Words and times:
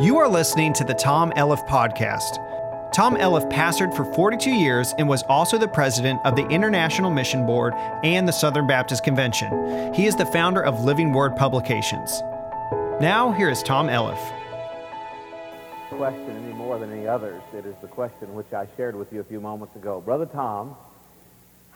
You 0.00 0.18
are 0.18 0.26
listening 0.26 0.72
to 0.72 0.84
the 0.84 0.92
Tom 0.92 1.32
Elliff 1.36 1.64
Podcast. 1.68 2.40
Tom 2.92 3.14
Elliff 3.14 3.48
pastored 3.48 3.94
for 3.94 4.04
42 4.04 4.50
years 4.50 4.92
and 4.98 5.08
was 5.08 5.22
also 5.28 5.56
the 5.56 5.68
president 5.68 6.20
of 6.24 6.34
the 6.34 6.44
International 6.48 7.12
Mission 7.12 7.46
Board 7.46 7.74
and 8.02 8.26
the 8.26 8.32
Southern 8.32 8.66
Baptist 8.66 9.04
Convention. 9.04 9.94
He 9.94 10.06
is 10.06 10.16
the 10.16 10.26
founder 10.26 10.60
of 10.64 10.84
Living 10.84 11.12
Word 11.12 11.36
Publications. 11.36 12.20
Now, 13.00 13.30
here 13.30 13.48
is 13.48 13.62
Tom 13.62 13.86
Elliff. 13.86 14.18
Question 15.90 16.44
any 16.44 16.52
more 16.54 16.76
than 16.80 16.92
any 16.92 17.06
others. 17.06 17.40
It 17.52 17.64
is 17.64 17.76
the 17.80 17.86
question 17.86 18.34
which 18.34 18.52
I 18.52 18.66
shared 18.76 18.96
with 18.96 19.12
you 19.12 19.20
a 19.20 19.24
few 19.24 19.40
moments 19.40 19.76
ago. 19.76 20.00
Brother 20.00 20.26
Tom, 20.26 20.74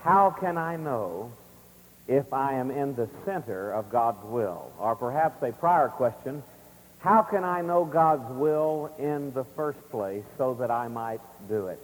how 0.03 0.31
can 0.31 0.59
I 0.59 0.75
know 0.75 1.31
if 2.09 2.33
I 2.33 2.55
am 2.55 2.73
in 2.73 2.97
the 2.97 3.09
center 3.25 3.71
of 3.71 3.91
God's 3.91 4.25
will? 4.25 4.73
Or 4.81 4.97
perhaps 4.97 5.41
a 5.45 5.53
prior 5.53 5.87
question, 5.87 6.43
how 7.01 7.23
can 7.23 7.45
I 7.45 7.63
know 7.63 7.85
God's 7.85 8.31
will 8.33 8.91
in 8.99 9.33
the 9.33 9.45
first 9.45 9.79
place 9.91 10.25
so 10.37 10.55
that 10.55 10.71
I 10.71 10.89
might 10.89 11.21
do 11.49 11.69
it? 11.69 11.81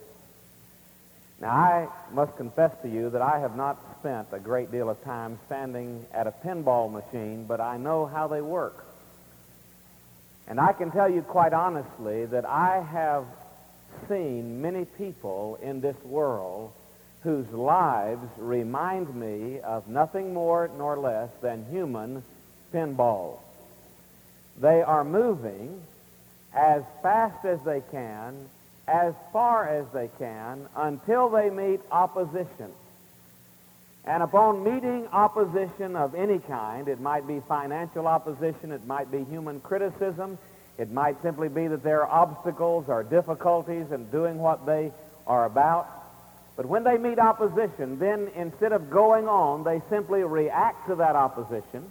Now, 1.41 1.51
I 1.51 1.89
must 2.13 2.37
confess 2.37 2.73
to 2.83 2.89
you 2.89 3.11
that 3.11 3.23
I 3.23 3.39
have 3.39 3.57
not 3.57 3.79
spent 4.01 4.29
a 4.33 4.39
great 4.39 4.71
deal 4.71 4.89
of 4.89 5.03
time 5.05 5.39
standing 5.47 6.05
at 6.13 6.27
a 6.27 6.33
pinball 6.33 6.91
machine, 6.91 7.45
but 7.45 7.61
I 7.61 7.77
know 7.77 8.07
how 8.07 8.29
they 8.29 8.41
work. 8.41 8.85
And 10.47 10.61
I 10.61 10.73
can 10.73 10.91
tell 10.91 11.09
you 11.09 11.23
quite 11.23 11.53
honestly 11.53 12.27
that 12.27 12.45
I 12.45 12.81
have 12.81 13.25
seen 14.09 14.61
many 14.61 14.85
people 14.85 15.59
in 15.63 15.81
this 15.81 15.97
world 16.05 16.73
whose 17.23 17.49
lives 17.51 18.29
remind 18.37 19.15
me 19.15 19.61
of 19.61 19.89
nothing 19.89 20.35
more 20.35 20.71
nor 20.77 20.99
less 20.99 21.31
than 21.41 21.65
human 21.71 22.23
pinballs. 22.73 23.39
They 24.61 24.83
are 24.83 25.05
moving 25.05 25.81
as 26.55 26.83
fast 27.03 27.45
as 27.45 27.61
they 27.63 27.83
can, 27.91 28.49
as 28.87 29.15
far 29.33 29.69
as 29.69 29.87
they 29.93 30.09
can, 30.19 30.69
until 30.77 31.29
they 31.29 31.51
meet 31.51 31.81
opposition. 31.91 32.71
And 34.05 34.23
upon 34.23 34.63
meeting 34.63 35.09
opposition 35.13 35.97
of 35.97 36.15
any 36.15 36.39
kind, 36.39 36.89
it 36.89 37.01
might 37.01 37.27
be 37.27 37.41
financial 37.49 38.07
opposition, 38.07 38.71
it 38.71 38.87
might 38.87 39.11
be 39.11 39.25
human 39.25 39.61
criticism, 39.61 40.39
it 40.77 40.91
might 40.91 41.21
simply 41.23 41.49
be 41.49 41.69
that 41.69 41.83
there 41.83 42.07
are 42.07 42.23
obstacles 42.23 42.89
or 42.89 43.03
difficulties 43.03 43.91
in 43.91 44.11
doing 44.11 44.39
what 44.39 44.67
they 44.67 44.93
are 45.27 45.47
about. 45.47 45.89
But 46.57 46.67
when 46.67 46.85
they 46.85 46.99
meet 46.99 47.19
opposition, 47.19 47.99
then 47.99 48.31
instead 48.37 48.73
of 48.73 48.91
going 48.91 49.27
on, 49.27 49.65
they 49.65 49.81
simply 49.89 50.23
react 50.23 50.87
to 50.89 50.97
that 50.97 51.17
opposition 51.17 51.91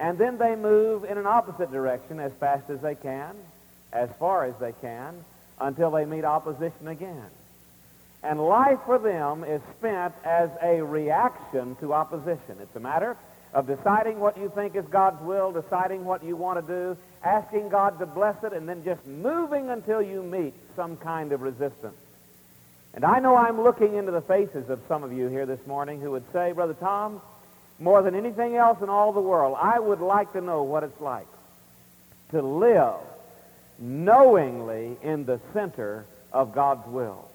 and 0.00 0.16
then 0.16 0.38
they 0.38 0.56
move 0.56 1.04
in 1.04 1.18
an 1.18 1.26
opposite 1.26 1.70
direction 1.70 2.18
as 2.18 2.32
fast 2.32 2.70
as 2.70 2.80
they 2.80 2.94
can, 2.94 3.36
as 3.92 4.08
far 4.18 4.46
as 4.46 4.54
they 4.58 4.72
can, 4.80 5.14
until 5.60 5.90
they 5.90 6.06
meet 6.06 6.24
opposition 6.24 6.88
again. 6.88 7.30
And 8.22 8.40
life 8.40 8.78
for 8.86 8.98
them 8.98 9.44
is 9.44 9.60
spent 9.78 10.14
as 10.24 10.50
a 10.62 10.82
reaction 10.82 11.76
to 11.76 11.92
opposition. 11.92 12.56
It's 12.60 12.74
a 12.74 12.80
matter 12.80 13.16
of 13.52 13.66
deciding 13.66 14.20
what 14.20 14.38
you 14.38 14.50
think 14.54 14.74
is 14.74 14.86
God's 14.86 15.20
will, 15.22 15.52
deciding 15.52 16.04
what 16.04 16.24
you 16.24 16.34
want 16.34 16.66
to 16.66 16.72
do, 16.72 16.96
asking 17.22 17.68
God 17.68 17.98
to 17.98 18.06
bless 18.06 18.42
it, 18.42 18.54
and 18.54 18.66
then 18.66 18.82
just 18.84 19.04
moving 19.06 19.68
until 19.68 20.00
you 20.00 20.22
meet 20.22 20.54
some 20.76 20.96
kind 20.96 21.32
of 21.32 21.42
resistance. 21.42 21.96
And 22.94 23.04
I 23.04 23.20
know 23.20 23.36
I'm 23.36 23.60
looking 23.60 23.96
into 23.96 24.12
the 24.12 24.22
faces 24.22 24.70
of 24.70 24.80
some 24.88 25.02
of 25.02 25.12
you 25.12 25.28
here 25.28 25.46
this 25.46 25.64
morning 25.66 26.00
who 26.00 26.12
would 26.12 26.24
say, 26.32 26.52
Brother 26.52 26.74
Tom, 26.74 27.20
more 27.80 28.02
than 28.02 28.14
anything 28.14 28.56
else 28.56 28.80
in 28.82 28.88
all 28.88 29.12
the 29.12 29.20
world, 29.20 29.56
I 29.58 29.78
would 29.78 30.00
like 30.00 30.32
to 30.34 30.40
know 30.40 30.62
what 30.62 30.84
it's 30.84 31.00
like 31.00 31.26
to 32.30 32.42
live 32.42 32.94
knowingly 33.78 34.96
in 35.02 35.24
the 35.24 35.40
center 35.52 36.04
of 36.32 36.54
God's 36.54 36.86
will. 36.86 37.28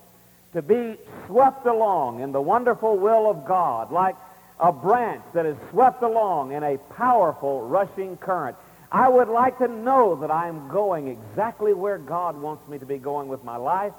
To 0.53 0.61
be 0.61 0.95
swept 1.25 1.65
along 1.65 2.21
in 2.21 2.31
the 2.31 2.41
wonderful 2.41 2.97
will 2.97 3.29
of 3.29 3.45
God, 3.45 3.91
like 3.91 4.15
a 4.59 4.71
branch 4.71 5.23
that 5.33 5.45
is 5.45 5.57
swept 5.71 6.01
along 6.01 6.53
in 6.53 6.63
a 6.63 6.77
powerful 6.77 7.67
rushing 7.67 8.15
current. 8.15 8.55
I 8.91 9.09
would 9.09 9.27
like 9.27 9.57
to 9.57 9.67
know 9.67 10.15
that 10.15 10.31
I 10.31 10.47
am 10.47 10.69
going 10.69 11.09
exactly 11.09 11.73
where 11.73 11.97
God 11.97 12.39
wants 12.39 12.65
me 12.69 12.77
to 12.77 12.85
be 12.85 12.97
going 12.97 13.27
with 13.27 13.43
my 13.43 13.57
life, 13.57 13.91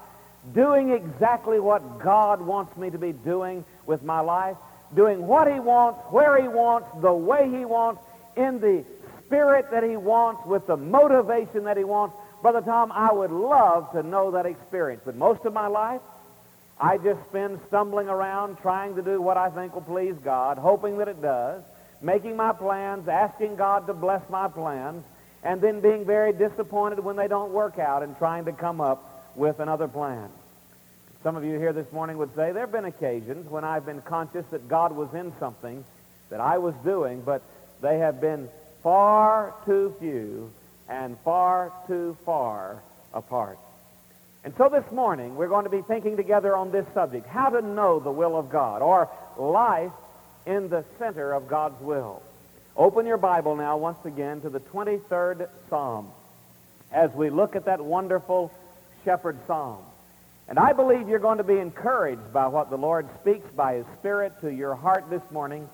doing 0.55 0.93
exactly 0.93 1.61
what 1.61 1.99
God 1.99 2.41
wants 2.41 2.75
me 2.79 2.89
to 2.89 2.99
be 2.99 3.13
doing 3.13 3.65
with 3.85 4.03
my 4.03 4.21
life, 4.21 4.57
doing 4.95 5.27
what 5.27 5.53
he 5.53 5.61
wants, 5.61 6.01
where 6.11 6.41
he 6.41 6.49
wants, 6.49 6.89
the 7.01 7.13
way 7.13 7.51
he 7.51 7.65
wants, 7.65 8.01
in 8.37 8.61
the 8.61 8.85
spirit 9.27 9.71
that 9.71 9.83
he 9.83 9.97
wants, 9.97 10.47
with 10.47 10.67
the 10.67 10.77
motivation 10.77 11.65
that 11.65 11.77
he 11.77 11.85
wants. 11.85 12.15
Brother 12.43 12.61
Tom, 12.61 12.93
I 12.93 13.13
would 13.13 13.31
love 13.31 13.91
to 13.93 14.03
know 14.03 14.31
that 14.33 14.47
experience. 14.47 15.03
But 15.05 15.17
most 15.17 15.45
of 15.45 15.53
my 15.53 15.67
life, 15.67 16.01
I 16.79 16.99
just 16.99 17.21
spend 17.31 17.59
stumbling 17.69 18.09
around 18.09 18.59
trying 18.59 18.95
to 18.97 19.03
do 19.03 19.21
what 19.21 19.37
I 19.37 19.51
think 19.51 19.75
will 19.75 19.83
please 19.83 20.15
God, 20.23 20.59
hoping 20.59 20.99
that 20.99 21.09
it 21.09 21.23
does, 21.23 21.63
making 22.03 22.37
my 22.37 22.53
plans, 22.53 23.09
asking 23.09 23.57
God 23.57 23.87
to 23.87 23.95
bless 23.95 24.29
my 24.29 24.49
plans, 24.49 25.03
and 25.43 25.61
then 25.61 25.81
being 25.81 26.05
very 26.05 26.33
disappointed 26.33 27.01
when 27.01 27.17
they 27.17 27.29
don't 27.29 27.53
work 27.53 27.79
out 27.79 28.03
and 28.03 28.17
trying 28.19 28.45
to 28.45 28.53
come 28.53 28.81
up 28.81 29.33
with 29.37 29.59
another 29.61 29.89
plan. 29.89 30.29
Some 31.23 31.37
of 31.37 31.45
you 31.45 31.59
here 31.59 31.73
this 31.73 31.91
morning 31.93 32.19
would 32.19 32.35
say 32.37 32.53
there 32.53 32.63
have 32.63 32.73
been 32.73 32.85
occasions 32.85 33.51
when 33.51 33.65
I've 33.65 33.85
been 33.85 34.03
conscious 34.03 34.45
that 34.51 34.69
God 34.69 34.93
was 34.93 35.13
in 35.15 35.33
something 35.41 35.85
that 36.31 36.41
I 36.41 36.59
was 36.59 36.75
doing, 36.85 37.23
but 37.23 37.43
they 37.81 37.99
have 37.99 38.21
been 38.21 38.49
far 38.83 39.55
too 39.65 39.95
few 39.99 40.51
and 40.89 41.19
far 41.21 41.73
too 41.87 42.17
far 42.25 42.83
apart. 43.13 43.59
And 44.45 44.55
so 44.57 44.69
this 44.69 44.89
morning, 44.93 45.35
we're 45.35 45.49
going 45.49 45.65
to 45.65 45.71
be 45.71 45.83
thinking 45.83 46.17
together 46.17 46.57
on 46.57 46.71
this 46.71 46.87
subject, 46.95 47.27
how 47.27 47.49
to 47.49 47.61
know 47.61 47.99
the 47.99 48.13
will 48.13 48.37
of 48.37 48.49
God, 48.49 48.81
or 48.81 49.09
life 49.37 49.91
in 50.47 50.69
the 50.69 50.85
center 50.99 51.33
of 51.33 51.49
God's 51.49 51.81
will. 51.81 52.23
Open 52.77 53.07
your 53.07 53.17
Bible 53.17 53.57
now 53.57 53.77
once 53.77 53.99
again 54.05 54.41
to 54.43 54.51
the 54.51 54.61
23rd 54.61 55.49
Psalm 55.69 56.09
as 56.93 57.11
we 57.13 57.31
look 57.31 57.57
at 57.57 57.65
that 57.65 57.81
wonderful 57.81 58.53
shepherd 59.05 59.37
psalm. 59.47 59.83
And 60.49 60.59
I 60.59 60.73
believe 60.73 61.09
you're 61.09 61.19
going 61.19 61.39
to 61.39 61.45
be 61.45 61.59
encouraged 61.59 62.33
by 62.33 62.47
what 62.47 62.71
the 62.71 62.79
Lord 62.79 63.09
speaks 63.21 63.49
by 63.57 63.75
His 63.75 63.87
Spirit 63.99 64.41
to 64.43 64.53
your 64.53 64.75
heart 64.75 65.11
this 65.11 65.23
morning. 65.31 65.69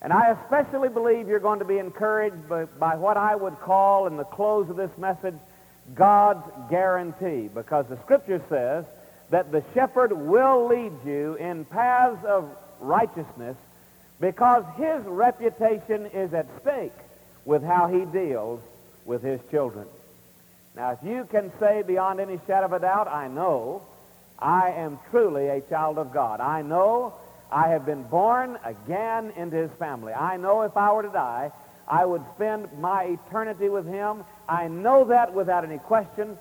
And 0.00 0.12
I 0.12 0.30
especially 0.30 0.88
believe 0.88 1.26
you're 1.26 1.40
going 1.40 1.58
to 1.58 1.64
be 1.64 1.78
encouraged 1.78 2.48
by, 2.48 2.66
by, 2.66 2.96
what 2.96 3.16
I 3.16 3.34
would 3.34 3.58
call 3.58 4.06
in 4.06 4.16
the 4.16 4.24
close 4.24 4.70
of 4.70 4.76
this 4.76 4.96
message 4.96 5.34
God's 5.94 6.46
guarantee. 6.70 7.48
Because 7.52 7.86
the 7.88 7.98
Scripture 8.02 8.40
says 8.48 8.84
that 9.30 9.50
the 9.50 9.64
shepherd 9.74 10.12
will 10.12 10.68
lead 10.68 10.92
you 11.04 11.34
in 11.34 11.64
paths 11.64 12.24
of 12.24 12.48
righteousness 12.80 13.56
because 14.20 14.64
his 14.76 15.02
reputation 15.04 16.06
is 16.06 16.32
at 16.34 16.46
stake 16.60 16.92
with 17.44 17.62
how 17.62 17.88
he 17.88 18.04
deals 18.04 18.60
with 19.04 19.22
his 19.22 19.40
children. 19.50 19.86
Now, 20.76 20.92
if 20.92 20.98
you 21.02 21.26
can 21.30 21.50
say 21.58 21.82
beyond 21.82 22.20
any 22.20 22.38
shadow 22.46 22.66
of 22.66 22.72
a 22.72 22.78
doubt, 22.78 23.08
I 23.08 23.28
know 23.28 23.82
I 24.38 24.70
am 24.70 24.98
truly 25.10 25.48
a 25.48 25.60
child 25.62 25.98
of 25.98 26.12
God. 26.12 26.40
I 26.40 26.62
know 26.62 27.14
I 27.50 27.68
have 27.68 27.84
been 27.84 28.04
born 28.04 28.58
again 28.64 29.32
into 29.36 29.56
his 29.56 29.70
family. 29.72 30.12
I 30.12 30.36
know 30.36 30.62
if 30.62 30.76
I 30.76 30.92
were 30.92 31.02
to 31.02 31.08
die, 31.08 31.50
I 31.88 32.04
would 32.04 32.22
spend 32.34 32.68
my 32.78 33.04
eternity 33.04 33.68
with 33.68 33.86
him. 33.86 34.24
I 34.48 34.68
know 34.68 35.04
that 35.04 35.34
without 35.34 35.64
any 35.64 35.78
question. 35.78 36.36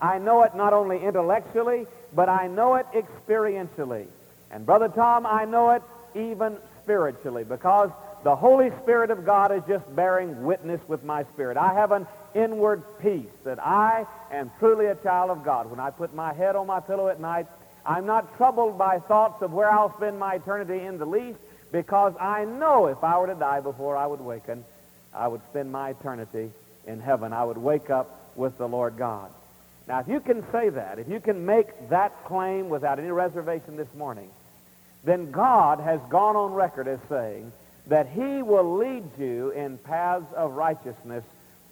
I 0.00 0.18
know 0.18 0.42
it 0.44 0.54
not 0.54 0.72
only 0.72 1.02
intellectually, 1.02 1.86
but 2.14 2.28
I 2.28 2.46
know 2.46 2.76
it 2.76 2.86
experientially. 2.92 4.06
And 4.50 4.66
Brother 4.66 4.88
Tom, 4.88 5.26
I 5.26 5.44
know 5.44 5.70
it 5.70 5.82
even 6.14 6.56
spiritually 6.82 7.44
because 7.44 7.90
the 8.22 8.36
Holy 8.36 8.70
Spirit 8.82 9.10
of 9.10 9.24
God 9.24 9.50
is 9.52 9.62
just 9.66 9.94
bearing 9.96 10.44
witness 10.44 10.80
with 10.88 11.02
my 11.04 11.24
spirit. 11.24 11.56
I 11.56 11.74
have 11.74 11.92
an 11.92 12.06
inward 12.34 12.82
peace 13.00 13.30
that 13.44 13.58
I 13.64 14.06
am 14.30 14.50
truly 14.58 14.86
a 14.86 14.94
child 14.96 15.30
of 15.30 15.44
God. 15.44 15.70
When 15.70 15.80
I 15.80 15.90
put 15.90 16.14
my 16.14 16.32
head 16.32 16.54
on 16.54 16.66
my 16.66 16.80
pillow 16.80 17.08
at 17.08 17.20
night, 17.20 17.46
I'm 17.84 18.06
not 18.06 18.36
troubled 18.36 18.76
by 18.76 18.98
thoughts 18.98 19.42
of 19.42 19.52
where 19.52 19.70
I'll 19.70 19.96
spend 19.96 20.18
my 20.18 20.34
eternity 20.34 20.84
in 20.84 20.98
the 20.98 21.06
least 21.06 21.38
because 21.72 22.14
I 22.20 22.44
know 22.44 22.86
if 22.86 23.02
I 23.02 23.18
were 23.18 23.28
to 23.28 23.34
die 23.34 23.60
before 23.60 23.96
I 23.96 24.06
would 24.06 24.20
waken, 24.20 24.64
I 25.14 25.26
would 25.26 25.40
spend 25.50 25.72
my 25.72 25.90
eternity 25.90 26.50
in 26.86 27.00
heaven. 27.00 27.32
I 27.32 27.44
would 27.44 27.58
wake 27.58 27.90
up 27.90 28.36
with 28.36 28.58
the 28.58 28.68
Lord 28.68 28.96
God. 28.98 29.30
Now, 29.88 30.00
if 30.00 30.08
you 30.08 30.20
can 30.20 30.44
say 30.52 30.68
that, 30.68 30.98
if 30.98 31.08
you 31.08 31.20
can 31.20 31.46
make 31.46 31.88
that 31.88 32.24
claim 32.26 32.68
without 32.68 32.98
any 32.98 33.10
reservation 33.10 33.76
this 33.76 33.92
morning, 33.96 34.28
then 35.04 35.30
God 35.30 35.80
has 35.80 36.00
gone 36.10 36.36
on 36.36 36.52
record 36.52 36.86
as 36.86 36.98
saying 37.08 37.50
that 37.90 38.08
he 38.08 38.40
will 38.40 38.76
lead 38.78 39.02
you 39.18 39.50
in 39.50 39.76
paths 39.76 40.32
of 40.36 40.52
righteousness 40.52 41.24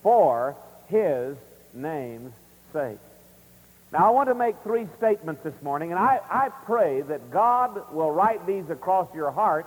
for 0.03 0.57
his 0.89 1.37
name's 1.73 2.33
sake. 2.73 2.99
Now, 3.93 4.09
I 4.09 4.11
want 4.11 4.29
to 4.29 4.35
make 4.35 4.57
three 4.65 4.89
statements 4.99 5.43
this 5.45 5.55
morning, 5.63 5.93
and 5.93 5.99
I, 5.99 6.21
I 6.29 6.49
pray 6.67 7.03
that 7.03 7.31
God 7.31 7.93
will 7.93 8.11
write 8.11 8.47
these 8.49 8.69
across 8.69 9.07
your 9.15 9.31
heart, 9.31 9.67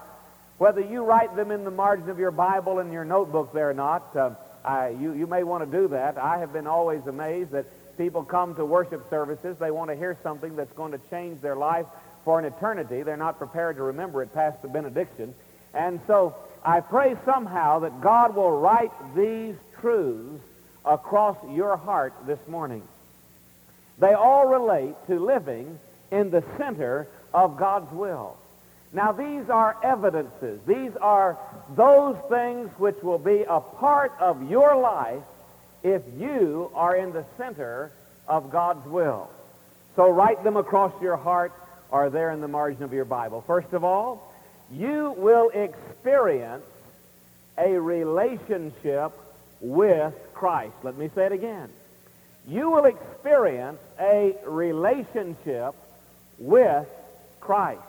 whether 0.58 0.82
you 0.82 1.04
write 1.04 1.38
them 1.38 1.52
in 1.52 1.64
the 1.64 1.72
margin 1.72 2.10
of 2.10 2.20
your 2.20 2.32
Bible 2.32 2.80
in 2.80 2.92
your 2.92 3.06
notebook 3.06 3.54
there 3.54 3.70
or 3.70 3.74
not. 3.74 4.14
Uh, 4.14 4.32
I, 4.66 4.90
you, 4.90 5.14
you 5.14 5.28
may 5.28 5.44
want 5.44 5.64
to 5.64 5.78
do 5.78 5.88
that. 5.88 6.18
I 6.18 6.40
have 6.40 6.52
been 6.52 6.68
always 6.68 7.08
amazed 7.08 7.52
that 7.52 7.66
people 7.98 8.24
come 8.26 8.56
to 8.56 8.66
worship 8.66 9.10
services. 9.10 9.56
They 9.58 9.72
want 9.72 9.90
to 9.90 9.96
hear 9.96 10.18
something 10.22 10.58
that's 10.58 10.74
going 10.74 10.92
to 10.92 11.00
change 11.10 11.42
their 11.42 11.56
life 11.56 11.86
for 12.26 12.40
an 12.40 12.46
eternity. 12.46 13.04
They're 13.04 13.16
not 13.16 13.38
prepared 13.38 13.78
to 13.78 13.84
remember 13.84 14.22
it 14.22 14.34
past 14.34 14.62
the 14.62 14.68
benediction. 14.68 15.34
And 15.74 16.00
so 16.08 16.36
I 16.64 16.80
pray 16.82 17.16
somehow 17.26 17.80
that 17.80 18.02
God 18.02 18.36
will 18.36 18.60
write 18.60 18.92
these 19.16 19.56
truths 19.80 20.44
across 20.86 21.38
your 21.52 21.78
heart 21.78 22.14
this 22.26 22.40
morning. 22.48 22.84
They 24.00 24.14
all 24.14 24.48
relate 24.48 24.96
to 25.08 25.20
living 25.20 25.80
in 26.12 26.32
the 26.32 26.44
center 26.58 27.08
of 27.34 27.58
God's 27.58 27.92
will. 27.92 28.38
Now, 28.94 29.14
these 29.14 29.50
are 29.50 29.78
evidences. 29.84 30.60
These 30.68 30.96
are 30.98 31.38
those 31.76 32.18
things 32.30 32.70
which 32.78 33.02
will 33.02 33.20
be 33.20 33.44
a 33.48 33.62
part 33.62 34.12
of 34.20 34.50
your 34.50 34.76
life 34.76 35.24
if 35.84 36.02
you 36.20 36.70
are 36.76 36.96
in 36.96 37.14
the 37.14 37.24
center 37.38 37.92
of 38.28 38.52
God's 38.52 38.86
will. 38.86 39.30
So 39.96 40.10
write 40.10 40.44
them 40.44 40.58
across 40.58 40.94
your 41.02 41.16
heart 41.16 41.54
or 41.90 42.10
there 42.10 42.32
in 42.32 42.42
the 42.42 42.48
margin 42.48 42.84
of 42.84 42.94
your 42.94 43.06
Bible. 43.06 43.44
First 43.48 43.74
of 43.74 43.84
all, 43.84 44.31
you 44.72 45.14
will 45.18 45.50
experience 45.50 46.64
a 47.58 47.78
relationship 47.78 49.12
with 49.60 50.14
Christ. 50.34 50.74
Let 50.84 50.98
me 50.98 51.10
say 51.14 51.26
it 51.26 51.32
again. 51.32 51.70
You 52.48 52.72
will 52.72 52.86
experience 52.86 53.80
a 54.00 54.36
relationship 54.46 55.76
with 56.40 56.88
Christ. 57.40 57.82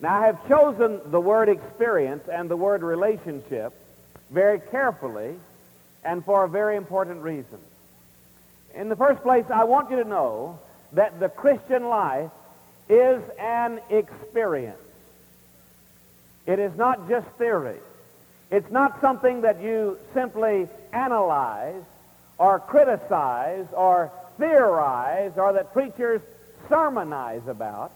Now, 0.00 0.22
I 0.22 0.26
have 0.26 0.48
chosen 0.48 1.00
the 1.10 1.20
word 1.20 1.48
experience 1.48 2.28
and 2.28 2.48
the 2.48 2.56
word 2.56 2.82
relationship 2.82 3.74
very 4.30 4.60
carefully 4.60 5.34
and 6.04 6.24
for 6.24 6.44
a 6.44 6.48
very 6.48 6.76
important 6.76 7.22
reason. 7.22 7.58
In 8.74 8.88
the 8.88 8.96
first 8.96 9.22
place, 9.22 9.44
I 9.52 9.64
want 9.64 9.90
you 9.90 9.96
to 10.02 10.08
know 10.08 10.60
that 10.92 11.18
the 11.18 11.28
Christian 11.28 11.88
life 11.88 12.30
is 12.88 13.22
an 13.38 13.80
experience. 13.90 14.78
It 16.48 16.58
is 16.58 16.74
not 16.78 17.10
just 17.10 17.28
theory. 17.36 17.78
It's 18.50 18.70
not 18.70 19.02
something 19.02 19.42
that 19.42 19.60
you 19.60 19.98
simply 20.14 20.66
analyze 20.94 21.84
or 22.38 22.58
criticize 22.58 23.66
or 23.74 24.10
theorize 24.38 25.32
or 25.36 25.52
that 25.52 25.74
preachers 25.74 26.22
sermonize 26.70 27.46
about. 27.46 27.92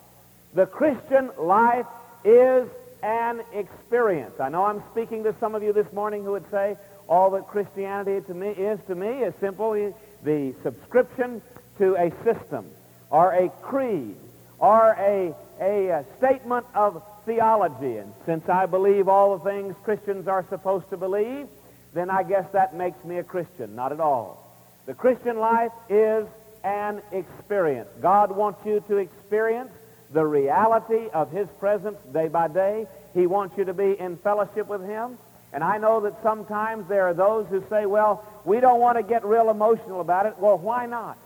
The 0.52 0.66
Christian 0.66 1.31
life 1.38 1.87
is 2.26 2.69
an 3.02 3.40
experience. 3.54 4.38
I 4.38 4.50
know 4.50 4.64
I'm 4.64 4.82
speaking 4.93 5.25
to 5.25 5.34
some 5.40 5.54
of 5.54 5.62
you 5.62 5.72
this 5.72 5.90
morning 5.90 6.22
who 6.22 6.32
would 6.32 6.50
say, 6.50 6.76
all 7.08 7.31
that 7.31 7.46
Christianity 7.49 8.20
to 8.26 8.34
me 8.34 8.49
is 8.49 8.78
to 8.87 8.94
me 8.94 9.22
is 9.22 9.32
simply 9.40 9.94
the 10.25 10.54
subscription 10.62 11.40
to 11.78 11.96
a 11.96 12.10
system 12.22 12.66
or 13.08 13.32
a 13.32 13.49
creed 13.62 14.16
or 14.58 14.94
a, 14.99 15.34
a, 15.58 15.88
a 15.88 16.04
statement 16.19 16.66
of 16.75 17.02
theology. 17.24 17.96
And 17.96 18.12
since 18.26 18.48
I 18.48 18.66
believe 18.66 19.08
all 19.08 19.38
the 19.38 19.44
things 19.44 19.74
Christians 19.84 20.28
are 20.28 20.44
supposed 20.48 20.90
to 20.90 20.96
believe, 20.96 21.46
then 21.94 22.10
I 22.10 22.22
guess 22.22 22.50
that 22.52 22.74
makes 22.74 23.04
me 23.04 23.19
a 23.19 23.24
Christian. 23.24 23.74
Not 23.74 23.92
at 23.92 24.00
all. 24.00 24.38
The 24.86 24.94
Christian 24.94 25.38
life 25.38 25.72
is 25.88 26.26
an 26.64 27.02
experience. 27.12 27.88
God 28.00 28.32
wants 28.32 28.64
you 28.64 28.82
to 28.88 28.96
experience 28.96 29.70
the 30.12 30.24
reality 30.24 31.08
of 31.12 31.30
his 31.30 31.48
presence 31.58 31.98
day 32.12 32.28
by 32.28 32.48
day. 32.48 32.86
He 33.14 33.26
wants 33.26 33.56
you 33.56 33.64
to 33.64 33.75
be 33.75 33.98
in 33.98 34.16
fellowship 34.18 34.66
with 34.66 34.84
him. 34.84 35.18
And 35.52 35.62
I 35.62 35.78
know 35.78 36.00
that 36.00 36.22
sometimes 36.22 36.88
there 36.88 37.06
are 37.08 37.14
those 37.14 37.46
who 37.48 37.62
say, 37.68 37.84
well, 37.86 38.25
we 38.44 38.60
don't 38.60 38.80
want 38.80 38.96
to 38.96 39.02
get 39.02 39.25
real 39.25 39.50
emotional 39.50 40.00
about 40.00 40.26
it. 40.26 40.38
Well, 40.38 40.58
why 40.58 40.86
not? 40.86 41.18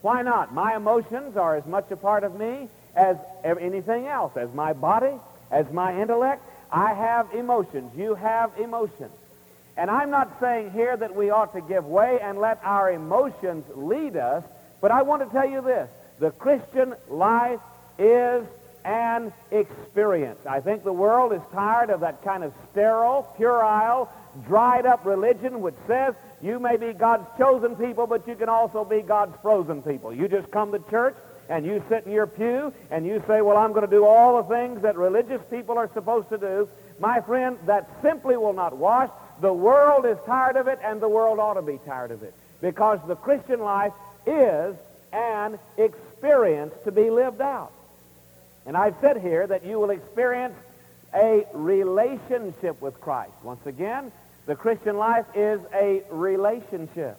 Why 0.00 0.22
not? 0.22 0.52
My 0.52 0.74
emotions 0.74 1.36
are 1.36 1.56
as 1.56 1.64
much 1.64 1.90
a 1.90 1.96
part 1.96 2.24
of 2.24 2.38
me 2.38 2.68
as 2.94 3.16
anything 3.44 4.06
else, 4.06 4.36
as 4.36 4.52
my 4.52 4.72
body, 4.72 5.14
as 5.50 5.70
my 5.72 6.00
intellect. 6.00 6.42
I 6.70 6.94
have 6.94 7.32
emotions. 7.34 7.92
You 7.96 8.14
have 8.14 8.50
emotions. 8.58 9.12
And 9.76 9.90
I'm 9.90 10.10
not 10.10 10.38
saying 10.40 10.70
here 10.72 10.96
that 10.96 11.14
we 11.14 11.30
ought 11.30 11.54
to 11.54 11.60
give 11.60 11.86
way 11.86 12.18
and 12.20 12.38
let 12.38 12.60
our 12.62 12.90
emotions 12.90 13.64
lead 13.74 14.16
us, 14.16 14.44
but 14.80 14.90
I 14.90 15.02
want 15.02 15.22
to 15.22 15.30
tell 15.30 15.48
you 15.48 15.62
this. 15.62 15.88
The 16.18 16.30
Christian 16.30 16.94
life 17.08 17.60
is 17.98 18.44
an 18.84 19.32
experience. 19.50 20.44
I 20.46 20.60
think 20.60 20.84
the 20.84 20.92
world 20.92 21.32
is 21.32 21.40
tired 21.52 21.90
of 21.90 22.00
that 22.00 22.22
kind 22.22 22.44
of 22.44 22.52
sterile, 22.70 23.22
puerile, 23.36 24.10
dried 24.46 24.86
up 24.86 25.04
religion 25.04 25.60
which 25.60 25.74
says 25.86 26.14
you 26.42 26.58
may 26.58 26.76
be 26.76 26.92
God's 26.92 27.26
chosen 27.38 27.76
people, 27.76 28.06
but 28.06 28.26
you 28.26 28.34
can 28.34 28.48
also 28.48 28.84
be 28.84 29.00
God's 29.00 29.36
frozen 29.40 29.82
people. 29.82 30.12
You 30.12 30.28
just 30.28 30.50
come 30.50 30.72
to 30.72 30.78
church 30.90 31.16
and 31.52 31.66
you 31.66 31.84
sit 31.90 32.06
in 32.06 32.12
your 32.12 32.26
pew 32.26 32.72
and 32.90 33.06
you 33.06 33.22
say, 33.26 33.42
well, 33.42 33.58
I'm 33.58 33.72
going 33.72 33.84
to 33.84 33.90
do 33.90 34.06
all 34.06 34.42
the 34.42 34.48
things 34.48 34.80
that 34.82 34.96
religious 34.96 35.42
people 35.50 35.76
are 35.76 35.90
supposed 35.92 36.30
to 36.30 36.38
do. 36.38 36.66
My 36.98 37.20
friend, 37.20 37.58
that 37.66 37.90
simply 38.00 38.38
will 38.38 38.54
not 38.54 38.74
wash. 38.74 39.10
The 39.42 39.52
world 39.52 40.06
is 40.06 40.16
tired 40.24 40.56
of 40.56 40.66
it, 40.66 40.78
and 40.82 40.98
the 40.98 41.10
world 41.10 41.38
ought 41.38 41.54
to 41.54 41.62
be 41.62 41.78
tired 41.84 42.10
of 42.10 42.22
it. 42.22 42.32
Because 42.62 43.00
the 43.06 43.16
Christian 43.16 43.60
life 43.60 43.92
is 44.26 44.74
an 45.12 45.58
experience 45.76 46.72
to 46.84 46.90
be 46.90 47.10
lived 47.10 47.42
out. 47.42 47.72
And 48.64 48.74
I've 48.74 48.96
said 49.02 49.20
here 49.20 49.46
that 49.46 49.66
you 49.66 49.78
will 49.78 49.90
experience 49.90 50.54
a 51.12 51.44
relationship 51.52 52.80
with 52.80 52.98
Christ. 52.98 53.34
Once 53.42 53.66
again, 53.66 54.10
the 54.46 54.56
Christian 54.56 54.96
life 54.96 55.26
is 55.34 55.60
a 55.74 56.02
relationship. 56.10 57.18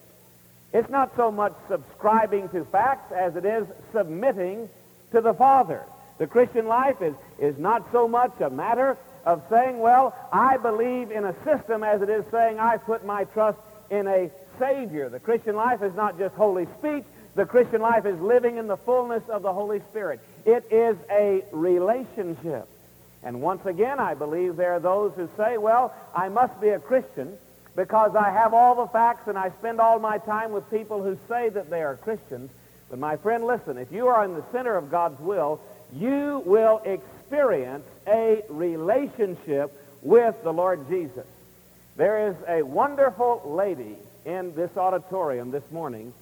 It's 0.74 0.90
not 0.90 1.14
so 1.16 1.30
much 1.30 1.54
subscribing 1.68 2.48
to 2.48 2.64
facts 2.64 3.12
as 3.12 3.36
it 3.36 3.44
is 3.44 3.64
submitting 3.92 4.68
to 5.12 5.20
the 5.20 5.32
Father. 5.32 5.84
The 6.18 6.26
Christian 6.26 6.66
life 6.66 7.00
is, 7.00 7.14
is 7.38 7.56
not 7.58 7.86
so 7.92 8.08
much 8.08 8.32
a 8.40 8.50
matter 8.50 8.98
of 9.24 9.42
saying, 9.48 9.78
well, 9.78 10.14
I 10.32 10.56
believe 10.56 11.12
in 11.12 11.24
a 11.24 11.44
system 11.44 11.84
as 11.84 12.02
it 12.02 12.10
is 12.10 12.24
saying 12.32 12.58
I 12.58 12.76
put 12.76 13.06
my 13.06 13.22
trust 13.22 13.58
in 13.88 14.08
a 14.08 14.30
Savior. 14.58 15.08
The 15.08 15.20
Christian 15.20 15.54
life 15.54 15.80
is 15.80 15.94
not 15.94 16.18
just 16.18 16.34
holy 16.34 16.66
speech. 16.78 17.04
The 17.36 17.46
Christian 17.46 17.80
life 17.80 18.04
is 18.04 18.20
living 18.20 18.56
in 18.56 18.66
the 18.66 18.76
fullness 18.76 19.22
of 19.28 19.42
the 19.42 19.52
Holy 19.52 19.80
Spirit. 19.90 20.18
It 20.44 20.66
is 20.72 20.96
a 21.08 21.44
relationship. 21.52 22.66
And 23.22 23.40
once 23.40 23.64
again, 23.64 24.00
I 24.00 24.14
believe 24.14 24.56
there 24.56 24.72
are 24.72 24.80
those 24.80 25.12
who 25.14 25.28
say, 25.36 25.56
well, 25.56 25.94
I 26.14 26.28
must 26.28 26.60
be 26.60 26.70
a 26.70 26.80
Christian 26.80 27.38
because 27.76 28.14
I 28.14 28.30
have 28.30 28.54
all 28.54 28.74
the 28.74 28.86
facts 28.86 29.26
and 29.26 29.36
I 29.36 29.50
spend 29.58 29.80
all 29.80 29.98
my 29.98 30.18
time 30.18 30.52
with 30.52 30.70
people 30.70 31.02
who 31.02 31.18
say 31.28 31.48
that 31.48 31.70
they 31.70 31.82
are 31.82 31.96
Christians. 31.96 32.50
But 32.88 32.98
my 32.98 33.16
friend, 33.16 33.44
listen, 33.44 33.78
if 33.78 33.90
you 33.90 34.06
are 34.08 34.24
in 34.24 34.34
the 34.34 34.44
center 34.52 34.76
of 34.76 34.90
God's 34.90 35.20
will, 35.20 35.60
you 35.92 36.42
will 36.44 36.80
experience 36.84 37.84
a 38.06 38.42
relationship 38.48 39.76
with 40.02 40.40
the 40.44 40.52
Lord 40.52 40.88
Jesus. 40.88 41.26
There 41.96 42.28
is 42.28 42.36
a 42.48 42.62
wonderful 42.62 43.42
lady 43.44 43.96
in 44.24 44.54
this 44.54 44.76
auditorium 44.76 45.50
this 45.50 45.68
morning 45.70 46.12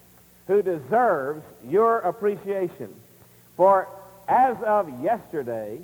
who 0.47 0.63
deserves 0.63 1.43
your 1.69 1.99
appreciation. 1.99 2.95
For 3.57 3.89
as 4.29 4.57
of 4.63 5.03
yesterday, 5.03 5.81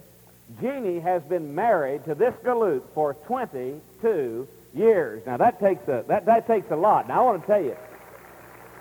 Jeannie 0.61 1.01
has 1.01 1.23
been 1.23 1.55
married 1.55 2.05
to 2.07 2.15
this 2.15 2.35
galoot 2.43 2.83
for 2.95 3.15
22 3.15 4.49
years. 4.79 5.27
Now 5.27 5.37
that 5.37 5.61
takes 5.61 5.87
a 5.89 6.05
that, 6.09 6.27
that 6.27 6.47
takes 6.47 6.71
a 6.71 6.77
lot. 6.77 7.09
Now 7.09 7.21
I 7.21 7.33
want 7.33 7.43
to 7.43 7.47
tell 7.47 7.63
you, 7.63 7.77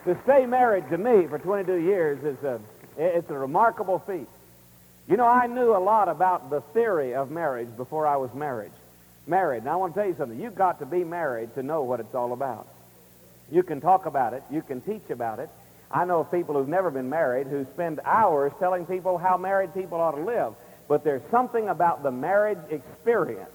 to 0.05 0.17
stay 0.23 0.45
married 0.45 0.89
to 0.89 0.97
me 0.97 1.27
for 1.27 1.39
22 1.39 1.75
years 1.75 2.23
is 2.23 2.41
a 2.43 2.59
it's 2.97 3.29
a 3.29 3.37
remarkable 3.37 3.99
feat. 3.99 4.27
You 5.07 5.17
know, 5.17 5.25
I 5.25 5.47
knew 5.47 5.75
a 5.75 5.79
lot 5.79 6.09
about 6.09 6.49
the 6.49 6.61
theory 6.73 7.15
of 7.15 7.31
marriage 7.31 7.69
before 7.77 8.07
I 8.07 8.17
was 8.17 8.33
married. 8.33 8.71
Married. 9.25 9.63
Now 9.63 9.73
I 9.73 9.75
want 9.77 9.93
to 9.93 9.99
tell 9.99 10.09
you 10.09 10.15
something. 10.17 10.39
You've 10.39 10.55
got 10.55 10.79
to 10.79 10.85
be 10.85 11.03
married 11.03 11.53
to 11.55 11.63
know 11.63 11.83
what 11.83 11.99
it's 11.99 12.15
all 12.15 12.33
about. 12.33 12.67
You 13.51 13.63
can 13.63 13.79
talk 13.79 14.05
about 14.05 14.33
it. 14.33 14.43
You 14.51 14.61
can 14.61 14.81
teach 14.81 15.09
about 15.09 15.39
it. 15.39 15.49
I 15.89 16.03
know 16.05 16.23
people 16.23 16.55
who've 16.55 16.67
never 16.67 16.91
been 16.91 17.09
married 17.09 17.47
who 17.47 17.65
spend 17.65 18.01
hours 18.03 18.51
telling 18.59 18.85
people 18.85 19.17
how 19.17 19.37
married 19.37 19.73
people 19.73 19.99
ought 20.01 20.15
to 20.15 20.21
live. 20.21 20.53
But 20.87 21.03
there's 21.03 21.21
something 21.31 21.69
about 21.69 22.03
the 22.03 22.11
marriage 22.11 22.59
experience 22.69 23.49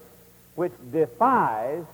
which 0.55 0.73
defies 0.91 1.85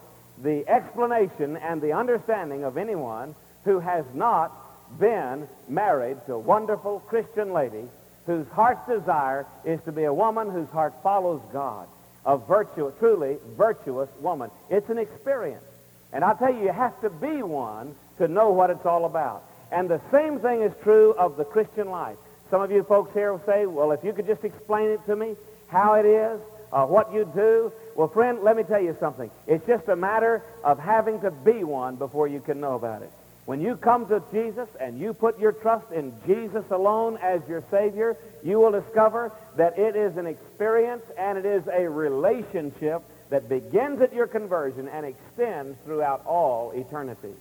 the 0.43 0.69
explanation 0.69 1.57
and 1.57 1.81
the 1.81 1.93
understanding 1.93 2.65
of 2.65 2.77
anyone 2.77 3.35
who 3.65 3.81
has 3.81 4.05
not 4.15 4.53
been 4.99 5.49
married 5.69 6.17
to 6.27 6.35
a 6.35 6.39
wonderful 6.39 7.01
Christian 7.01 7.53
lady 7.53 7.85
whose 8.27 8.47
heart's 8.49 8.87
desire 8.89 9.47
is 9.65 9.81
to 9.85 9.93
be 9.93 10.05
a 10.05 10.13
woman 10.13 10.51
whose 10.51 10.69
heart 10.69 10.95
follows 11.03 11.41
God, 11.53 11.89
a 12.27 12.37
virtuous, 12.37 12.95
truly 12.99 13.39
virtuous 13.57 14.09
woman. 14.21 14.51
It's 14.71 14.89
an 14.91 14.99
experience. 14.99 15.65
And 16.13 16.25
I'll 16.25 16.37
tell 16.37 16.53
you, 16.53 16.65
you 16.65 16.73
have 16.73 16.99
to 17.03 17.11
be 17.11 17.43
one 17.43 17.95
to 18.19 18.29
know 18.29 18.51
what 18.51 18.71
it's 18.71 18.87
all 18.87 19.05
about. 19.05 19.45
And 19.71 19.89
the 19.89 20.01
same 20.11 20.39
thing 20.39 20.63
is 20.63 20.73
true 20.83 21.13
of 21.13 21.37
the 21.37 21.45
Christian 21.45 21.91
life. 21.91 22.17
Some 22.51 22.63
of 22.63 22.71
you 22.71 22.83
folks 22.83 23.13
here 23.13 23.33
will 23.33 23.45
say, 23.45 23.67
well, 23.67 23.93
if 23.93 24.03
you 24.03 24.13
could 24.13 24.27
just 24.27 24.45
explain 24.45 24.89
it 24.91 25.05
to 25.07 25.17
me, 25.17 25.37
how 25.69 25.95
it 25.95 26.07
is, 26.07 26.41
uh, 26.73 26.87
what 26.87 27.13
you 27.13 27.31
do. 27.35 27.73
Well, 27.99 28.07
friend, 28.07 28.45
let 28.45 28.57
me 28.57 28.63
tell 28.63 28.81
you 28.81 28.97
something. 29.01 29.29
It's 29.49 29.67
just 29.67 29.89
a 29.89 29.97
matter 29.97 30.45
of 30.63 30.79
having 30.79 31.21
to 31.23 31.33
be 31.33 31.65
one 31.65 31.97
before 31.97 32.29
you 32.29 32.39
can 32.39 32.61
know 32.61 32.77
about 32.77 33.03
it. 33.03 33.11
When 33.45 33.61
you 33.61 33.75
come 33.75 34.07
to 34.07 34.23
Jesus 34.31 34.69
and 34.79 35.01
you 35.01 35.13
put 35.13 35.41
your 35.41 35.51
trust 35.51 35.91
in 35.91 36.13
Jesus 36.25 36.65
alone 36.71 37.19
as 37.21 37.41
your 37.49 37.65
Savior, 37.73 38.17
you 38.45 38.61
will 38.61 38.71
discover 38.71 39.33
that 39.57 39.81
it 39.81 39.97
is 39.97 40.17
an 40.17 40.29
experience 40.29 41.03
and 41.19 41.39
it 41.39 41.45
is 41.45 41.65
a 41.67 41.89
relationship 41.89 43.03
that 43.31 43.49
begins 43.49 44.01
at 44.01 44.15
your 44.15 44.29
conversion 44.29 44.87
and 44.87 45.05
extends 45.05 45.77
throughout 45.85 46.25
all 46.25 46.71
eternity. 46.77 47.35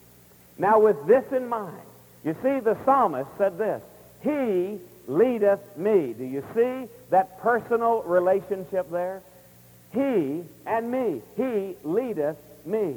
Now, 0.58 0.80
with 0.80 1.06
this 1.06 1.32
in 1.32 1.48
mind, 1.48 1.86
you 2.26 2.36
see, 2.42 2.62
the 2.62 2.76
psalmist 2.84 3.30
said 3.38 3.60
this, 3.60 3.84
He 4.24 4.80
leadeth 5.06 5.78
me. 5.78 6.14
Do 6.14 6.24
you 6.24 6.44
see 6.56 6.92
that 7.12 7.40
personal 7.42 8.02
relationship 8.02 8.90
there? 8.90 9.22
He 9.94 10.44
and 10.66 10.92
me. 10.92 11.22
He 11.36 11.76
leadeth 11.84 12.38
me. 12.66 12.96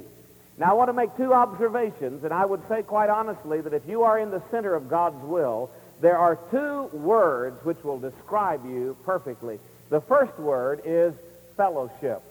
Now, 0.58 0.70
I 0.70 0.72
want 0.74 0.88
to 0.88 0.92
make 0.92 1.16
two 1.16 1.32
observations, 1.32 2.22
and 2.22 2.34
I 2.34 2.44
would 2.44 2.66
say 2.68 2.82
quite 2.82 3.08
honestly 3.08 3.60
that 3.62 3.72
if 3.72 3.88
you 3.88 4.02
are 4.02 4.18
in 4.18 4.30
the 4.30 4.42
center 4.50 4.74
of 4.74 4.90
God's 4.90 5.24
will, 5.24 5.70
there 6.00 6.18
are 6.18 6.38
two 6.50 6.82
words 6.96 7.64
which 7.64 7.82
will 7.82 7.98
describe 7.98 8.64
you 8.66 8.96
perfectly. 9.04 9.58
The 9.88 10.00
first 10.00 10.38
word 10.38 10.82
is 10.84 11.14
fellowship. 11.56 12.22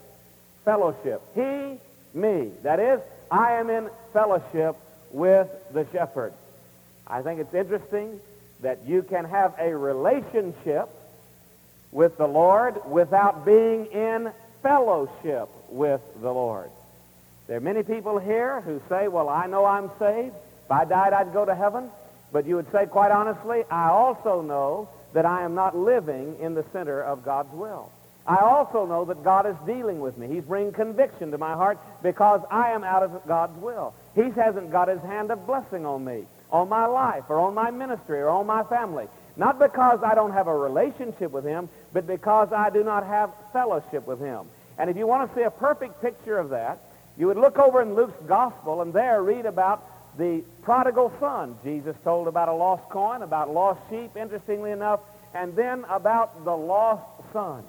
Fellowship. 0.66 1.22
He, 1.34 1.80
me. 2.14 2.52
That 2.64 2.80
is, 2.80 3.00
I 3.32 3.54
am 3.54 3.70
in 3.70 3.90
fellowship 4.14 4.76
with 5.12 5.48
the 5.74 5.88
shepherd. 5.92 6.34
I 7.08 7.22
think 7.22 7.40
it's 7.40 7.54
interesting 7.54 8.20
that 8.62 8.86
you 8.86 9.02
can 9.02 9.26
have 9.26 9.56
a 9.58 9.76
relationship 9.76 10.90
with 11.92 12.18
the 12.18 12.28
Lord 12.28 12.80
without 12.88 13.46
being 13.46 13.88
in 13.88 14.32
fellowship 14.62 15.50
with 15.70 16.02
the 16.22 16.32
Lord. 16.32 16.70
There 17.48 17.58
are 17.58 17.62
many 17.62 17.84
people 17.84 18.20
here 18.20 18.62
who 18.62 18.82
say, 18.90 19.08
well, 19.08 19.30
I 19.30 19.48
know 19.48 19.66
I'm 19.66 19.90
saved. 19.98 20.36
If 20.66 20.72
I 20.72 20.86
died, 20.86 21.14
I'd 21.14 21.34
go 21.34 21.46
to 21.46 21.56
heaven. 21.56 21.90
But 22.32 22.46
you 22.46 22.56
would 22.56 22.72
say, 22.72 22.86
quite 22.86 23.12
honestly, 23.12 23.64
I 23.72 23.90
also 23.90 24.42
know 24.42 24.90
that 25.14 25.26
I 25.26 25.44
am 25.44 25.56
not 25.56 25.76
living 25.76 26.36
in 26.40 26.54
the 26.54 26.64
center 26.72 27.02
of 27.02 27.26
God's 27.26 27.52
will. 27.54 27.92
I 28.28 28.38
also 28.38 28.86
know 28.86 29.06
that 29.06 29.24
God 29.24 29.48
is 29.48 29.56
dealing 29.66 30.00
with 30.00 30.16
me. 30.18 30.28
He's 30.28 30.44
bringing 30.44 30.72
conviction 30.72 31.32
to 31.32 31.40
my 31.40 31.54
heart 31.54 31.80
because 32.04 32.42
I 32.52 32.72
am 32.72 32.84
out 32.84 33.02
of 33.02 33.26
God's 33.28 33.60
will. 33.60 33.96
He 34.14 34.30
hasn't 34.30 34.72
got 34.72 34.88
his 34.88 35.02
hand 35.02 35.32
of 35.32 35.48
blessing 35.48 35.88
on 35.88 36.06
me, 36.06 36.26
on 36.52 36.70
my 36.70 36.86
life, 36.86 37.24
or 37.30 37.40
on 37.40 37.56
my 37.56 37.72
ministry, 37.72 38.20
or 38.20 38.30
on 38.30 38.46
my 38.46 38.64
family. 38.64 39.08
Not 39.40 39.58
because 39.58 40.04
I 40.04 40.16
don't 40.16 40.34
have 40.34 40.48
a 40.48 40.56
relationship 40.56 41.32
with 41.32 41.46
him, 41.46 41.70
but 41.94 42.06
because 42.06 42.52
I 42.52 42.70
do 42.70 42.84
not 42.84 43.06
have 43.06 43.32
fellowship 43.54 44.06
with 44.06 44.20
him. 44.20 44.46
And 44.78 44.90
if 44.90 44.98
you 44.98 45.08
want 45.08 45.30
to 45.30 45.36
see 45.36 45.44
a 45.44 45.50
perfect 45.50 46.02
picture 46.02 46.38
of 46.38 46.50
that, 46.50 46.80
you 47.18 47.28
would 47.28 47.38
look 47.38 47.58
over 47.58 47.82
in 47.82 47.96
Luke's 47.96 48.22
gospel 48.28 48.82
and 48.82 48.92
there 48.92 49.24
read 49.24 49.46
about 49.46 49.82
the 50.18 50.44
prodigal 50.62 51.14
son. 51.22 51.56
Jesus 51.64 51.96
told 52.04 52.28
about 52.28 52.50
a 52.50 52.54
lost 52.54 52.90
coin, 52.90 53.22
about 53.22 53.50
lost 53.50 53.80
sheep, 53.90 54.18
interestingly 54.18 54.72
enough, 54.72 55.00
and 55.34 55.56
then 55.56 55.86
about 55.90 56.44
the 56.44 56.56
lost 56.56 57.06
son. 57.32 57.64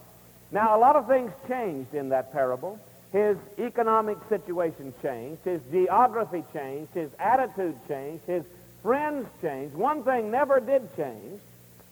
Now, 0.50 0.76
a 0.76 0.80
lot 0.80 0.96
of 0.96 1.06
things 1.06 1.30
changed 1.46 1.94
in 1.94 2.08
that 2.08 2.32
parable. 2.32 2.80
His 3.12 3.36
economic 3.60 4.18
situation 4.28 4.92
changed. 5.02 5.44
His 5.44 5.60
geography 5.70 6.42
changed. 6.52 6.92
His 6.94 7.10
attitude 7.20 7.76
changed. 7.86 8.24
His 8.24 8.42
friends 8.82 9.28
changed. 9.40 9.76
One 9.76 10.02
thing 10.02 10.32
never 10.32 10.58
did 10.58 10.96
change, 10.96 11.40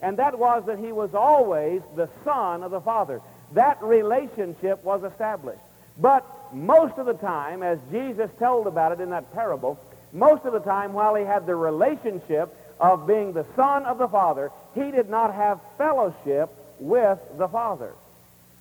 and 0.01 0.19
that 0.19 0.39
was 0.39 0.65
that 0.67 0.79
he 0.79 0.93
was 0.93 1.15
always 1.15 1.83
the 1.97 2.09
son 2.25 2.63
of 2.63 2.71
the 2.71 2.81
Father. 2.81 3.21
That 3.53 3.83
relationship 3.83 4.85
was 4.85 5.03
established. 5.05 5.61
But 5.99 6.25
most 6.55 6.99
of 6.99 7.07
the 7.07 7.15
time, 7.15 7.63
as 7.63 7.79
Jesus 7.91 8.31
told 8.39 8.67
about 8.67 8.93
it 8.93 9.01
in 9.01 9.11
that 9.11 9.33
parable, 9.33 9.79
most 10.13 10.45
of 10.45 10.53
the 10.53 10.61
time 10.61 10.93
while 10.93 11.15
he 11.15 11.25
had 11.25 11.47
the 11.47 11.57
relationship 11.57 12.55
of 12.81 13.07
being 13.07 13.33
the 13.33 13.45
Son 13.57 13.85
of 13.85 13.99
the 13.99 14.09
Father, 14.09 14.53
he 14.75 14.91
did 14.91 15.09
not 15.09 15.35
have 15.35 15.61
fellowship 15.77 16.51
with 16.79 17.19
the 17.37 17.49
Father. 17.49 17.93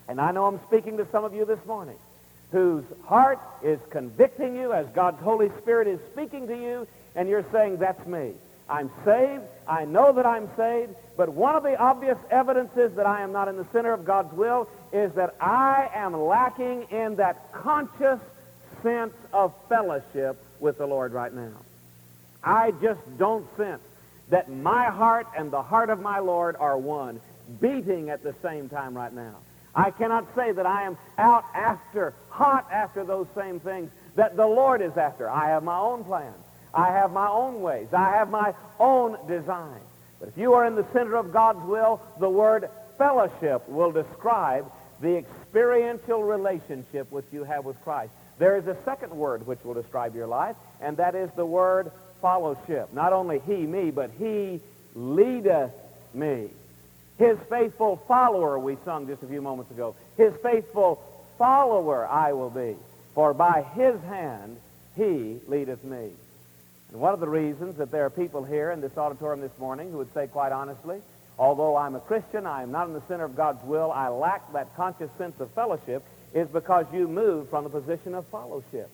And 0.07 0.19
I 0.19 0.31
know 0.31 0.45
I'm 0.45 0.59
speaking 0.67 0.97
to 0.97 1.07
some 1.11 1.23
of 1.23 1.33
you 1.33 1.45
this 1.45 1.63
morning 1.65 1.97
whose 2.51 2.85
heart 3.05 3.39
is 3.61 3.79
convicting 3.89 4.55
you 4.55 4.71
as 4.71 4.87
God's 4.87 5.21
Holy 5.21 5.49
Spirit 5.61 5.87
is 5.87 5.99
speaking 6.13 6.47
to 6.47 6.55
you, 6.55 6.87
and 7.15 7.27
you're 7.27 7.45
saying, 7.51 7.77
that's 7.77 8.05
me. 8.07 8.33
I'm 8.69 8.89
saved. 9.03 9.43
I 9.67 9.85
know 9.85 10.13
that 10.13 10.25
I'm 10.25 10.49
saved. 10.55 10.95
But 11.15 11.29
one 11.29 11.55
of 11.55 11.63
the 11.63 11.75
obvious 11.77 12.17
evidences 12.29 12.95
that 12.95 13.05
I 13.05 13.21
am 13.21 13.31
not 13.31 13.47
in 13.47 13.57
the 13.57 13.65
center 13.73 13.91
of 13.91 14.05
God's 14.05 14.33
will 14.33 14.69
is 14.93 15.11
that 15.13 15.35
I 15.41 15.89
am 15.93 16.13
lacking 16.13 16.83
in 16.91 17.15
that 17.15 17.51
conscious 17.51 18.19
sense 18.83 19.13
of 19.33 19.53
fellowship 19.67 20.37
with 20.59 20.77
the 20.77 20.85
Lord 20.85 21.11
right 21.11 21.33
now. 21.33 21.53
I 22.43 22.71
just 22.71 23.01
don't 23.17 23.45
sense 23.57 23.81
that 24.29 24.49
my 24.49 24.85
heart 24.85 25.27
and 25.35 25.51
the 25.51 25.61
heart 25.61 25.89
of 25.89 26.01
my 26.01 26.19
Lord 26.19 26.55
are 26.57 26.77
one, 26.77 27.19
beating 27.59 28.09
at 28.09 28.23
the 28.23 28.35
same 28.43 28.69
time 28.69 28.95
right 28.95 29.13
now. 29.13 29.35
I 29.73 29.91
cannot 29.91 30.27
say 30.35 30.51
that 30.51 30.65
I 30.65 30.83
am 30.83 30.97
out 31.17 31.45
after, 31.53 32.13
hot 32.29 32.67
after 32.71 33.03
those 33.03 33.27
same 33.35 33.59
things 33.59 33.91
that 34.15 34.35
the 34.35 34.47
Lord 34.47 34.81
is 34.81 34.97
after. 34.97 35.29
I 35.29 35.49
have 35.49 35.63
my 35.63 35.77
own 35.77 36.03
plans. 36.03 36.35
I 36.77 36.91
have 36.91 37.11
my 37.11 37.27
own 37.27 37.61
ways. 37.61 37.87
I 37.91 38.11
have 38.11 38.29
my 38.29 38.53
own 38.79 39.17
design. 39.27 39.81
But 40.19 40.29
if 40.29 40.37
you 40.37 40.53
are 40.53 40.65
in 40.65 40.75
the 40.75 40.85
center 40.93 41.15
of 41.15 41.33
God's 41.33 41.65
will, 41.65 41.99
the 42.19 42.29
word 42.29 42.69
fellowship 42.99 43.67
will 43.67 43.91
describe 43.91 44.71
the 45.01 45.17
experiential 45.17 46.23
relationship 46.23 47.11
which 47.11 47.25
you 47.31 47.43
have 47.43 47.65
with 47.65 47.81
Christ. 47.83 48.11
There 48.37 48.57
is 48.57 48.67
a 48.67 48.77
second 48.85 49.11
word 49.11 49.47
which 49.47 49.63
will 49.63 49.73
describe 49.73 50.15
your 50.15 50.27
life, 50.27 50.55
and 50.79 50.97
that 50.97 51.15
is 51.15 51.31
the 51.35 51.45
word 51.45 51.91
followship. 52.21 52.93
Not 52.93 53.11
only 53.11 53.39
he, 53.39 53.55
me, 53.55 53.89
but 53.89 54.11
he 54.19 54.59
leadeth 54.93 55.73
me. 56.13 56.49
His 57.17 57.39
faithful 57.49 57.97
follower, 58.07 58.59
we 58.59 58.77
sung 58.85 59.07
just 59.07 59.23
a 59.23 59.27
few 59.27 59.41
moments 59.41 59.71
ago. 59.71 59.95
His 60.15 60.33
faithful 60.43 61.01
follower 61.39 62.07
I 62.07 62.33
will 62.33 62.51
be, 62.51 62.75
for 63.15 63.33
by 63.33 63.63
his 63.73 63.99
hand 64.03 64.57
he 64.95 65.39
leadeth 65.47 65.83
me. 65.83 66.11
And 66.91 67.01
one 67.01 67.13
of 67.13 67.19
the 67.19 67.27
reasons 67.27 67.77
that 67.77 67.91
there 67.91 68.05
are 68.05 68.09
people 68.09 68.43
here 68.43 68.71
in 68.71 68.81
this 68.81 68.97
auditorium 68.97 69.41
this 69.41 69.57
morning 69.59 69.91
who 69.91 69.97
would 69.97 70.13
say 70.13 70.27
quite 70.27 70.51
honestly, 70.51 71.01
although 71.37 71.75
I'm 71.75 71.95
a 71.95 71.99
Christian, 71.99 72.45
I 72.45 72.63
am 72.63 72.71
not 72.71 72.87
in 72.87 72.93
the 72.93 73.01
center 73.07 73.25
of 73.25 73.35
God's 73.35 73.63
will, 73.63 73.91
I 73.91 74.07
lack 74.07 74.53
that 74.53 74.75
conscious 74.75 75.11
sense 75.17 75.39
of 75.39 75.51
fellowship, 75.51 76.03
is 76.33 76.47
because 76.47 76.85
you 76.93 77.07
move 77.07 77.49
from 77.49 77.63
the 77.63 77.69
position 77.69 78.13
of 78.13 78.25
followship. 78.27 78.89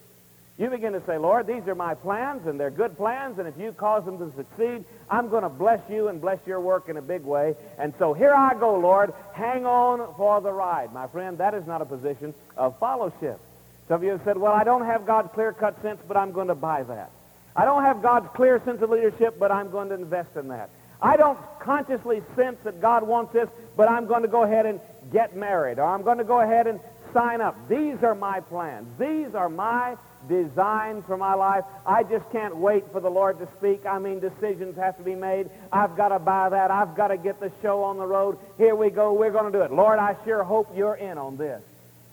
You 0.57 0.69
begin 0.69 0.93
to 0.93 1.03
say, 1.05 1.17
Lord, 1.17 1.47
these 1.47 1.67
are 1.67 1.73
my 1.73 1.95
plans, 1.95 2.45
and 2.45 2.59
they're 2.59 2.69
good 2.69 2.95
plans, 2.95 3.39
and 3.39 3.47
if 3.47 3.57
you 3.57 3.71
cause 3.71 4.05
them 4.05 4.19
to 4.19 4.31
succeed, 4.35 4.85
I'm 5.09 5.29
going 5.29 5.41
to 5.41 5.49
bless 5.49 5.81
you 5.89 6.09
and 6.09 6.21
bless 6.21 6.37
your 6.45 6.59
work 6.59 6.89
in 6.89 6.97
a 6.97 7.01
big 7.01 7.23
way. 7.23 7.55
And 7.79 7.91
so 7.97 8.13
here 8.13 8.35
I 8.35 8.53
go, 8.53 8.77
Lord. 8.77 9.13
Hang 9.33 9.65
on 9.65 10.13
for 10.15 10.41
the 10.41 10.51
ride. 10.51 10.93
My 10.93 11.07
friend, 11.07 11.39
that 11.39 11.55
is 11.55 11.65
not 11.65 11.81
a 11.81 11.85
position 11.85 12.35
of 12.55 12.77
followship. 12.77 13.39
Some 13.87 13.95
of 13.95 14.03
you 14.03 14.11
have 14.11 14.21
said, 14.23 14.37
well, 14.37 14.53
I 14.53 14.63
don't 14.63 14.85
have 14.85 15.07
God's 15.07 15.33
clear-cut 15.33 15.81
sense, 15.81 15.99
but 16.07 16.17
I'm 16.17 16.31
going 16.31 16.49
to 16.49 16.55
buy 16.55 16.83
that. 16.83 17.09
I 17.55 17.65
don't 17.65 17.83
have 17.83 18.01
God's 18.01 18.27
clear 18.35 18.61
sense 18.65 18.81
of 18.81 18.89
leadership, 18.89 19.37
but 19.39 19.51
I'm 19.51 19.69
going 19.69 19.89
to 19.89 19.95
invest 19.95 20.35
in 20.35 20.47
that. 20.49 20.69
I 21.01 21.17
don't 21.17 21.37
consciously 21.59 22.21
sense 22.35 22.57
that 22.63 22.81
God 22.81 23.05
wants 23.05 23.33
this, 23.33 23.49
but 23.75 23.89
I'm 23.89 24.07
going 24.07 24.21
to 24.21 24.27
go 24.27 24.43
ahead 24.43 24.65
and 24.65 24.79
get 25.11 25.35
married, 25.35 25.77
or 25.77 25.83
I'm 25.83 26.01
going 26.01 26.17
to 26.17 26.23
go 26.23 26.39
ahead 26.39 26.65
and 26.65 26.79
sign 27.13 27.41
up. 27.41 27.55
These 27.67 28.01
are 28.03 28.15
my 28.15 28.39
plans. 28.39 28.87
These 28.97 29.35
are 29.35 29.49
my 29.49 29.97
designs 30.27 31.03
for 31.05 31.17
my 31.17 31.33
life. 31.33 31.65
I 31.85 32.03
just 32.03 32.29
can't 32.31 32.55
wait 32.55 32.91
for 32.91 33.01
the 33.01 33.09
Lord 33.09 33.37
to 33.39 33.47
speak. 33.57 33.85
I 33.85 33.99
mean, 33.99 34.19
decisions 34.19 34.77
have 34.77 34.97
to 34.97 35.03
be 35.03 35.13
made. 35.13 35.49
I've 35.71 35.97
got 35.97 36.09
to 36.09 36.19
buy 36.19 36.49
that. 36.49 36.71
I've 36.71 36.95
got 36.95 37.09
to 37.09 37.17
get 37.17 37.39
the 37.39 37.51
show 37.61 37.83
on 37.83 37.97
the 37.97 38.05
road. 38.07 38.37
Here 38.57 38.75
we 38.75 38.89
go. 38.89 39.13
We're 39.13 39.31
going 39.31 39.51
to 39.51 39.57
do 39.57 39.63
it. 39.63 39.71
Lord, 39.71 39.99
I 39.99 40.15
sure 40.23 40.43
hope 40.43 40.75
you're 40.75 40.95
in 40.95 41.17
on 41.17 41.37
this. 41.37 41.61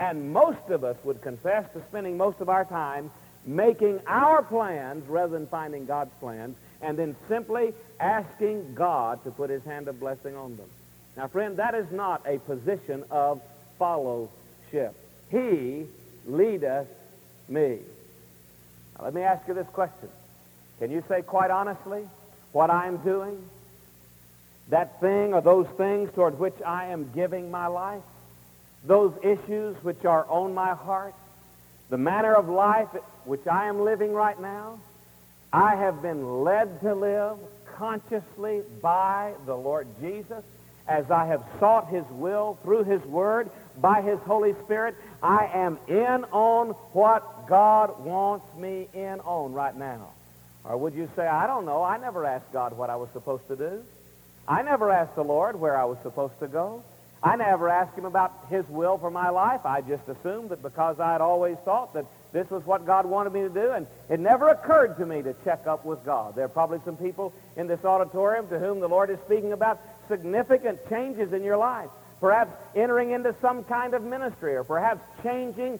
And 0.00 0.32
most 0.32 0.68
of 0.70 0.82
us 0.82 0.96
would 1.04 1.22
confess 1.22 1.70
to 1.74 1.82
spending 1.88 2.16
most 2.16 2.40
of 2.40 2.48
our 2.48 2.64
time 2.64 3.10
making 3.44 4.00
our 4.06 4.42
plans 4.42 5.08
rather 5.08 5.32
than 5.32 5.46
finding 5.46 5.86
God's 5.86 6.12
plans, 6.20 6.56
and 6.82 6.98
then 6.98 7.16
simply 7.28 7.72
asking 7.98 8.74
God 8.74 9.22
to 9.24 9.30
put 9.30 9.50
his 9.50 9.64
hand 9.64 9.88
of 9.88 10.00
blessing 10.00 10.36
on 10.36 10.56
them. 10.56 10.68
Now, 11.16 11.28
friend, 11.28 11.56
that 11.56 11.74
is 11.74 11.90
not 11.90 12.22
a 12.26 12.38
position 12.38 13.04
of 13.10 13.40
followship. 13.78 14.94
He 15.30 15.86
leadeth 16.26 16.88
me. 17.48 17.78
Now, 18.96 19.04
let 19.04 19.14
me 19.14 19.22
ask 19.22 19.46
you 19.48 19.54
this 19.54 19.66
question. 19.68 20.08
Can 20.78 20.90
you 20.90 21.04
say 21.08 21.22
quite 21.22 21.50
honestly 21.50 22.08
what 22.52 22.70
I'm 22.70 22.98
doing? 22.98 23.42
That 24.68 25.00
thing 25.00 25.34
or 25.34 25.40
those 25.40 25.66
things 25.76 26.10
toward 26.14 26.38
which 26.38 26.54
I 26.64 26.86
am 26.86 27.10
giving 27.12 27.50
my 27.50 27.66
life? 27.66 28.02
Those 28.84 29.12
issues 29.22 29.76
which 29.82 30.04
are 30.04 30.24
on 30.26 30.54
my 30.54 30.74
heart? 30.74 31.14
The 31.90 31.98
manner 31.98 32.34
of 32.34 32.48
life 32.48 32.88
which 33.24 33.46
I 33.46 33.66
am 33.66 33.80
living 33.80 34.12
right 34.12 34.40
now, 34.40 34.78
I 35.52 35.74
have 35.74 36.00
been 36.00 36.44
led 36.44 36.80
to 36.82 36.94
live 36.94 37.36
consciously 37.76 38.62
by 38.80 39.34
the 39.44 39.56
Lord 39.56 39.88
Jesus 40.00 40.44
as 40.86 41.10
I 41.10 41.26
have 41.26 41.42
sought 41.58 41.88
his 41.88 42.04
will 42.10 42.58
through 42.62 42.84
his 42.84 43.02
word, 43.02 43.50
by 43.80 44.02
his 44.02 44.18
Holy 44.20 44.54
Spirit, 44.64 44.94
I 45.22 45.46
am 45.52 45.78
in 45.88 46.24
on 46.32 46.70
what 46.92 47.48
God 47.48 48.04
wants 48.04 48.46
me 48.56 48.88
in 48.92 49.20
on 49.20 49.52
right 49.52 49.76
now. 49.76 50.10
Or 50.64 50.76
would 50.76 50.94
you 50.94 51.08
say, 51.16 51.26
I 51.26 51.46
don't 51.46 51.64
know, 51.64 51.82
I 51.82 51.96
never 51.98 52.24
asked 52.24 52.52
God 52.52 52.76
what 52.76 52.90
I 52.90 52.96
was 52.96 53.08
supposed 53.12 53.46
to 53.48 53.56
do. 53.56 53.82
I 54.46 54.62
never 54.62 54.90
asked 54.90 55.14
the 55.14 55.24
Lord 55.24 55.58
where 55.58 55.76
I 55.76 55.84
was 55.84 55.98
supposed 56.02 56.38
to 56.40 56.48
go. 56.48 56.82
I 57.22 57.36
never 57.36 57.68
asked 57.68 57.96
him 57.96 58.06
about 58.06 58.46
his 58.48 58.66
will 58.68 58.96
for 58.96 59.10
my 59.10 59.28
life. 59.28 59.66
I 59.66 59.82
just 59.82 60.08
assumed 60.08 60.50
that 60.50 60.62
because 60.62 60.98
I 61.00 61.12
had 61.12 61.20
always 61.20 61.58
thought 61.64 61.92
that 61.94 62.06
this 62.32 62.48
was 62.48 62.64
what 62.64 62.86
God 62.86 63.04
wanted 63.04 63.32
me 63.32 63.40
to 63.40 63.50
do, 63.50 63.72
and 63.72 63.86
it 64.08 64.20
never 64.20 64.48
occurred 64.48 64.96
to 64.98 65.06
me 65.06 65.20
to 65.22 65.34
check 65.44 65.66
up 65.66 65.84
with 65.84 66.02
God. 66.04 66.34
There 66.34 66.44
are 66.44 66.48
probably 66.48 66.80
some 66.84 66.96
people 66.96 67.34
in 67.56 67.66
this 67.66 67.84
auditorium 67.84 68.48
to 68.48 68.58
whom 68.58 68.80
the 68.80 68.88
Lord 68.88 69.10
is 69.10 69.18
speaking 69.26 69.52
about 69.52 69.80
significant 70.08 70.78
changes 70.88 71.32
in 71.32 71.42
your 71.42 71.56
life. 71.56 71.90
Perhaps 72.20 72.52
entering 72.76 73.10
into 73.10 73.34
some 73.40 73.64
kind 73.64 73.94
of 73.94 74.02
ministry, 74.02 74.54
or 74.54 74.64
perhaps 74.64 75.02
changing 75.22 75.78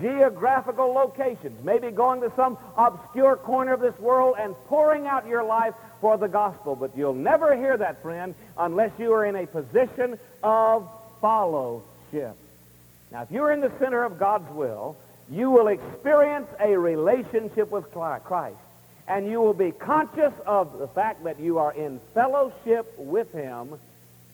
geographical 0.00 0.92
locations, 0.92 1.62
maybe 1.64 1.90
going 1.90 2.20
to 2.20 2.32
some 2.36 2.58
obscure 2.76 3.36
corner 3.36 3.72
of 3.72 3.80
this 3.80 3.98
world 3.98 4.36
and 4.38 4.54
pouring 4.66 5.06
out 5.06 5.26
your 5.26 5.42
life 5.42 5.74
for 6.00 6.16
the 6.16 6.28
gospel. 6.28 6.76
But 6.76 6.96
you'll 6.96 7.14
never 7.14 7.56
hear 7.56 7.76
that, 7.76 8.02
friend, 8.02 8.34
unless 8.58 8.92
you 8.98 9.12
are 9.12 9.24
in 9.24 9.36
a 9.36 9.46
position 9.46 10.18
of 10.42 10.88
followship. 11.20 12.36
Now, 13.10 13.22
if 13.22 13.30
you're 13.30 13.52
in 13.52 13.60
the 13.60 13.72
center 13.78 14.04
of 14.04 14.18
God's 14.18 14.50
will, 14.52 14.96
you 15.30 15.50
will 15.50 15.68
experience 15.68 16.48
a 16.58 16.76
relationship 16.76 17.70
with 17.70 17.90
Christ. 17.92 18.56
And 19.08 19.26
you 19.26 19.40
will 19.40 19.54
be 19.54 19.72
conscious 19.72 20.32
of 20.46 20.78
the 20.78 20.86
fact 20.88 21.24
that 21.24 21.40
you 21.40 21.58
are 21.58 21.72
in 21.72 22.00
fellowship 22.14 22.92
with 22.96 23.32
him, 23.32 23.78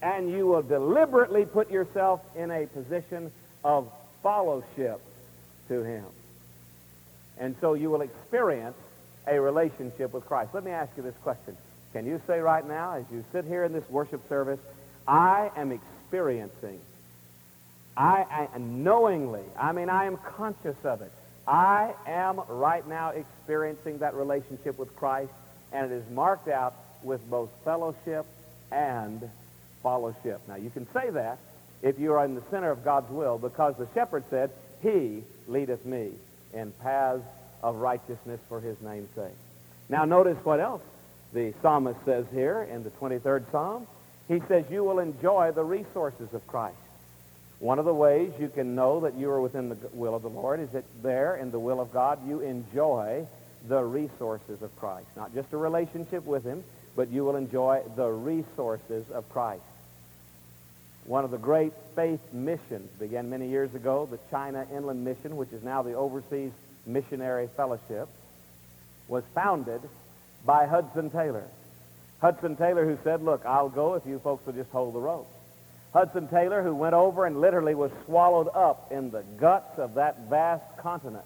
and 0.03 0.31
you 0.31 0.47
will 0.47 0.63
deliberately 0.63 1.47
put 1.47 1.71
yourself 1.71 2.21
in 2.37 2.51
a 2.51 2.67
position 2.67 3.33
of 3.65 3.91
followship 4.23 5.01
to 5.69 5.83
him. 5.83 6.05
And 7.39 7.55
so 7.61 7.75
you 7.75 7.91
will 7.91 8.01
experience 8.01 8.77
a 9.27 9.41
relationship 9.41 10.13
with 10.13 10.25
Christ. 10.27 10.55
Let 10.55 10.65
me 10.65 10.71
ask 10.71 10.91
you 10.97 11.03
this 11.03 11.15
question. 11.23 11.57
Can 11.93 12.07
you 12.07 12.21
say 12.27 12.41
right 12.41 12.67
now, 12.67 12.95
as 12.95 13.05
you 13.11 13.25
sit 13.33 13.45
here 13.45 13.65
in 13.65 13.73
this 13.73 13.89
worship 13.91 14.27
service, 14.29 14.61
I 15.07 15.51
am 15.57 15.73
experiencing, 15.73 16.81
I, 17.97 18.49
I 18.55 18.59
knowingly, 18.59 19.45
I 19.59 19.73
mean, 19.73 19.89
I 19.89 20.05
am 20.05 20.17
conscious 20.17 20.77
of 20.85 21.03
it. 21.03 21.13
I 21.47 21.95
am 22.07 22.41
right 22.49 22.87
now 22.87 23.11
experiencing 23.11 23.99
that 23.99 24.15
relationship 24.15 24.79
with 24.79 24.95
Christ, 24.97 25.33
and 25.73 25.91
it 25.91 25.95
is 25.95 26.11
marked 26.11 26.49
out 26.49 26.75
with 27.03 27.29
both 27.31 27.51
fellowship 27.65 28.27
and 28.73 29.31
followship. 29.83 30.41
Now, 30.49 30.57
you 30.57 30.71
can 30.71 30.87
say 30.93 31.11
that 31.11 31.39
if 31.83 31.99
you 31.99 32.15
are 32.15 32.25
in 32.25 32.35
the 32.35 32.43
center 32.51 32.71
of 32.71 32.85
God's 32.85 33.11
will, 33.11 33.39
because 33.39 33.77
the 33.77 33.87
shepherd 33.95 34.25
said, 34.29 34.51
He 34.83 35.23
leadeth 35.49 35.85
me 35.85 36.11
in 36.53 36.73
paths 36.83 37.23
of 37.63 37.77
righteousness 37.77 38.41
for 38.49 38.61
his 38.61 38.81
name's 38.81 39.11
sake. 39.15 39.35
Now 39.89 40.05
notice 40.05 40.39
what 40.45 40.61
else 40.61 40.83
the 41.33 41.53
psalmist 41.63 42.05
says 42.05 42.27
here 42.33 42.63
in 42.71 42.85
the 42.85 42.91
23rd 42.91 43.51
Psalm. 43.51 43.87
He 44.29 44.41
says, 44.49 44.65
you 44.71 44.83
will 44.83 44.99
enjoy 44.99 45.53
the 45.53 45.63
resources 45.63 46.33
of 46.33 46.47
Christ. 46.47 46.77
One 47.59 47.79
of 47.79 47.85
the 47.85 47.95
ways 47.95 48.33
you 48.39 48.49
can 48.49 48.75
know 48.75 49.01
that 49.01 49.15
you 49.15 49.31
are 49.31 49.41
within 49.41 49.69
the 49.69 49.79
will 49.93 50.15
of 50.15 50.23
the 50.23 50.29
Lord 50.29 50.61
is 50.61 50.71
that 50.71 50.85
there 51.03 51.37
in 51.37 51.51
the 51.51 51.59
will 51.59 51.81
of 51.81 51.93
God 51.93 52.27
you 52.27 52.41
enjoy 52.41 53.27
the 53.67 53.83
resources 53.83 54.63
of 54.63 54.77
Christ. 54.77 55.07
Not 55.17 55.35
just 55.35 55.53
a 55.53 55.57
relationship 55.57 56.25
with 56.27 56.45
him, 56.45 56.63
but 56.95 57.09
you 57.09 57.25
will 57.25 57.37
enjoy 57.37 57.83
the 57.95 58.09
resources 58.09 59.05
of 59.11 59.29
Christ. 59.31 59.63
One 61.07 61.25
of 61.25 61.31
the 61.31 61.39
great 61.39 61.73
faith 61.95 62.21
missions 62.33 62.91
began 62.99 63.31
many 63.31 63.49
years 63.49 63.73
ago, 63.75 64.09
the 64.11 64.19
China 64.29 64.67
Inland 64.75 65.05
Mission, 65.05 65.37
which 65.37 65.53
is 65.53 65.63
now 65.63 65.83
the 65.83 65.95
Overseas 65.95 66.51
Missionary 66.85 67.49
Fellowship, 67.57 68.09
was 69.07 69.23
founded 69.33 69.81
by 70.45 70.67
Hudson 70.67 71.11
Taylor. 71.11 71.45
Hudson 72.21 72.57
Taylor 72.57 72.85
who 72.85 72.99
said, 73.05 73.23
look, 73.23 73.47
I'll 73.47 73.69
go 73.69 73.95
if 73.95 74.05
you 74.05 74.19
folks 74.19 74.45
will 74.47 74.55
just 74.55 74.71
hold 74.71 74.95
the 74.95 75.01
rope. 75.01 75.31
Hudson 75.93 76.27
Taylor 76.27 76.63
who 76.63 76.75
went 76.75 76.95
over 76.95 77.25
and 77.25 77.41
literally 77.41 77.77
was 77.77 77.93
swallowed 78.05 78.49
up 78.53 78.91
in 78.91 79.11
the 79.11 79.23
guts 79.39 79.79
of 79.79 79.95
that 79.95 80.29
vast 80.29 80.65
continent. 80.79 81.25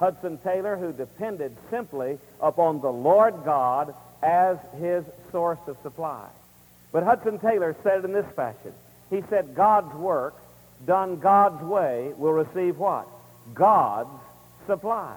Hudson 0.00 0.38
Taylor 0.38 0.76
who 0.76 0.92
depended 0.92 1.56
simply 1.70 2.18
upon 2.40 2.80
the 2.80 2.92
Lord 2.92 3.34
God 3.44 3.94
as 4.24 4.58
his 4.80 5.04
source 5.30 5.60
of 5.68 5.76
supply. 5.82 6.26
But 6.90 7.04
Hudson 7.04 7.38
Taylor 7.38 7.76
said 7.84 8.00
it 8.00 8.04
in 8.04 8.12
this 8.12 8.26
fashion. 8.34 8.72
He 9.14 9.22
said 9.30 9.54
God's 9.54 9.94
work 9.94 10.34
done 10.84 11.20
God's 11.20 11.62
way 11.62 12.12
will 12.16 12.32
receive 12.32 12.78
what? 12.78 13.06
God's 13.54 14.10
supply. 14.66 15.16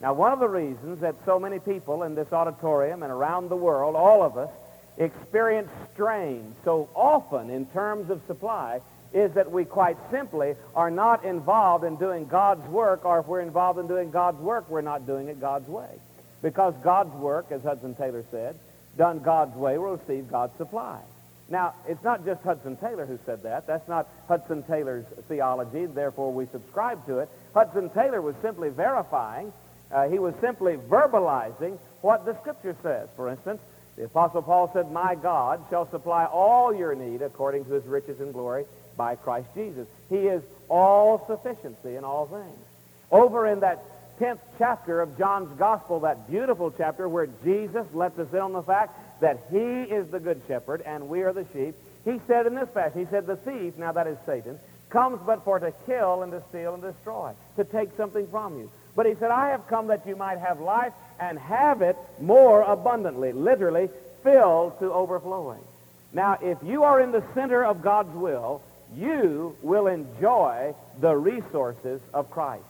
Now, 0.00 0.14
one 0.14 0.32
of 0.32 0.40
the 0.40 0.48
reasons 0.48 1.00
that 1.02 1.14
so 1.24 1.38
many 1.38 1.60
people 1.60 2.02
in 2.02 2.16
this 2.16 2.32
auditorium 2.32 3.04
and 3.04 3.12
around 3.12 3.48
the 3.48 3.56
world, 3.56 3.94
all 3.94 4.24
of 4.24 4.36
us, 4.36 4.50
experience 4.98 5.70
strain 5.94 6.52
so 6.64 6.88
often 6.94 7.48
in 7.48 7.66
terms 7.66 8.10
of 8.10 8.20
supply 8.26 8.80
is 9.14 9.32
that 9.34 9.52
we 9.52 9.64
quite 9.64 9.96
simply 10.10 10.56
are 10.74 10.90
not 10.90 11.24
involved 11.24 11.84
in 11.84 11.94
doing 11.96 12.26
God's 12.26 12.66
work, 12.68 13.04
or 13.04 13.20
if 13.20 13.26
we're 13.26 13.40
involved 13.40 13.78
in 13.78 13.86
doing 13.86 14.10
God's 14.10 14.40
work, 14.40 14.68
we're 14.68 14.80
not 14.80 15.06
doing 15.06 15.28
it 15.28 15.40
God's 15.40 15.68
way. 15.68 15.90
Because 16.42 16.74
God's 16.82 17.14
work, 17.14 17.46
as 17.52 17.62
Hudson 17.62 17.94
Taylor 17.94 18.24
said, 18.32 18.58
done 18.98 19.20
God's 19.20 19.54
way 19.54 19.78
will 19.78 19.96
receive 19.96 20.28
God's 20.28 20.56
supply. 20.56 21.00
Now, 21.48 21.74
it's 21.86 22.02
not 22.02 22.24
just 22.24 22.42
Hudson 22.42 22.76
Taylor 22.76 23.04
who 23.04 23.18
said 23.26 23.42
that. 23.42 23.66
That's 23.66 23.86
not 23.88 24.08
Hudson 24.28 24.62
Taylor's 24.62 25.04
theology, 25.28 25.86
therefore 25.86 26.32
we 26.32 26.46
subscribe 26.46 27.04
to 27.06 27.18
it. 27.18 27.28
Hudson 27.54 27.90
Taylor 27.90 28.22
was 28.22 28.34
simply 28.40 28.70
verifying, 28.70 29.52
uh, 29.90 30.08
he 30.08 30.18
was 30.18 30.34
simply 30.40 30.76
verbalizing 30.76 31.78
what 32.00 32.24
the 32.24 32.34
Scripture 32.40 32.74
says. 32.82 33.08
For 33.16 33.28
instance, 33.28 33.60
the 33.96 34.04
Apostle 34.04 34.42
Paul 34.42 34.70
said, 34.72 34.90
My 34.90 35.14
God 35.14 35.62
shall 35.68 35.90
supply 35.90 36.24
all 36.24 36.74
your 36.74 36.94
need 36.94 37.20
according 37.20 37.66
to 37.66 37.72
his 37.72 37.84
riches 37.84 38.20
and 38.20 38.32
glory 38.32 38.64
by 38.96 39.16
Christ 39.16 39.48
Jesus. 39.54 39.86
He 40.08 40.16
is 40.16 40.42
all 40.68 41.24
sufficiency 41.26 41.96
in 41.96 42.04
all 42.04 42.26
things. 42.26 42.58
Over 43.10 43.46
in 43.46 43.60
that 43.60 43.84
10th 44.18 44.38
chapter 44.58 45.00
of 45.00 45.18
John's 45.18 45.56
Gospel, 45.58 46.00
that 46.00 46.30
beautiful 46.30 46.72
chapter 46.76 47.08
where 47.08 47.28
Jesus 47.44 47.86
lets 47.92 48.18
us 48.18 48.32
in 48.32 48.38
on 48.38 48.52
the 48.52 48.62
fact 48.62 48.98
that 49.22 49.38
he 49.50 49.56
is 49.56 50.08
the 50.08 50.20
good 50.20 50.42
shepherd 50.46 50.82
and 50.82 51.08
we 51.08 51.22
are 51.22 51.32
the 51.32 51.46
sheep. 51.52 51.74
He 52.04 52.20
said 52.26 52.46
in 52.46 52.54
this 52.54 52.68
fashion, 52.68 53.00
he 53.00 53.06
said, 53.10 53.26
the 53.26 53.36
thief, 53.36 53.78
now 53.78 53.92
that 53.92 54.06
is 54.06 54.18
Satan, 54.26 54.58
comes 54.90 55.20
but 55.24 55.44
for 55.44 55.58
to 55.58 55.72
kill 55.86 56.22
and 56.22 56.32
to 56.32 56.42
steal 56.50 56.74
and 56.74 56.82
destroy, 56.82 57.32
to 57.56 57.64
take 57.64 57.96
something 57.96 58.26
from 58.28 58.58
you. 58.58 58.70
But 58.94 59.06
he 59.06 59.14
said, 59.14 59.30
I 59.30 59.50
have 59.50 59.66
come 59.68 59.86
that 59.86 60.06
you 60.06 60.16
might 60.16 60.38
have 60.38 60.60
life 60.60 60.92
and 61.18 61.38
have 61.38 61.82
it 61.82 61.96
more 62.20 62.62
abundantly, 62.62 63.32
literally 63.32 63.88
filled 64.22 64.78
to 64.80 64.92
overflowing. 64.92 65.62
Now, 66.12 66.38
if 66.42 66.58
you 66.62 66.82
are 66.82 67.00
in 67.00 67.12
the 67.12 67.24
center 67.32 67.64
of 67.64 67.80
God's 67.80 68.14
will, 68.14 68.60
you 68.94 69.56
will 69.62 69.86
enjoy 69.86 70.74
the 71.00 71.16
resources 71.16 72.00
of 72.12 72.30
Christ. 72.30 72.64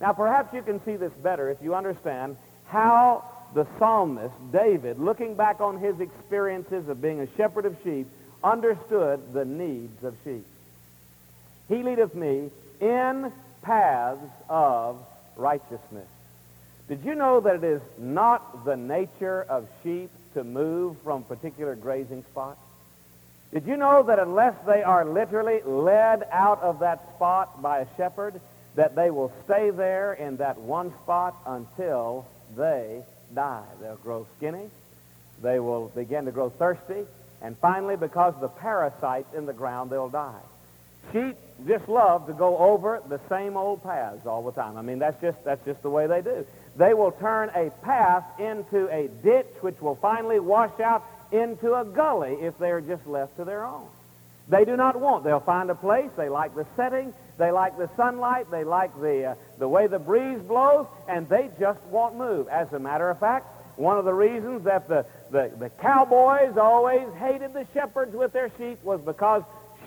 Now, 0.00 0.12
perhaps 0.12 0.54
you 0.54 0.62
can 0.62 0.84
see 0.84 0.96
this 0.96 1.12
better 1.14 1.50
if 1.50 1.60
you 1.62 1.74
understand 1.74 2.36
how 2.66 3.24
the 3.54 3.66
psalmist, 3.78 4.34
David, 4.52 4.98
looking 4.98 5.34
back 5.34 5.60
on 5.60 5.78
his 5.78 6.00
experiences 6.00 6.88
of 6.88 7.00
being 7.00 7.20
a 7.20 7.28
shepherd 7.36 7.66
of 7.66 7.76
sheep, 7.84 8.06
understood 8.42 9.32
the 9.32 9.44
needs 9.44 10.04
of 10.04 10.14
sheep. 10.24 10.44
He 11.68 11.82
leadeth 11.82 12.14
me 12.14 12.50
in 12.80 13.32
paths 13.62 14.20
of 14.48 14.98
righteousness. 15.36 16.06
Did 16.88 17.02
you 17.04 17.14
know 17.14 17.40
that 17.40 17.56
it 17.56 17.64
is 17.64 17.82
not 17.98 18.64
the 18.64 18.76
nature 18.76 19.42
of 19.48 19.66
sheep 19.82 20.10
to 20.34 20.44
move 20.44 20.96
from 21.02 21.24
particular 21.24 21.74
grazing 21.74 22.22
spots? 22.30 22.60
Did 23.52 23.66
you 23.66 23.76
know 23.76 24.02
that 24.04 24.18
unless 24.18 24.54
they 24.66 24.82
are 24.82 25.04
literally 25.04 25.62
led 25.62 26.26
out 26.30 26.62
of 26.62 26.80
that 26.80 27.02
spot 27.16 27.62
by 27.62 27.80
a 27.80 27.86
shepherd, 27.96 28.40
that 28.74 28.94
they 28.94 29.10
will 29.10 29.32
stay 29.44 29.70
there 29.70 30.12
in 30.12 30.36
that 30.36 30.58
one 30.58 30.92
spot 31.02 31.34
until 31.46 32.26
they 32.56 33.02
die. 33.34 33.64
They'll 33.80 33.96
grow 33.96 34.26
skinny. 34.36 34.70
They 35.42 35.60
will 35.60 35.88
begin 35.88 36.24
to 36.24 36.30
grow 36.30 36.50
thirsty. 36.50 37.04
And 37.42 37.56
finally, 37.58 37.96
because 37.96 38.34
of 38.34 38.40
the 38.40 38.48
parasites 38.48 39.34
in 39.34 39.46
the 39.46 39.52
ground, 39.52 39.90
they'll 39.90 40.08
die. 40.08 40.40
Sheep 41.12 41.36
just 41.66 41.88
love 41.88 42.26
to 42.26 42.32
go 42.32 42.58
over 42.58 43.02
the 43.08 43.20
same 43.28 43.56
old 43.56 43.82
paths 43.82 44.26
all 44.26 44.42
the 44.42 44.52
time. 44.52 44.76
I 44.76 44.82
mean, 44.82 44.98
that's 44.98 45.20
just, 45.20 45.42
that's 45.44 45.64
just 45.64 45.82
the 45.82 45.90
way 45.90 46.06
they 46.06 46.20
do. 46.22 46.44
They 46.76 46.94
will 46.94 47.12
turn 47.12 47.50
a 47.54 47.70
path 47.82 48.24
into 48.38 48.88
a 48.88 49.08
ditch, 49.22 49.46
which 49.60 49.80
will 49.80 49.94
finally 49.96 50.40
wash 50.40 50.78
out 50.80 51.04
into 51.32 51.74
a 51.74 51.84
gully 51.84 52.34
if 52.34 52.58
they're 52.58 52.80
just 52.80 53.06
left 53.06 53.36
to 53.36 53.44
their 53.44 53.64
own. 53.64 53.86
They 54.48 54.64
do 54.64 54.76
not 54.76 54.98
want. 55.00 55.24
They'll 55.24 55.40
find 55.40 55.70
a 55.70 55.74
place. 55.74 56.10
They 56.16 56.28
like 56.28 56.54
the 56.54 56.66
setting. 56.76 57.12
They 57.38 57.50
like 57.50 57.76
the 57.76 57.90
sunlight. 57.96 58.50
They 58.50 58.64
like 58.64 58.98
the, 59.00 59.24
uh, 59.24 59.34
the 59.58 59.68
way 59.68 59.86
the 59.86 59.98
breeze 59.98 60.40
blows, 60.40 60.86
and 61.08 61.28
they 61.28 61.50
just 61.58 61.80
won't 61.84 62.16
move. 62.16 62.48
As 62.48 62.72
a 62.72 62.78
matter 62.78 63.10
of 63.10 63.18
fact, 63.18 63.46
one 63.76 63.98
of 63.98 64.04
the 64.04 64.14
reasons 64.14 64.64
that 64.64 64.88
the, 64.88 65.04
the, 65.30 65.52
the 65.58 65.68
cowboys 65.68 66.56
always 66.56 67.12
hated 67.18 67.52
the 67.52 67.66
shepherds 67.74 68.14
with 68.14 68.32
their 68.32 68.50
sheep 68.56 68.82
was 68.82 69.00
because 69.00 69.42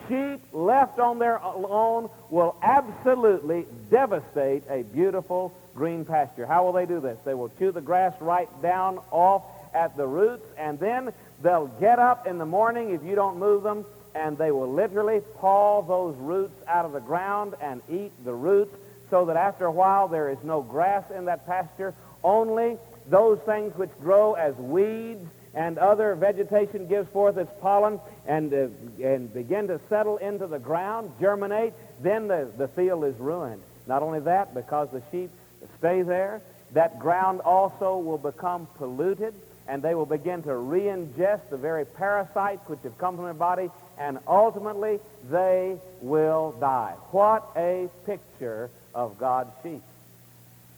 sheep 0.07 0.41
left 0.53 0.99
on 0.99 1.19
their 1.19 1.41
own 1.41 2.09
will 2.29 2.55
absolutely 2.62 3.65
devastate 3.89 4.63
a 4.69 4.83
beautiful 4.83 5.53
green 5.75 6.05
pasture. 6.05 6.45
How 6.45 6.65
will 6.65 6.73
they 6.73 6.85
do 6.85 6.99
this? 6.99 7.17
They 7.25 7.33
will 7.33 7.49
chew 7.57 7.71
the 7.71 7.81
grass 7.81 8.13
right 8.19 8.49
down 8.62 8.99
off 9.12 9.43
at 9.73 9.95
the 9.97 10.05
roots, 10.05 10.45
and 10.57 10.79
then 10.79 11.13
they'll 11.41 11.67
get 11.67 11.99
up 11.99 12.27
in 12.27 12.38
the 12.38 12.45
morning 12.45 12.91
if 12.91 13.03
you 13.03 13.15
don't 13.15 13.38
move 13.38 13.63
them, 13.63 13.85
and 14.19 14.38
they 14.38 14.51
will 14.51 14.71
literally 14.71 15.21
paw 15.38 15.82
those 15.82 16.15
roots 16.17 16.62
out 16.67 16.86
of 16.86 16.91
the 16.91 16.99
ground 16.99 17.55
and 17.62 17.82
eat 17.89 18.12
the 18.25 18.34
roots 18.34 18.75
so 19.10 19.25
that 19.25 19.38
after 19.38 19.65
a 19.65 19.71
while 19.71 20.08
there 20.08 20.29
is 20.29 20.38
no 20.43 20.62
grass 20.62 21.10
in 21.15 21.25
that 21.25 21.47
pasture. 21.47 21.93
Only 22.23 22.77
those 23.08 23.39
things 23.39 23.75
which 23.75 23.89
grow 24.01 24.34
as 24.34 24.55
weeds 24.55 25.25
and 25.55 25.77
other 25.77 26.15
vegetation 26.15 26.88
gives 26.88 27.10
forth 27.10 27.38
its 27.38 27.51
pollen 27.60 27.99
and, 28.27 28.53
uh, 28.53 28.67
and 29.01 29.34
begin 29.34 29.67
to 29.67 29.79
settle 29.89 30.17
into 30.17 30.45
the 30.45 30.60
ground, 30.60 31.12
germinate, 31.19 31.73
then 32.01 32.27
the, 32.27 32.51
the 32.58 32.67
field 32.67 33.05
is 33.05 33.15
ruined. 33.17 33.62
Not 33.88 34.03
only 34.03 34.19
that, 34.21 34.53
because 34.53 34.89
the 34.91 35.01
sheep 35.12 35.32
stay 35.79 36.03
there, 36.03 36.41
that 36.73 36.99
ground 36.99 37.41
also 37.41 37.97
will 37.97 38.19
become 38.19 38.67
polluted 38.77 39.34
and 39.69 39.84
they 39.84 39.93
will 39.93 40.08
begin 40.08 40.41
to 40.43 40.55
re-ingest 40.55 41.49
the 41.51 41.58
very 41.58 41.86
parasites 41.86 42.67
which 42.67 42.79
have 42.84 42.97
come 42.97 43.15
from 43.15 43.25
their 43.25 43.34
body, 43.36 43.69
and 43.99 44.17
ultimately 44.27 44.99
they 45.29 45.77
will 46.01 46.55
die. 46.60 46.95
What 47.12 47.47
a 47.55 47.88
picture 48.05 48.71
of 48.95 49.19
God's 49.19 49.51
sheep. 49.62 49.84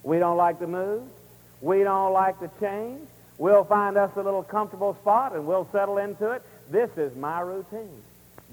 We 0.03 0.19
don't 0.19 0.37
like 0.37 0.59
to 0.59 0.67
move. 0.67 1.03
We 1.61 1.83
don't 1.83 2.11
like 2.11 2.39
to 2.41 2.51
change. 2.59 3.07
We'll 3.37 3.63
find 3.63 3.97
us 3.97 4.11
a 4.17 4.21
little 4.21 4.43
comfortable 4.43 4.93
spot 4.95 5.33
and 5.33 5.47
we'll 5.47 5.67
settle 5.71 5.97
into 5.97 6.31
it. 6.31 6.43
This 6.69 6.89
is 6.97 7.15
my 7.15 7.39
routine. 7.39 8.03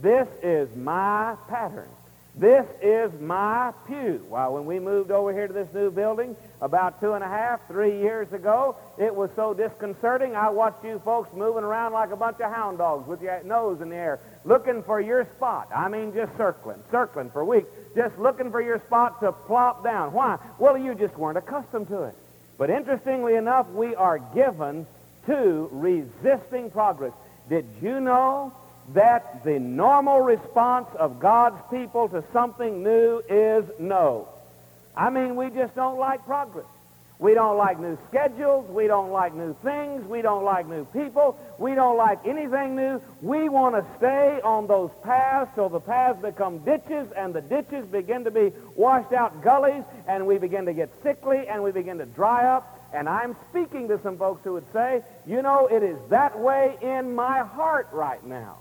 This 0.01 0.29
is 0.43 0.75
my 0.77 1.35
pattern. 1.49 1.89
This 2.35 2.67
is 2.81 3.11
my 3.21 3.73
pew. 3.89 4.25
Well, 4.29 4.55
when 4.55 4.65
we 4.65 4.79
moved 4.79 5.11
over 5.11 5.33
here 5.33 5.49
to 5.49 5.53
this 5.53 5.73
new 5.75 5.91
building 5.91 6.37
about 6.61 7.01
two 7.01 7.15
and 7.15 7.25
a 7.25 7.29
half, 7.29 7.67
three 7.67 7.99
years 7.99 8.33
ago, 8.33 8.77
it 8.97 9.13
was 9.13 9.31
so 9.35 9.55
disconcerting. 9.55 10.37
I 10.37 10.49
watched 10.51 10.85
you 10.85 11.01
folks 11.05 11.35
moving 11.35 11.65
around 11.65 11.95
like 11.95 12.13
a 12.13 12.17
bunch 12.17 12.41
of 12.41 12.53
hound 12.53 12.79
dogs 12.79 13.09
with 13.09 13.23
your 13.23 13.43
nose 13.43 13.81
in 13.81 13.89
the 13.89 13.97
air, 13.97 14.21
looking 14.45 14.85
for 14.85 15.01
your 15.01 15.25
spot. 15.37 15.69
I 15.75 15.89
mean, 15.89 16.15
just 16.15 16.37
circling, 16.37 16.81
circling 16.93 17.31
for 17.31 17.45
weeks, 17.45 17.69
just 17.97 18.17
looking 18.19 18.53
for 18.53 18.61
your 18.61 18.79
spot 18.87 19.21
to 19.21 19.33
plop 19.33 19.83
down. 19.83 20.13
Why? 20.13 20.39
Well, 20.61 20.79
you 20.79 20.95
just 20.95 21.17
weren't 21.17 21.39
accustomed 21.39 21.89
to 21.89 22.05
it. 22.05 22.15
But 22.57 22.71
interestingly 22.71 23.35
enough, 23.35 23.69
we 23.71 23.97
are 23.97 24.19
given 24.19 24.87
to 25.27 25.69
resisting 25.73 26.71
progress. 26.71 27.13
Did 27.49 27.67
you 27.83 28.01
know 28.01 28.53
that 28.95 29.45
the 29.45 29.59
normal 29.59 30.21
response 30.21 30.89
of 30.99 31.21
God's 31.21 31.61
people 31.71 32.09
to 32.09 32.25
something 32.33 32.83
new 32.83 33.23
is 33.29 33.65
no. 33.79 34.29
I 34.97 35.11
mean, 35.11 35.37
we 35.37 35.51
just 35.51 35.75
don't 35.75 35.99
like 35.99 36.25
progress. 36.25 36.67
We 37.21 37.35
don't 37.35 37.57
like 37.57 37.81
new 37.81 37.99
schedules. 38.09 38.71
We 38.71 38.87
don't 38.87 39.11
like 39.11 39.35
new 39.35 39.55
things. 39.65 40.07
We 40.07 40.23
don't 40.23 40.45
like 40.45 40.69
new 40.69 40.85
people. 40.87 41.37
We 41.59 41.75
don't 41.75 41.97
like 41.97 42.21
anything 42.25 42.77
new. 42.77 43.03
We 43.21 43.49
want 43.49 43.75
to 43.75 43.85
stay 43.99 44.41
on 44.43 44.69
those 44.69 44.91
paths 45.03 45.51
till 45.57 45.69
the 45.69 45.81
paths 45.81 46.23
become 46.23 46.59
ditches 46.59 47.11
and 47.17 47.35
the 47.35 47.41
ditches 47.41 47.87
begin 47.87 48.23
to 48.25 48.31
be 48.31 48.53
washed 48.77 49.13
out 49.13 49.43
gullies 49.43 49.83
and 50.07 50.29
we 50.29 50.39
begin 50.39 50.67
to 50.67 50.73
get 50.73 50.91
sickly 51.03 51.49
and 51.49 51.63
we 51.65 51.73
begin 51.73 51.99
to 51.99 52.07
dry 52.07 52.45
up. 52.45 52.75
And 52.95 53.09
I'm 53.09 53.35
speaking 53.51 53.89
to 53.89 54.01
some 54.01 54.17
folks 54.17 54.45
who 54.45 54.53
would 54.53 54.73
say, 54.73 55.03
you 55.27 55.43
know, 55.43 55.67
it 55.67 55.83
is 55.83 55.99
that 56.11 56.39
way 56.39 56.77
in 56.81 57.17
my 57.17 57.41
heart 57.41 57.89
right 57.93 58.25
now. 58.25 58.59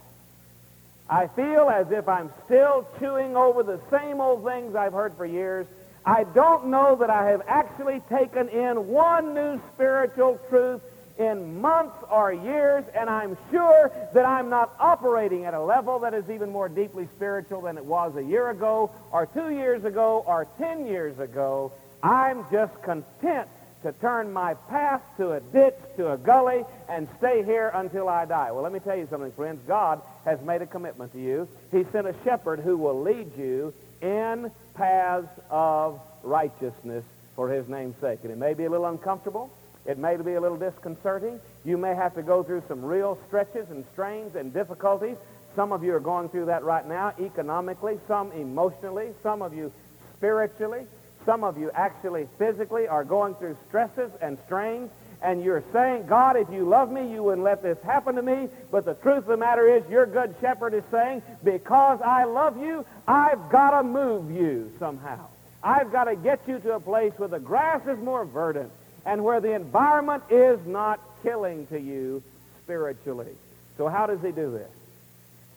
I 1.10 1.28
feel 1.28 1.70
as 1.70 1.89
if 1.91 2.08
I'm 2.10 2.32
still 2.46 2.88
chewing 3.00 3.36
over 3.38 3.63
the 3.63 3.80
same 3.89 4.20
old 4.20 4.43
things 4.43 4.76
I've 4.76 4.93
heard 4.93 5.15
for 5.15 5.26
years. 5.26 5.65
I 6.06 6.24
don't 6.24 6.67
know 6.67 6.96
that 6.98 7.10
I 7.10 7.30
have 7.32 7.41
actually 7.48 8.02
taken 8.10 8.50
in 8.50 8.88
one 8.88 9.34
new 9.34 9.62
spiritual 9.74 10.39
truth 10.50 10.82
in 11.17 11.60
months 11.62 11.98
or 12.12 12.32
years, 12.32 12.86
and 12.93 13.10
I'm 13.10 13.38
sure 13.52 13.91
that 14.13 14.26
I'm 14.26 14.50
not 14.50 14.76
operating 14.80 15.46
at 15.46 15.54
a 15.54 15.62
level 15.62 16.00
that 16.00 16.13
is 16.13 16.30
even 16.30 16.52
more 16.52 16.70
deeply 16.70 17.08
spiritual 17.15 17.62
than 17.62 17.78
it 17.78 17.86
was 17.86 18.15
a 18.15 18.24
year 18.24 18.50
ago, 18.50 18.91
or 19.12 19.26
two 19.26 19.50
years 19.50 19.84
ago, 19.84 20.24
or 20.28 20.48
ten 20.58 20.86
years 20.86 21.17
ago. 21.20 21.72
I'm 22.04 22.46
just 22.52 22.82
content 22.84 23.48
to 23.84 23.92
turn 23.94 24.34
my 24.34 24.54
path 24.54 25.02
to 25.18 25.34
a 25.34 25.40
ditch, 25.40 25.76
to 25.98 26.12
a 26.12 26.18
gully, 26.18 26.63
and 26.90 27.08
stay 27.18 27.44
here 27.44 27.72
until 27.74 28.10
I 28.10 28.26
die. 28.26 28.52
Well, 28.52 28.63
let 28.63 28.72
me 28.72 28.80
tell 28.80 28.98
you 28.98 29.08
something, 29.10 29.32
friends. 29.32 29.62
God 29.68 30.02
has 30.26 30.42
made 30.42 30.62
a 30.62 30.66
commitment 30.66 31.13
to 31.13 31.20
you. 31.20 31.48
He 31.72 31.84
sent 31.92 32.08
a 32.08 32.16
shepherd 32.24 32.60
who 32.60 32.78
will 32.78 33.02
lead 33.02 33.38
you 33.38 33.74
in 34.02 34.52
paths 34.74 35.28
of 35.50 36.00
righteousness 36.24 37.04
for 37.36 37.50
his 37.50 37.68
name's 37.68 37.96
sake. 38.02 38.20
And 38.24 38.32
it 38.32 38.38
may 38.38 38.54
be 38.54 38.66
a 38.66 38.70
little 38.70 38.88
uncomfortable. 38.88 39.52
It 39.86 39.98
may 39.98 40.18
be 40.18 40.34
a 40.34 40.42
little 40.42 40.58
disconcerting. 40.58 41.40
You 41.63 41.78
may 41.78 41.96
have 41.96 42.16
to 42.16 42.24
go 42.24 42.44
through 42.44 42.63
some 42.68 42.84
real 42.84 43.18
stretches 43.28 43.70
and 43.70 43.86
strains 43.94 44.36
and 44.36 44.54
difficulties. 44.54 45.18
Some 45.56 45.72
of 45.72 45.84
you 45.84 45.94
are 45.96 46.00
going 46.00 46.30
through 46.30 46.46
that 46.46 46.63
right 46.63 46.86
now 46.86 47.13
economically, 47.20 48.00
some 48.08 48.32
emotionally, 48.34 49.10
some 49.24 49.42
of 49.42 49.54
you 49.54 49.72
spiritually. 50.18 50.86
Some 51.28 51.44
of 51.44 51.58
you 51.58 51.70
actually 51.76 52.26
physically 52.38 52.88
are 52.88 53.04
going 53.04 53.36
through 53.36 53.58
stresses 53.68 54.10
and 54.22 54.38
strains, 54.46 54.90
and 55.22 55.44
you're 55.44 55.63
saying, 55.74 56.08
God, 56.08 56.38
if 56.38 56.50
you 56.50 56.63
love 56.63 56.90
me, 56.90 57.12
you 57.12 57.22
wouldn't 57.22 57.44
let 57.44 57.62
this 57.62 57.78
happen 57.84 58.16
to 58.16 58.22
me. 58.22 58.48
But 58.72 58.86
the 58.86 58.94
truth 58.94 59.18
of 59.18 59.26
the 59.26 59.36
matter 59.36 59.68
is, 59.68 59.84
your 59.90 60.06
good 60.06 60.36
shepherd 60.40 60.74
is 60.74 60.86
saying, 60.90 61.22
because 61.44 62.00
I 62.00 62.24
love 62.24 62.58
you, 62.58 62.86
I've 63.10 63.50
got 63.50 63.72
to 63.72 63.84
move 63.84 64.32
you 64.32 64.72
somehow. 64.80 65.20
I've 65.62 65.92
got 65.92 66.06
to 66.06 66.16
get 66.16 66.40
you 66.48 66.60
to 66.60 66.76
a 66.76 66.80
place 66.80 67.12
where 67.18 67.28
the 67.28 67.40
grass 67.40 67.86
is 67.86 68.00
more 68.00 68.24
verdant 68.24 68.72
and 69.06 69.22
where 69.22 69.42
the 69.42 69.52
environment 69.52 70.24
is 70.30 70.66
not 70.66 71.02
killing 71.24 71.68
to 71.68 71.78
you 71.78 72.24
spiritually. 72.63 73.36
So 73.78 73.90
how 73.90 74.06
does 74.06 74.22
he 74.22 74.32
do 74.32 74.50
this? 74.52 74.70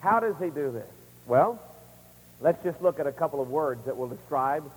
How 0.00 0.18
does 0.18 0.35
he 0.40 0.50
do 0.50 0.72
this? 0.72 0.90
Well, 1.28 1.62
let's 2.40 2.61
just 2.64 2.83
look 2.83 2.98
at 2.98 3.06
a 3.06 3.12
couple 3.12 3.40
of 3.40 3.50
words 3.50 3.85
that 3.85 3.96
will 3.96 4.09
describe 4.09 4.68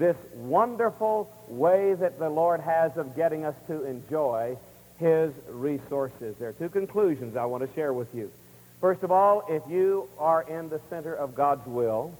this 0.00 0.16
wonderful 0.34 1.30
way 1.46 1.92
that 1.92 2.18
the 2.18 2.30
Lord 2.30 2.60
has 2.60 2.96
of 2.96 3.14
getting 3.14 3.44
us 3.44 3.54
to 3.66 3.84
enjoy 3.84 4.56
his 4.98 5.30
resources. 5.50 6.34
There 6.38 6.48
are 6.48 6.54
two 6.54 6.70
conclusions 6.70 7.36
I 7.36 7.44
want 7.44 7.68
to 7.68 7.74
share 7.74 7.92
with 7.92 8.12
you. 8.14 8.32
First 8.80 9.02
of 9.02 9.12
all, 9.12 9.44
if 9.50 9.62
you 9.68 10.08
are 10.18 10.40
in 10.40 10.70
the 10.70 10.80
center 10.88 11.14
of 11.14 11.34
God's 11.34 11.66
will, 11.66 12.14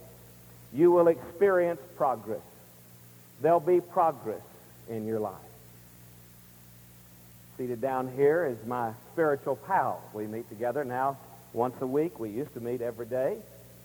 you 0.75 0.93
will 0.93 1.09
experience 1.09 1.81
progress. 1.97 2.43
There'll 3.41 3.61
be 3.61 3.81
progress 3.81 4.43
in 4.91 5.07
your 5.07 5.19
life. 5.19 5.33
Seated 7.57 7.81
down 7.81 8.13
here 8.15 8.45
is 8.45 8.59
my 8.67 8.93
spiritual 9.15 9.57
pal. 9.57 10.03
We 10.13 10.27
meet 10.27 10.51
together 10.51 10.85
now 10.85 11.17
once 11.55 11.81
a 11.81 11.87
week. 11.87 12.21
We 12.21 12.29
used 12.29 12.53
to 12.53 12.61
meet 12.61 12.83
every 12.83 13.07
day. 13.07 13.39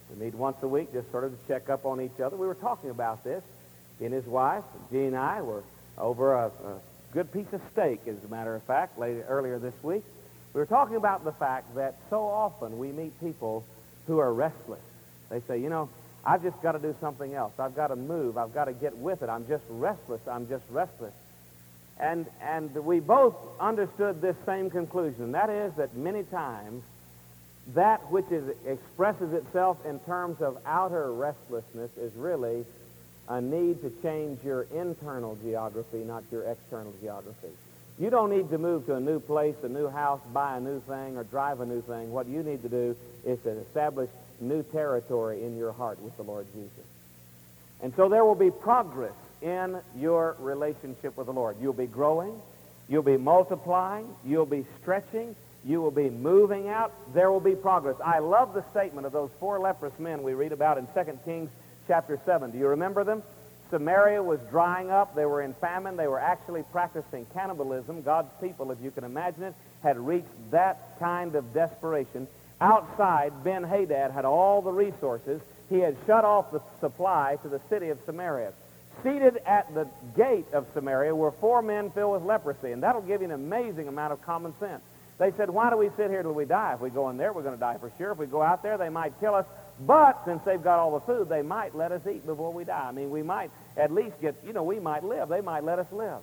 We 0.10 0.26
meet 0.26 0.36
once 0.36 0.58
a 0.64 0.68
week 0.68 0.92
just 0.92 1.10
sort 1.12 1.24
of 1.24 1.32
to 1.32 1.48
check 1.48 1.70
up 1.70 1.86
on 1.86 2.02
each 2.02 2.20
other. 2.20 2.36
We 2.36 2.46
were 2.46 2.56
talking 2.56 2.90
about 2.90 3.24
this 3.24 3.42
and 4.02 4.14
his 4.14 4.26
wife, 4.26 4.64
Jean 4.92 5.08
and 5.08 5.18
I, 5.18 5.42
were 5.42 5.64
over 5.98 6.34
a, 6.34 6.48
a 6.48 6.80
good 7.12 7.32
piece 7.32 7.52
of 7.54 7.62
steak, 7.72 8.02
as 8.08 8.16
a 8.24 8.28
matter 8.28 8.56
of 8.56 8.64
fact, 8.64 9.00
later, 9.00 9.26
earlier 9.30 9.60
this 9.60 9.74
week. 9.84 10.04
We 10.54 10.60
were 10.60 10.66
talking 10.66 10.96
about 10.96 11.24
the 11.24 11.32
fact 11.34 11.76
that 11.76 11.96
so 12.10 12.26
often 12.26 12.78
we 12.78 12.92
meet 12.92 13.20
people 13.20 13.66
who 14.08 14.20
are 14.20 14.34
restless. 14.34 14.82
They 15.30 15.42
say, 15.48 15.60
you 15.60 15.70
know, 15.70 15.90
I've 16.26 16.44
just 16.44 16.62
got 16.62 16.74
to 16.74 16.80
do 16.80 16.96
something 17.00 17.34
else. 17.34 17.54
I've 17.60 17.76
got 17.76 17.88
to 17.88 17.96
move. 17.96 18.38
I've 18.38 18.54
got 18.54 18.66
to 18.66 18.74
get 18.74 18.98
with 18.98 19.22
it. 19.22 19.30
I'm 19.30 19.48
just 19.48 19.64
restless. 19.70 20.22
I'm 20.28 20.48
just 20.48 20.64
restless. 20.70 21.14
And, 22.00 22.26
and 22.42 22.74
we 22.74 23.00
both 23.00 23.36
understood 23.60 24.22
this 24.22 24.36
same 24.46 24.70
conclusion. 24.70 25.32
That 25.32 25.50
is 25.50 25.74
that 25.76 25.96
many 25.96 26.24
times 26.24 26.84
that 27.74 28.12
which 28.12 28.30
is, 28.32 28.44
expresses 28.66 29.34
itself 29.34 29.78
in 29.86 30.00
terms 30.02 30.42
of 30.42 30.58
outer 30.66 31.12
restlessness 31.12 31.90
is 31.98 32.14
really 32.16 32.66
a 33.28 33.42
need 33.42 33.82
to 33.82 33.92
change 34.02 34.44
your 34.44 34.64
internal 34.74 35.38
geography, 35.44 35.98
not 36.00 36.24
your 36.32 36.44
external 36.44 36.94
geography. 37.02 37.50
You 37.98 38.10
don't 38.10 38.30
need 38.30 38.50
to 38.50 38.58
move 38.58 38.86
to 38.88 38.96
a 38.96 39.00
new 39.00 39.20
place, 39.20 39.56
a 39.64 39.70
new 39.70 39.88
house, 39.88 40.20
buy 40.34 40.58
a 40.58 40.60
new 40.60 40.82
thing, 40.82 41.18
or 41.18 41.24
drive 41.24 41.62
a 41.62 41.66
new 41.66 41.82
thing. 41.82 42.12
What 42.12 42.28
you 42.28 42.44
need 42.44 42.62
to 42.64 42.70
do 42.70 42.96
is 43.26 43.40
to 43.44 43.52
establish 43.52 44.10
new 44.42 44.64
territory 44.64 45.44
in 45.44 45.58
your 45.58 45.72
heart 45.72 46.02
with 46.02 46.16
the 46.18 46.24
Lord 46.24 46.46
Jesus. 46.54 46.86
And 47.82 47.94
so 47.96 48.10
there 48.10 48.26
will 48.26 48.36
be 48.36 48.52
progress 48.52 49.14
in 49.42 49.80
your 49.98 50.36
relationship 50.40 51.16
with 51.16 51.28
the 51.28 51.34
Lord. 51.34 51.56
You'll 51.62 51.74
be 51.74 51.88
growing. 51.88 52.40
You'll 52.90 53.04
be 53.04 53.18
multiplying. 53.18 54.08
You'll 54.26 54.46
be 54.46 54.66
stretching. 54.82 55.36
You 55.64 55.82
will 55.82 55.92
be 55.92 56.10
moving 56.10 56.68
out. 56.68 56.92
There 57.14 57.32
will 57.32 57.40
be 57.40 57.56
progress. 57.56 57.96
I 58.04 58.20
love 58.20 58.54
the 58.54 58.64
statement 58.72 59.08
of 59.08 59.14
those 59.14 59.32
four 59.40 59.58
leprous 59.60 59.98
men 60.00 60.22
we 60.22 60.34
read 60.34 60.52
about 60.52 60.78
in 60.78 60.88
2 60.88 61.20
Kings 61.26 61.50
chapter 61.88 62.20
7. 62.26 62.52
Do 62.52 62.58
you 62.58 62.68
remember 62.68 63.04
them? 63.04 63.24
Samaria 63.72 64.22
was 64.22 64.40
drying 64.52 64.92
up. 64.92 65.16
They 65.16 65.26
were 65.26 65.42
in 65.42 65.54
famine. 65.56 65.98
They 65.98 66.08
were 66.08 66.20
actually 66.20 66.64
practicing 66.72 67.26
cannibalism. 67.34 68.04
God's 68.04 68.30
people, 68.40 68.72
if 68.72 68.78
you 68.82 68.92
can 68.92 69.04
imagine 69.04 69.44
it, 69.44 69.56
had 69.82 69.98
reached 69.98 70.52
that 70.52 71.00
kind 71.00 71.36
of 71.36 71.54
desperation. 71.54 72.28
outside, 72.62 73.44
Ben-Hadad 73.44 74.12
had 74.12 74.26
all 74.26 74.62
the 74.62 74.72
resources. 74.72 75.42
He 75.70 75.80
had 75.80 75.96
shut 76.06 76.24
off 76.24 76.52
the 76.52 76.62
supply 76.80 77.38
to 77.42 77.50
the 77.50 77.60
city 77.70 77.90
of 77.90 77.98
Samaria. 78.06 78.54
Seated 79.04 79.38
at 79.46 79.74
the 79.74 79.88
gate 80.16 80.46
of 80.54 80.66
Samaria 80.74 81.14
were 81.14 81.32
four 81.32 81.62
men 81.62 81.92
filled 81.92 82.14
with 82.14 82.24
leprosy, 82.24 82.72
and 82.72 82.84
that'll 82.84 83.02
give 83.02 83.22
you 83.22 83.26
an 83.26 83.34
amazing 83.34 83.88
amount 83.88 84.14
of 84.14 84.22
common 84.22 84.54
sense. 84.60 84.82
They 85.18 85.32
said, 85.32 85.50
why 85.50 85.70
do 85.70 85.78
we 85.78 85.90
sit 85.96 86.10
here 86.10 86.22
till 86.24 86.34
we 86.34 86.46
die? 86.46 86.74
If 86.74 86.82
we 86.82 86.90
go 86.90 87.10
in 87.10 87.18
there, 87.18 87.32
we're 87.34 87.42
going 87.42 87.56
to 87.56 87.60
die 87.60 87.78
for 87.78 87.92
sure. 87.98 88.12
If 88.12 88.18
we 88.18 88.26
go 88.26 88.42
out 88.42 88.64
there, 88.64 88.78
they 88.78 88.90
might 88.90 89.20
kill 89.20 89.36
us. 89.36 89.46
But 89.80 90.22
since 90.26 90.42
they've 90.46 90.62
got 90.62 90.80
all 90.80 90.98
the 90.98 91.06
food, 91.06 91.28
they 91.28 91.42
might 91.42 91.76
let 91.76 91.92
us 91.92 92.02
eat 92.08 92.26
before 92.26 92.54
we 92.54 92.64
die. 92.64 92.88
I 92.88 92.92
mean, 92.92 93.10
we 93.12 93.24
might 93.24 93.52
at 93.76 93.92
least 93.92 94.20
get, 94.22 94.36
you 94.46 94.54
know, 94.54 94.64
we 94.64 94.80
might 94.80 95.04
live. 95.04 95.30
They 95.30 95.42
might 95.42 95.64
let 95.64 95.80
us 95.80 95.92
live. 95.92 96.20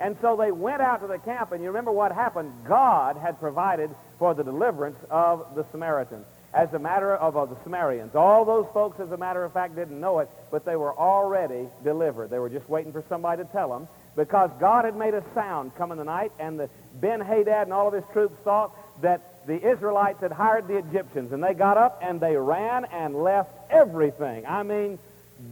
And 0.00 0.16
so 0.20 0.36
they 0.36 0.50
went 0.50 0.80
out 0.80 1.02
to 1.02 1.06
the 1.06 1.18
camp, 1.18 1.52
and 1.52 1.62
you 1.62 1.68
remember 1.68 1.92
what 1.92 2.12
happened? 2.12 2.52
God 2.66 3.16
had 3.16 3.38
provided 3.38 3.90
for 4.18 4.34
the 4.34 4.42
deliverance 4.42 4.98
of 5.10 5.54
the 5.54 5.64
Samaritans 5.70 6.24
as 6.52 6.72
a 6.72 6.78
matter 6.78 7.14
of, 7.14 7.36
of 7.36 7.50
the 7.50 7.56
Samaritans. 7.62 8.14
All 8.14 8.44
those 8.44 8.66
folks, 8.72 9.00
as 9.00 9.10
a 9.10 9.16
matter 9.16 9.44
of 9.44 9.52
fact, 9.52 9.74
didn't 9.74 10.00
know 10.00 10.20
it, 10.20 10.30
but 10.50 10.64
they 10.64 10.76
were 10.76 10.96
already 10.96 11.68
delivered. 11.82 12.30
They 12.30 12.38
were 12.38 12.48
just 12.48 12.68
waiting 12.68 12.92
for 12.92 13.04
somebody 13.08 13.42
to 13.42 13.48
tell 13.50 13.68
them 13.68 13.88
because 14.16 14.50
God 14.60 14.84
had 14.84 14.96
made 14.96 15.14
a 15.14 15.24
sound 15.34 15.74
come 15.76 15.90
in 15.92 15.98
the 15.98 16.04
night, 16.04 16.32
and 16.38 16.58
the 16.58 16.70
Ben-Hadad 17.00 17.66
and 17.66 17.72
all 17.72 17.88
of 17.88 17.94
his 17.94 18.04
troops 18.12 18.36
thought 18.44 18.72
that 19.02 19.33
the 19.46 19.62
Israelites 19.62 20.20
had 20.20 20.32
hired 20.32 20.68
the 20.68 20.78
Egyptians, 20.78 21.32
and 21.32 21.42
they 21.42 21.54
got 21.54 21.76
up 21.76 22.00
and 22.02 22.20
they 22.20 22.36
ran 22.36 22.84
and 22.86 23.14
left 23.14 23.50
everything. 23.70 24.46
I 24.46 24.62
mean, 24.62 24.98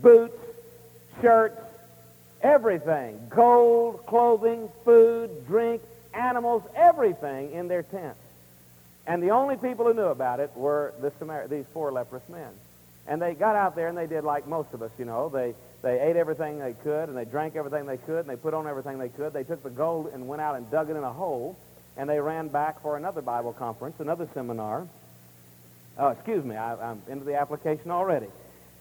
boots, 0.00 0.38
shirts, 1.20 1.61
everything, 2.40 3.20
gold, 3.28 4.07
clothing, 4.07 4.68
food, 4.85 5.46
drink, 5.46 5.83
animals, 6.14 6.62
everything 6.74 7.52
in 7.52 7.68
their 7.68 7.83
tents. 7.83 8.18
And 9.07 9.22
the 9.22 9.31
only 9.31 9.57
people 9.57 9.87
who 9.87 9.94
knew 9.94 10.07
about 10.07 10.40
it 10.40 10.50
were 10.55 10.94
the 11.00 11.12
Samar- 11.18 11.48
these 11.48 11.64
four 11.72 11.90
leprous 11.90 12.26
men. 12.28 12.50
And 13.07 13.20
they 13.20 13.35
got 13.35 13.57
out 13.57 13.74
there 13.74 13.88
and 13.88 13.98
they 13.98 14.07
did 14.07 14.22
like 14.22 14.46
most 14.46 14.72
of 14.72 14.83
us, 14.83 14.92
you 14.96 15.05
know. 15.05 15.28
They, 15.28 15.55
they 15.83 16.00
ate 16.00 16.14
everything 16.14 16.61
they 16.61 16.72
could 16.72 17.09
and 17.09 17.16
they 17.16 17.24
drank 17.24 17.57
everything 17.57 17.85
they 17.87 17.96
could 17.96 18.20
and 18.20 18.28
they 18.28 18.37
put 18.37 18.55
on 18.55 18.68
everything 18.68 18.98
they 18.98 19.09
could. 19.09 19.33
They 19.33 19.42
took 19.42 19.62
the 19.64 19.70
gold 19.70 20.11
and 20.14 20.28
went 20.28 20.40
out 20.40 20.55
and 20.55 20.70
dug 20.70 20.88
it 20.88 20.96
in 20.96 21.02
a 21.02 21.12
hole 21.12 21.59
and 21.96 22.09
they 22.09 22.20
ran 22.20 22.48
back 22.48 22.81
for 22.83 22.96
another 22.96 23.22
Bible 23.22 23.52
conference, 23.52 23.96
another 23.98 24.28
seminar. 24.35 24.87
Oh, 25.98 26.09
excuse 26.09 26.44
me, 26.44 26.57
I, 26.57 26.90
am 26.90 27.02
into 27.09 27.24
the 27.24 27.37
application 27.37 27.90
already. 27.90 28.28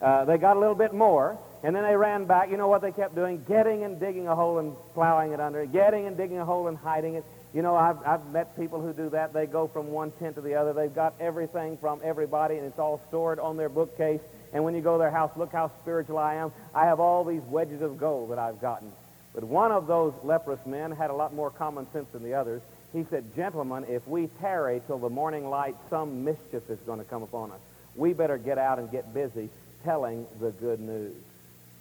Uh, 0.00 0.24
they 0.24 0.38
got 0.38 0.56
a 0.56 0.60
little 0.60 0.74
bit 0.74 0.92
more, 0.92 1.38
and 1.62 1.76
then 1.76 1.84
they 1.84 1.96
ran 1.96 2.24
back. 2.24 2.50
You 2.50 2.56
know 2.56 2.68
what 2.68 2.82
they 2.82 2.90
kept 2.90 3.14
doing? 3.14 3.44
Getting 3.46 3.84
and 3.84 4.00
digging 4.00 4.26
a 4.26 4.34
hole 4.34 4.58
and 4.58 4.74
plowing 4.94 5.32
it 5.32 5.40
under, 5.40 5.64
getting 5.66 6.06
and 6.06 6.16
digging 6.16 6.38
a 6.38 6.44
hole 6.44 6.68
and 6.68 6.76
hiding 6.76 7.14
it, 7.14 7.24
you 7.54 7.60
know, 7.60 7.76
I've, 7.76 7.98
I've 8.06 8.26
met 8.32 8.56
people 8.56 8.80
who 8.80 8.92
do 8.94 9.10
that. 9.10 9.32
They 9.34 9.46
go 9.46 9.68
from 9.68 9.88
one 9.88 10.10
tent 10.12 10.36
to 10.36 10.40
the 10.40 10.54
other. 10.54 10.72
They've 10.72 10.94
got 10.94 11.14
everything 11.20 11.76
from 11.76 12.00
everybody, 12.02 12.56
and 12.56 12.66
it's 12.66 12.78
all 12.78 13.00
stored 13.08 13.38
on 13.38 13.56
their 13.56 13.68
bookcase. 13.68 14.20
And 14.54 14.64
when 14.64 14.74
you 14.74 14.80
go 14.80 14.94
to 14.94 14.98
their 14.98 15.10
house, 15.10 15.30
look 15.36 15.52
how 15.52 15.70
spiritual 15.82 16.18
I 16.18 16.36
am. 16.36 16.52
I 16.74 16.86
have 16.86 16.98
all 16.98 17.24
these 17.24 17.42
wedges 17.42 17.82
of 17.82 17.98
gold 17.98 18.30
that 18.30 18.38
I've 18.38 18.60
gotten. 18.60 18.90
But 19.34 19.44
one 19.44 19.70
of 19.70 19.86
those 19.86 20.14
leprous 20.24 20.64
men 20.66 20.92
had 20.92 21.10
a 21.10 21.14
lot 21.14 21.34
more 21.34 21.50
common 21.50 21.90
sense 21.92 22.06
than 22.12 22.22
the 22.22 22.34
others. 22.34 22.62
He 22.92 23.04
said, 23.04 23.24
Gentlemen, 23.34 23.86
if 23.88 24.06
we 24.06 24.28
tarry 24.40 24.82
till 24.86 24.98
the 24.98 25.08
morning 25.08 25.48
light, 25.48 25.76
some 25.88 26.24
mischief 26.24 26.68
is 26.68 26.78
going 26.80 26.98
to 26.98 27.04
come 27.04 27.22
upon 27.22 27.50
us. 27.50 27.60
We 27.96 28.12
better 28.12 28.38
get 28.38 28.58
out 28.58 28.78
and 28.78 28.90
get 28.90 29.12
busy 29.14 29.48
telling 29.84 30.26
the 30.40 30.50
good 30.50 30.80
news. 30.80 31.14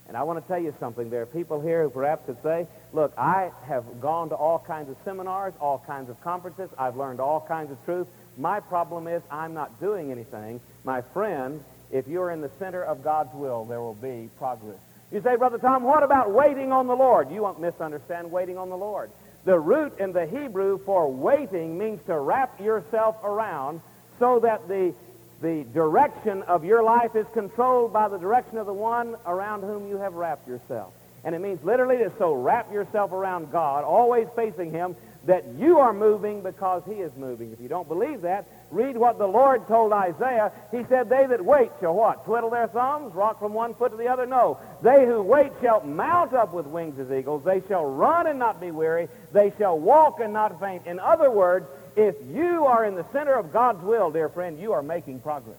And 0.08 0.18
I 0.18 0.24
want 0.24 0.42
to 0.44 0.48
tell 0.48 0.62
you 0.62 0.74
something. 0.80 1.10
There 1.10 1.22
are 1.22 1.28
people 1.28 1.62
here 1.62 1.84
who 1.84 1.90
perhaps 1.90 2.26
could 2.26 2.42
say, 2.44 2.68
look, 2.92 3.14
I 3.18 3.52
have 3.68 4.02
gone 4.02 4.30
to 4.30 4.36
all 4.36 4.60
kinds 4.60 4.90
of 4.90 4.98
seminars, 5.06 5.54
all 5.62 5.84
kinds 5.86 6.10
of 6.10 6.20
conferences. 6.22 6.70
I've 6.78 6.98
learned 6.98 7.20
all 7.20 7.40
kinds 7.40 7.72
of 7.72 7.84
truth. 7.86 8.08
My 8.38 8.60
problem 8.60 9.08
is 9.08 9.22
I'm 9.30 9.54
not 9.54 9.80
doing 9.80 10.12
anything. 10.12 10.60
My 10.84 11.02
friend, 11.02 11.64
if 11.92 12.08
you're 12.08 12.32
in 12.32 12.42
the 12.42 12.52
center 12.60 12.84
of 12.84 13.04
God's 13.04 13.34
will, 13.34 13.66
there 13.66 13.80
will 13.80 13.94
be 13.94 14.30
progress. 14.38 14.80
You 15.12 15.22
say, 15.22 15.36
Brother 15.36 15.58
Tom, 15.58 15.84
what 15.84 16.04
about 16.04 16.32
waiting 16.32 16.72
on 16.72 16.88
the 16.88 16.96
Lord? 16.96 17.32
You 17.32 17.42
won't 17.42 17.60
misunderstand 17.60 18.32
waiting 18.32 18.58
on 18.58 18.70
the 18.70 18.78
Lord. 18.78 19.12
The 19.44 19.60
root 19.60 19.98
in 20.00 20.12
the 20.12 20.26
Hebrew 20.26 20.80
for 20.86 21.12
waiting 21.12 21.78
means 21.78 22.00
to 22.06 22.18
wrap 22.18 22.60
yourself 22.60 23.16
around 23.24 23.82
so 24.20 24.40
that 24.40 24.68
the 24.68 24.94
the 25.42 25.66
direction 25.74 26.44
of 26.44 26.64
your 26.64 26.84
life 26.84 27.16
is 27.16 27.26
controlled 27.34 27.92
by 27.92 28.08
the 28.08 28.18
direction 28.18 28.58
of 28.58 28.68
the 28.68 28.74
one 28.74 29.16
around 29.26 29.62
whom 29.62 29.88
you 29.88 29.98
have 29.98 30.14
wrapped 30.14 30.48
yourself. 30.48 30.94
And 31.24 31.36
it 31.36 31.40
means 31.40 31.64
literally 31.64 31.98
to 31.98 32.12
so 32.18 32.34
wrap 32.34 32.72
yourself 32.72 33.12
around 33.12 33.52
God, 33.52 33.84
always 33.84 34.28
facing 34.36 34.72
him, 34.72 34.96
that 35.26 35.46
you 35.58 35.80
are 35.80 35.94
moving 35.94 36.42
because 36.42 36.84
he 36.86 36.94
is 36.94 37.12
moving. 37.16 37.52
If 37.52 37.60
you 37.60 37.68
don't 37.68 37.88
believe 37.88 38.22
that, 38.22 38.46
read 38.72 38.98
what 38.98 39.18
the 39.18 39.28
Lord 39.28 39.68
told 39.68 39.92
Isaiah. 39.94 40.52
He 40.72 40.84
said, 40.86 41.10
They 41.10 41.26
that 41.26 41.44
wait 41.44 41.72
shall 41.80 41.94
what? 41.94 42.26
Twiddle 42.26 42.50
their 42.50 42.68
thumbs? 42.68 43.14
Rock 43.14 43.40
from 43.40 43.54
one 43.54 43.74
foot 43.74 43.92
to 43.92 43.98
the 43.98 44.08
other? 44.08 44.26
No. 44.26 44.58
They 44.82 45.06
who 45.06 45.22
wait 45.22 45.52
shall 45.62 45.82
mount 45.82 46.34
up 46.34 46.54
with 46.54 46.66
wings 46.66 46.98
as 47.00 47.12
eagles. 47.12 47.44
They 47.44 47.62
shall 47.68 47.86
run 47.86 48.28
and 48.28 48.40
not 48.40 48.60
be 48.62 48.72
weary. 48.72 49.10
They 49.34 49.54
shall 49.58 49.78
walk 49.78 50.20
and 50.20 50.34
not 50.34 50.60
faint. 50.60 50.88
In 50.88 51.00
other 51.00 51.30
words, 51.30 51.68
if 51.96 52.16
you 52.34 52.66
are 52.66 52.86
in 52.86 52.96
the 52.96 53.06
center 53.12 53.34
of 53.34 53.52
God's 53.52 53.84
will, 53.84 54.12
dear 54.12 54.30
friend, 54.30 54.60
you 54.60 54.74
are 54.74 54.84
making 54.84 55.20
progress. 55.20 55.58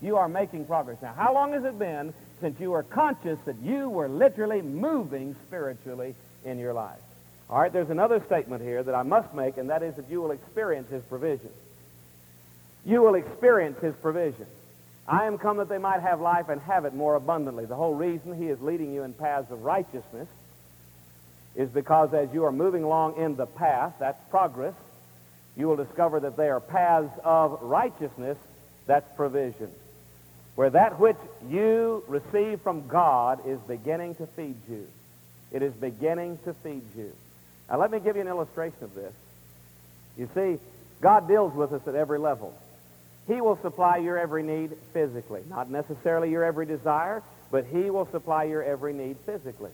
You 0.00 0.16
are 0.16 0.28
making 0.28 0.64
progress. 0.64 1.02
Now, 1.02 1.12
how 1.12 1.34
long 1.34 1.52
has 1.52 1.64
it 1.64 1.78
been 1.78 2.14
since 2.40 2.58
you 2.58 2.70
were 2.70 2.82
conscious 2.82 3.38
that 3.44 3.56
you 3.62 3.88
were 3.88 4.08
literally 4.08 4.62
moving 4.62 5.36
spiritually 5.46 6.14
in 6.44 6.58
your 6.58 6.72
life? 6.72 6.98
All 7.50 7.60
right, 7.60 7.72
there's 7.72 7.90
another 7.90 8.22
statement 8.24 8.62
here 8.62 8.82
that 8.82 8.94
I 8.94 9.02
must 9.02 9.34
make, 9.34 9.58
and 9.58 9.70
that 9.70 9.82
is 9.82 9.96
that 9.96 10.08
you 10.08 10.22
will 10.22 10.30
experience 10.30 10.88
his 10.88 11.02
provision. 11.02 11.50
You 12.84 13.02
will 13.02 13.14
experience 13.14 13.78
his 13.80 13.94
provision. 13.96 14.46
I 15.06 15.26
am 15.26 15.38
come 15.38 15.56
that 15.56 15.68
they 15.68 15.78
might 15.78 16.00
have 16.00 16.20
life 16.20 16.48
and 16.48 16.60
have 16.62 16.84
it 16.84 16.94
more 16.94 17.16
abundantly. 17.16 17.66
The 17.66 17.76
whole 17.76 17.94
reason 17.94 18.36
he 18.36 18.48
is 18.48 18.60
leading 18.60 18.92
you 18.92 19.02
in 19.02 19.12
paths 19.12 19.50
of 19.50 19.64
righteousness 19.64 20.28
is 21.56 21.68
because 21.68 22.14
as 22.14 22.32
you 22.32 22.44
are 22.44 22.52
moving 22.52 22.84
along 22.84 23.16
in 23.16 23.36
the 23.36 23.46
path, 23.46 23.94
that's 23.98 24.22
progress, 24.30 24.74
you 25.56 25.66
will 25.66 25.76
discover 25.76 26.20
that 26.20 26.36
they 26.36 26.48
are 26.48 26.60
paths 26.60 27.12
of 27.24 27.58
righteousness, 27.62 28.38
that's 28.86 29.08
provision. 29.16 29.70
Where 30.54 30.70
that 30.70 31.00
which 31.00 31.16
you 31.48 32.04
receive 32.06 32.60
from 32.60 32.86
God 32.86 33.46
is 33.46 33.58
beginning 33.60 34.14
to 34.16 34.26
feed 34.26 34.56
you. 34.68 34.86
It 35.50 35.62
is 35.62 35.72
beginning 35.72 36.38
to 36.44 36.54
feed 36.54 36.82
you. 36.96 37.12
Now 37.68 37.78
let 37.78 37.90
me 37.90 37.98
give 37.98 38.16
you 38.16 38.22
an 38.22 38.28
illustration 38.28 38.82
of 38.82 38.94
this. 38.94 39.12
You 40.16 40.28
see, 40.34 40.58
God 41.00 41.26
deals 41.26 41.54
with 41.54 41.72
us 41.72 41.86
at 41.86 41.94
every 41.94 42.18
level. 42.18 42.54
He 43.26 43.40
will 43.40 43.56
supply 43.56 43.98
your 43.98 44.18
every 44.18 44.42
need 44.42 44.72
physically. 44.92 45.42
Not 45.48 45.70
necessarily 45.70 46.30
your 46.30 46.44
every 46.44 46.66
desire, 46.66 47.22
but 47.50 47.64
he 47.66 47.90
will 47.90 48.06
supply 48.06 48.44
your 48.44 48.62
every 48.62 48.92
need 48.92 49.16
physically. 49.26 49.70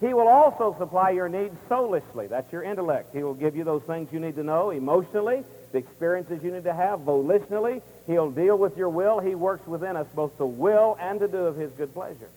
He 0.00 0.12
will 0.12 0.28
also 0.28 0.74
supply 0.78 1.10
your 1.10 1.28
needs 1.28 1.56
soulishly. 1.68 2.26
That's 2.26 2.52
your 2.52 2.62
intellect. 2.62 3.14
He 3.14 3.22
will 3.22 3.34
give 3.34 3.56
you 3.56 3.64
those 3.64 3.82
things 3.82 4.12
you 4.12 4.20
need 4.20 4.36
to 4.36 4.42
know 4.42 4.70
emotionally, 4.70 5.44
the 5.72 5.78
experiences 5.78 6.42
you 6.42 6.52
need 6.52 6.64
to 6.64 6.74
have 6.74 7.00
volitionally. 7.00 7.80
He'll 8.06 8.30
deal 8.30 8.58
with 8.58 8.76
your 8.76 8.88
will. 8.88 9.20
He 9.20 9.34
works 9.34 9.66
within 9.66 9.96
us 9.96 10.06
both 10.14 10.36
to 10.38 10.46
will 10.46 10.96
and 11.00 11.20
to 11.20 11.28
do 11.28 11.46
of 11.46 11.56
his 11.56 11.70
good 11.72 11.94
pleasure. 11.94 12.28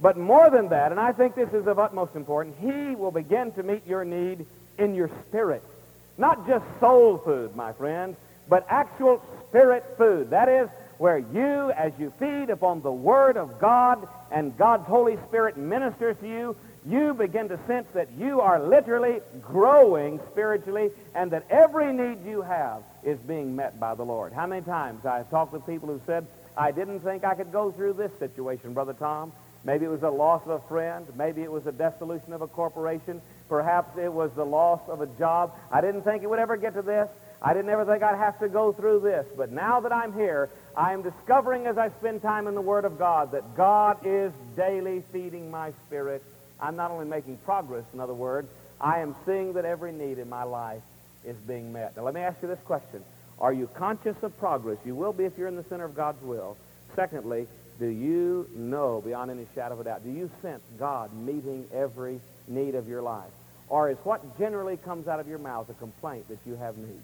But 0.00 0.16
more 0.16 0.50
than 0.50 0.68
that, 0.68 0.92
and 0.92 1.00
I 1.00 1.12
think 1.12 1.34
this 1.34 1.52
is 1.52 1.66
of 1.66 1.78
utmost 1.78 2.14
importance, 2.14 2.56
he 2.60 2.94
will 2.94 3.10
begin 3.10 3.52
to 3.52 3.62
meet 3.62 3.86
your 3.86 4.04
need 4.04 4.46
in 4.78 4.94
your 4.94 5.10
spirit. 5.26 5.62
Not 6.16 6.46
just 6.46 6.64
soul 6.80 7.18
food, 7.18 7.56
my 7.56 7.72
friends, 7.72 8.16
but 8.48 8.66
actual 8.68 9.22
spirit 9.48 9.84
food. 9.96 10.30
That 10.30 10.48
is, 10.48 10.68
where 10.98 11.18
you, 11.18 11.70
as 11.72 11.92
you 11.98 12.12
feed 12.18 12.50
upon 12.50 12.82
the 12.82 12.92
Word 12.92 13.36
of 13.36 13.58
God 13.60 14.08
and 14.30 14.56
God's 14.58 14.86
Holy 14.86 15.16
Spirit 15.28 15.56
ministers 15.56 16.16
to 16.20 16.28
you, 16.28 16.56
you 16.86 17.14
begin 17.14 17.48
to 17.48 17.58
sense 17.66 17.86
that 17.94 18.08
you 18.18 18.40
are 18.40 18.60
literally 18.60 19.20
growing 19.42 20.20
spiritually 20.30 20.90
and 21.14 21.30
that 21.30 21.44
every 21.50 21.92
need 21.92 22.24
you 22.26 22.42
have 22.42 22.82
is 23.04 23.18
being 23.20 23.54
met 23.54 23.78
by 23.78 23.94
the 23.94 24.04
Lord. 24.04 24.32
How 24.32 24.46
many 24.46 24.62
times 24.62 25.04
I've 25.04 25.30
talked 25.30 25.52
with 25.52 25.66
people 25.66 25.88
who 25.88 26.00
said, 26.06 26.26
I 26.56 26.72
didn't 26.72 27.00
think 27.00 27.24
I 27.24 27.34
could 27.34 27.52
go 27.52 27.70
through 27.70 27.94
this 27.94 28.10
situation, 28.18 28.74
Brother 28.74 28.94
Tom. 28.94 29.32
Maybe 29.64 29.84
it 29.84 29.88
was 29.88 30.00
the 30.00 30.10
loss 30.10 30.42
of 30.44 30.50
a 30.50 30.60
friend. 30.68 31.06
Maybe 31.16 31.42
it 31.42 31.52
was 31.52 31.64
the 31.64 31.72
dissolution 31.72 32.32
of 32.32 32.42
a 32.42 32.46
corporation. 32.46 33.20
Perhaps 33.48 33.98
it 33.98 34.12
was 34.12 34.30
the 34.34 34.44
loss 34.44 34.80
of 34.88 35.00
a 35.00 35.06
job. 35.06 35.54
I 35.70 35.80
didn't 35.80 36.02
think 36.02 36.22
it 36.22 36.30
would 36.30 36.38
ever 36.38 36.56
get 36.56 36.74
to 36.74 36.82
this. 36.82 37.08
I 37.40 37.54
didn't 37.54 37.70
ever 37.70 37.84
think 37.84 38.02
I'd 38.02 38.18
have 38.18 38.38
to 38.40 38.48
go 38.48 38.72
through 38.72 39.00
this. 39.00 39.26
But 39.36 39.52
now 39.52 39.80
that 39.80 39.92
I'm 39.92 40.12
here, 40.12 40.50
I 40.76 40.92
am 40.92 41.02
discovering 41.02 41.66
as 41.66 41.78
I 41.78 41.90
spend 41.90 42.22
time 42.22 42.46
in 42.48 42.54
the 42.54 42.60
Word 42.60 42.84
of 42.84 42.98
God 42.98 43.32
that 43.32 43.56
God 43.56 43.98
is 44.04 44.32
daily 44.56 45.02
feeding 45.12 45.50
my 45.50 45.72
spirit. 45.86 46.22
I'm 46.60 46.76
not 46.76 46.90
only 46.90 47.06
making 47.06 47.36
progress, 47.38 47.84
in 47.94 48.00
other 48.00 48.14
words, 48.14 48.48
I 48.80 49.00
am 49.00 49.14
seeing 49.24 49.52
that 49.54 49.64
every 49.64 49.92
need 49.92 50.18
in 50.18 50.28
my 50.28 50.42
life 50.42 50.82
is 51.24 51.36
being 51.46 51.72
met. 51.72 51.96
Now 51.96 52.02
let 52.02 52.14
me 52.14 52.20
ask 52.20 52.40
you 52.42 52.48
this 52.48 52.58
question. 52.64 53.02
Are 53.40 53.52
you 53.52 53.68
conscious 53.74 54.16
of 54.22 54.36
progress? 54.38 54.78
You 54.84 54.96
will 54.96 55.12
be 55.12 55.24
if 55.24 55.38
you're 55.38 55.48
in 55.48 55.56
the 55.56 55.64
center 55.64 55.84
of 55.84 55.94
God's 55.94 56.22
will. 56.22 56.56
Secondly, 56.96 57.46
do 57.78 57.86
you 57.86 58.48
know 58.56 59.00
beyond 59.00 59.30
any 59.30 59.46
shadow 59.54 59.74
of 59.74 59.80
a 59.80 59.84
doubt, 59.84 60.02
do 60.02 60.10
you 60.10 60.28
sense 60.42 60.62
God 60.78 61.14
meeting 61.14 61.68
every 61.72 62.20
need 62.48 62.74
of 62.74 62.88
your 62.88 63.02
life? 63.02 63.30
Or 63.68 63.90
is 63.90 63.98
what 64.02 64.38
generally 64.38 64.76
comes 64.76 65.06
out 65.06 65.20
of 65.20 65.28
your 65.28 65.38
mouth 65.38 65.70
a 65.70 65.74
complaint 65.74 66.28
that 66.28 66.38
you 66.44 66.56
have 66.56 66.76
needs? 66.76 67.02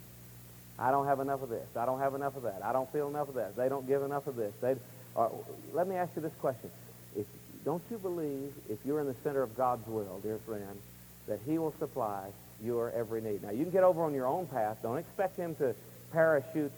I 0.79 0.91
don't 0.91 1.07
have 1.07 1.21
enough 1.21 1.43
of 1.43 1.49
this. 1.49 1.67
I 1.77 1.87
don't 1.87 2.01
have 2.01 2.15
enough 2.15 2.37
of 2.37 2.43
that. 2.43 2.63
I 2.65 2.73
don't 2.73 2.91
feel 2.93 3.09
enough 3.09 3.29
of 3.29 3.35
that. 3.35 3.57
They 3.57 3.69
don't 3.69 3.87
give 3.87 4.03
enough 4.03 4.27
of 4.27 4.37
this. 4.37 4.53
They, 4.61 4.75
or, 5.15 5.31
let 5.73 5.87
me 5.87 5.97
ask 5.97 6.15
you 6.17 6.23
this 6.23 6.33
question. 6.41 6.71
If, 7.17 7.27
don't 7.65 7.83
you 7.91 7.99
believe, 7.99 8.53
if 8.69 8.79
you're 8.85 9.01
in 9.01 9.07
the 9.07 9.15
center 9.23 9.43
of 9.43 9.57
God's 9.57 9.87
will, 9.87 10.19
dear 10.23 10.39
friend, 10.39 10.81
that 11.29 11.39
he 11.47 11.59
will 11.59 11.75
supply 11.79 12.29
your 12.63 12.91
every 12.91 13.21
need? 13.21 13.43
Now, 13.43 13.51
you 13.51 13.63
can 13.63 13.71
get 13.71 13.85
over 13.85 14.03
on 14.03 14.15
your 14.15 14.27
own 14.27 14.47
path. 14.47 14.79
Don't 14.83 14.99
expect 14.99 15.37
him 15.37 15.55
to 15.57 15.75
parachute 16.13 16.73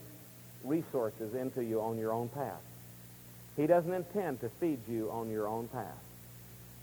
resources 0.62 1.34
into 1.34 1.64
you 1.64 1.80
on 1.80 1.98
your 1.98 2.12
own 2.12 2.28
path. 2.28 2.60
He 3.56 3.66
doesn't 3.66 3.92
intend 3.92 4.40
to 4.42 4.50
feed 4.60 4.80
you 4.88 5.10
on 5.10 5.30
your 5.30 5.48
own 5.48 5.68
path, 5.68 6.02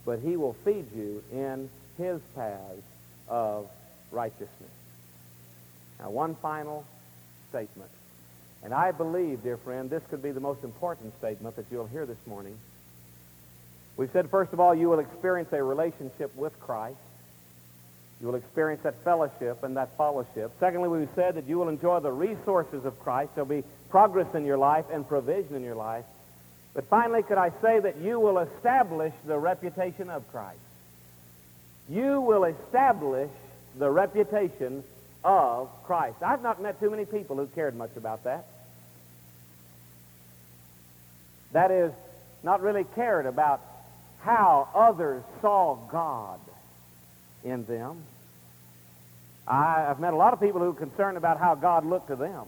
but 0.04 0.18
he 0.18 0.36
will 0.36 0.54
feed 0.64 0.86
you 0.94 1.22
in 1.32 1.70
his 1.96 2.20
paths 2.34 2.82
of 3.28 3.68
righteousness. 4.10 4.50
Now, 6.00 6.10
one 6.10 6.34
final 6.34 6.84
statement. 7.54 7.90
And 8.64 8.74
I 8.74 8.90
believe, 8.90 9.44
dear 9.44 9.56
friend, 9.58 9.88
this 9.88 10.02
could 10.10 10.22
be 10.22 10.32
the 10.32 10.40
most 10.40 10.64
important 10.64 11.16
statement 11.18 11.54
that 11.54 11.66
you'll 11.70 11.86
hear 11.86 12.04
this 12.04 12.18
morning. 12.26 12.58
We've 13.96 14.10
said, 14.12 14.28
first 14.28 14.52
of 14.52 14.58
all, 14.58 14.74
you 14.74 14.88
will 14.88 14.98
experience 14.98 15.52
a 15.52 15.62
relationship 15.62 16.34
with 16.34 16.58
Christ. 16.58 16.96
You 18.20 18.26
will 18.26 18.34
experience 18.34 18.82
that 18.82 18.96
followship 19.04 19.62
and 19.62 19.76
that 19.76 19.96
fellowship. 19.96 20.50
Secondly, 20.58 20.88
we've 20.88 21.08
said 21.14 21.36
that 21.36 21.46
you 21.46 21.58
will 21.58 21.68
enjoy 21.68 22.00
the 22.00 22.10
resources 22.10 22.84
of 22.84 22.98
Christ. 23.00 23.30
There'll 23.36 23.48
be 23.48 23.62
progress 23.88 24.34
in 24.34 24.44
your 24.44 24.58
life 24.58 24.86
and 24.90 25.06
provision 25.06 25.54
in 25.54 25.62
your 25.62 25.76
life. 25.76 26.04
But 26.74 26.88
finally, 26.88 27.22
could 27.22 27.38
I 27.38 27.52
say 27.62 27.78
that 27.78 27.98
you 27.98 28.18
will 28.18 28.38
establish 28.38 29.12
the 29.26 29.38
reputation 29.38 30.10
of 30.10 30.28
Christ? 30.32 30.58
You 31.88 32.20
will 32.20 32.44
establish 32.44 33.30
the 33.78 33.90
reputation 33.90 34.82
of 35.24 35.70
Christ. 35.84 36.22
I've 36.22 36.42
not 36.42 36.60
met 36.62 36.78
too 36.78 36.90
many 36.90 37.04
people 37.04 37.36
who 37.36 37.46
cared 37.46 37.74
much 37.74 37.96
about 37.96 38.24
that. 38.24 38.46
That 41.52 41.70
is, 41.70 41.92
not 42.44 42.60
really 42.60 42.84
cared 42.94 43.26
about 43.26 43.60
how 44.20 44.68
others 44.74 45.22
saw 45.40 45.76
God 45.90 46.38
in 47.42 47.64
them. 47.64 48.02
I, 49.46 49.80
have 49.88 49.98
met 49.98 50.12
a 50.12 50.16
lot 50.16 50.32
of 50.32 50.40
people 50.40 50.60
who 50.60 50.70
are 50.70 50.74
concerned 50.74 51.16
about 51.16 51.38
how 51.38 51.54
God 51.54 51.84
looked 51.84 52.08
to 52.08 52.16
them. 52.16 52.44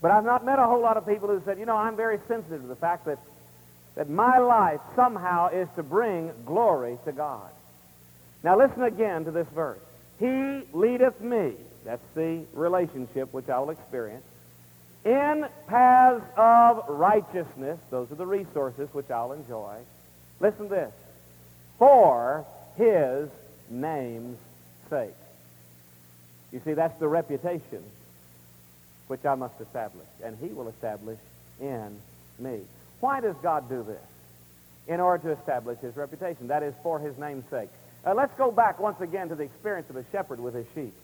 But 0.00 0.10
I've 0.10 0.24
not 0.24 0.44
met 0.44 0.58
a 0.58 0.64
whole 0.64 0.80
lot 0.80 0.96
of 0.96 1.06
people 1.06 1.28
who 1.28 1.42
said, 1.44 1.58
you 1.58 1.66
know, 1.66 1.76
I'm 1.76 1.96
very 1.96 2.18
sensitive 2.28 2.62
to 2.62 2.66
the 2.66 2.76
fact 2.76 3.06
that, 3.06 3.18
that 3.96 4.08
my 4.08 4.38
life 4.38 4.80
somehow 4.96 5.48
is 5.48 5.68
to 5.76 5.82
bring 5.82 6.30
glory 6.46 6.98
to 7.04 7.12
God. 7.12 7.50
Now 8.42 8.58
listen 8.58 8.82
again 8.82 9.24
to 9.26 9.30
this 9.30 9.46
verse. 9.54 9.78
He 10.20 10.62
leadeth 10.72 11.20
me, 11.20 11.54
that's 11.84 12.04
the 12.14 12.44
relationship 12.52 13.32
which 13.32 13.48
I 13.48 13.58
will 13.58 13.70
experience, 13.70 14.24
in 15.04 15.46
paths 15.66 16.24
of 16.36 16.84
righteousness, 16.88 17.78
those 17.90 18.12
are 18.12 18.16
the 18.16 18.26
resources 18.26 18.88
which 18.92 19.10
I'll 19.10 19.32
enjoy. 19.32 19.76
Listen 20.40 20.68
to 20.68 20.74
this. 20.74 20.92
For 21.78 22.44
his 22.76 23.30
name's 23.70 24.36
sake. 24.90 25.14
You 26.52 26.60
see, 26.64 26.74
that's 26.74 26.98
the 27.00 27.08
reputation 27.08 27.82
which 29.06 29.24
I 29.24 29.34
must 29.36 29.58
establish, 29.60 30.06
and 30.22 30.36
he 30.38 30.48
will 30.48 30.68
establish 30.68 31.18
in 31.60 31.96
me. 32.38 32.60
Why 33.00 33.20
does 33.20 33.36
God 33.42 33.70
do 33.70 33.82
this? 33.82 34.02
In 34.86 35.00
order 35.00 35.22
to 35.28 35.40
establish 35.40 35.78
his 35.78 35.96
reputation. 35.96 36.48
That 36.48 36.62
is 36.62 36.74
for 36.82 36.98
his 36.98 37.16
name's 37.16 37.48
sake. 37.48 37.70
Uh, 38.04 38.14
let's 38.14 38.34
go 38.38 38.50
back 38.50 38.78
once 38.78 39.00
again 39.00 39.28
to 39.28 39.34
the 39.34 39.44
experience 39.44 39.90
of 39.90 39.96
a 39.96 40.04
shepherd 40.10 40.40
with 40.40 40.54
his 40.54 40.66
sheep. 40.74 40.94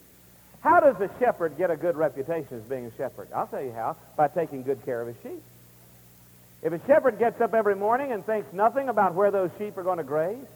How 0.60 0.80
does 0.80 1.00
a 1.00 1.10
shepherd 1.18 1.56
get 1.58 1.70
a 1.70 1.76
good 1.76 1.96
reputation 1.96 2.56
as 2.56 2.62
being 2.62 2.86
a 2.86 2.96
shepherd? 2.96 3.28
I'll 3.34 3.46
tell 3.46 3.62
you 3.62 3.72
how. 3.72 3.96
By 4.16 4.28
taking 4.28 4.62
good 4.62 4.84
care 4.84 5.00
of 5.00 5.08
his 5.08 5.16
sheep. 5.22 5.42
If 6.62 6.72
a 6.72 6.80
shepherd 6.86 7.18
gets 7.18 7.40
up 7.40 7.54
every 7.54 7.76
morning 7.76 8.12
and 8.12 8.24
thinks 8.24 8.52
nothing 8.52 8.88
about 8.88 9.14
where 9.14 9.30
those 9.30 9.50
sheep 9.58 9.76
are 9.76 9.82
going 9.82 9.98
to 9.98 10.04
graze, 10.04 10.46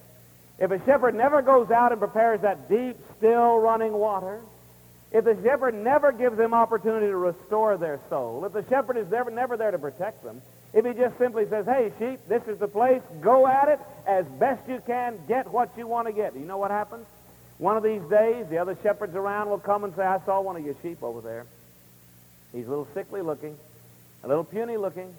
if 0.59 0.71
a 0.71 0.85
shepherd 0.85 1.15
never 1.15 1.43
goes 1.43 1.71
out 1.71 1.93
and 1.93 2.01
prepares 2.01 2.41
that 2.41 2.69
deep, 2.69 2.97
still 3.19 3.59
running 3.59 3.93
water, 3.93 4.41
if 5.13 5.25
the 5.25 5.37
shepherd 5.43 5.75
never 5.75 6.13
gives 6.13 6.37
them 6.37 6.55
opportunity 6.55 7.07
to 7.07 7.17
restore 7.17 7.77
their 7.77 8.01
soul, 8.09 8.45
if 8.45 8.53
the 8.53 8.65
shepherd 8.69 8.97
is 8.97 9.11
never, 9.11 9.31
never 9.31 9.57
there 9.57 9.71
to 9.71 9.79
protect 9.79 10.23
them, 10.25 10.41
if 10.73 10.85
he 10.85 10.93
just 10.93 11.19
simply 11.19 11.47
says, 11.49 11.67
hey, 11.67 11.93
sheep, 11.99 12.21
this 12.29 12.43
is 12.47 12.59
the 12.59 12.69
place, 12.69 13.03
go 13.21 13.47
at 13.47 13.69
it 13.69 13.81
as 14.07 14.25
best 14.39 14.69
you 14.69 14.83
can, 14.87 15.19
get 15.27 15.51
what 15.51 15.71
you 15.77 15.87
want 15.87 16.07
to 16.07 16.13
get. 16.13 16.35
You 16.35 16.45
know 16.45 16.59
what 16.59 16.71
happens? 16.71 17.07
One 17.59 17.77
of 17.77 17.83
these 17.83 18.03
days, 18.03 18.47
the 18.49 18.59
other 18.59 18.77
shepherds 18.83 19.15
around 19.15 19.51
will 19.51 19.59
come 19.59 19.85
and 19.85 19.95
say, 19.95 20.03
I 20.03 20.21
saw 20.25 20.41
one 20.41 20.57
of 20.57 20.65
your 20.65 20.77
sheep 20.83 21.03
over 21.03 21.21
there. 21.21 21.47
He's 22.53 22.67
a 22.67 22.71
little 22.71 22.89
sickly 22.95 23.21
looking, 23.21 23.57
a 24.25 24.29
little 24.29 24.45
puny 24.45 24.77
looking, 24.77 25.15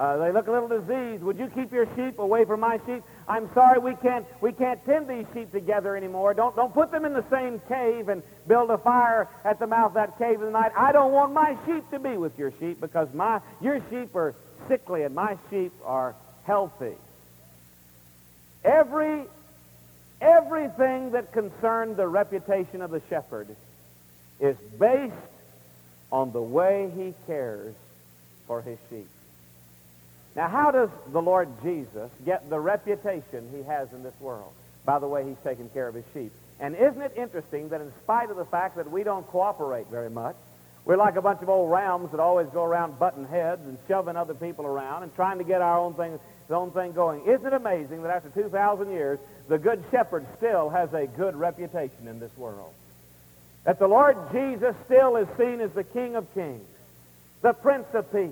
uh, 0.00 0.16
they 0.16 0.32
look 0.32 0.46
a 0.46 0.50
little 0.50 0.68
diseased. 0.68 1.22
Would 1.22 1.38
you 1.38 1.48
keep 1.48 1.72
your 1.72 1.86
sheep 1.94 2.18
away 2.18 2.46
from 2.46 2.60
my 2.60 2.80
sheep? 2.86 3.02
I'm 3.28 3.52
sorry, 3.52 3.78
we 3.78 3.94
can't, 3.96 4.24
we 4.40 4.50
can't 4.50 4.82
tend 4.86 5.08
these 5.08 5.26
sheep 5.34 5.52
together 5.52 5.94
anymore. 5.94 6.32
Don't, 6.32 6.56
don't 6.56 6.72
put 6.72 6.90
them 6.90 7.04
in 7.04 7.12
the 7.12 7.24
same 7.30 7.60
cave 7.68 8.08
and 8.08 8.22
build 8.48 8.70
a 8.70 8.78
fire 8.78 9.28
at 9.44 9.58
the 9.58 9.66
mouth 9.66 9.88
of 9.88 9.94
that 9.94 10.16
cave 10.16 10.40
in 10.40 10.46
the 10.46 10.50
night. 10.52 10.72
I 10.74 10.92
don't 10.92 11.12
want 11.12 11.34
my 11.34 11.54
sheep 11.66 11.84
to 11.90 11.98
be 11.98 12.16
with 12.16 12.38
your 12.38 12.50
sheep 12.58 12.80
because 12.80 13.12
my, 13.12 13.42
your 13.60 13.82
sheep 13.90 14.16
are 14.16 14.34
sickly 14.68 15.02
and 15.02 15.14
my 15.14 15.36
sheep 15.50 15.72
are 15.84 16.14
healthy. 16.44 16.94
Every, 18.64 19.24
everything 20.20 21.12
that 21.12 21.32
concerned 21.32 21.96
the 21.96 22.06
reputation 22.06 22.82
of 22.82 22.90
the 22.90 23.02
shepherd 23.08 23.48
is 24.38 24.56
based 24.78 25.14
on 26.12 26.32
the 26.32 26.42
way 26.42 26.90
he 26.96 27.14
cares 27.26 27.74
for 28.46 28.62
his 28.62 28.78
sheep. 28.88 29.08
Now, 30.36 30.48
how 30.48 30.70
does 30.70 30.90
the 31.12 31.22
Lord 31.22 31.48
Jesus 31.62 32.10
get 32.24 32.48
the 32.48 32.60
reputation 32.60 33.48
he 33.54 33.62
has 33.64 33.92
in 33.92 34.02
this 34.02 34.18
world? 34.20 34.52
By 34.84 34.98
the 34.98 35.06
way, 35.06 35.24
he's 35.24 35.36
taking 35.44 35.68
care 35.70 35.88
of 35.88 35.94
his 35.94 36.04
sheep. 36.14 36.32
And 36.60 36.74
isn't 36.76 37.00
it 37.00 37.12
interesting 37.16 37.70
that 37.70 37.80
in 37.80 37.92
spite 38.02 38.30
of 38.30 38.36
the 38.36 38.44
fact 38.44 38.76
that 38.76 38.90
we 38.90 39.02
don't 39.02 39.26
cooperate 39.28 39.86
very 39.88 40.10
much, 40.10 40.36
we're 40.84 40.96
like 40.96 41.16
a 41.16 41.22
bunch 41.22 41.42
of 41.42 41.48
old 41.48 41.70
rams 41.70 42.10
that 42.10 42.20
always 42.20 42.48
go 42.48 42.64
around 42.64 42.98
butting 42.98 43.26
heads 43.26 43.60
and 43.66 43.78
shoving 43.86 44.16
other 44.16 44.34
people 44.34 44.66
around 44.66 45.02
and 45.02 45.14
trying 45.14 45.38
to 45.38 45.44
get 45.44 45.60
our 45.60 45.78
own 45.78 45.94
thing, 45.94 46.18
the 46.48 46.54
own 46.54 46.70
thing 46.70 46.92
going. 46.92 47.24
Isn't 47.26 47.46
it 47.46 47.52
amazing 47.52 48.02
that 48.02 48.10
after 48.10 48.30
2,000 48.30 48.90
years, 48.90 49.18
the 49.48 49.58
Good 49.58 49.84
Shepherd 49.90 50.26
still 50.36 50.70
has 50.70 50.92
a 50.94 51.06
good 51.06 51.36
reputation 51.36 52.08
in 52.08 52.18
this 52.18 52.34
world? 52.36 52.72
That 53.64 53.78
the 53.78 53.88
Lord 53.88 54.16
Jesus 54.32 54.74
still 54.86 55.16
is 55.16 55.28
seen 55.36 55.60
as 55.60 55.70
the 55.72 55.84
King 55.84 56.16
of 56.16 56.32
Kings, 56.34 56.66
the 57.42 57.52
Prince 57.52 57.86
of 57.92 58.10
Peace, 58.10 58.30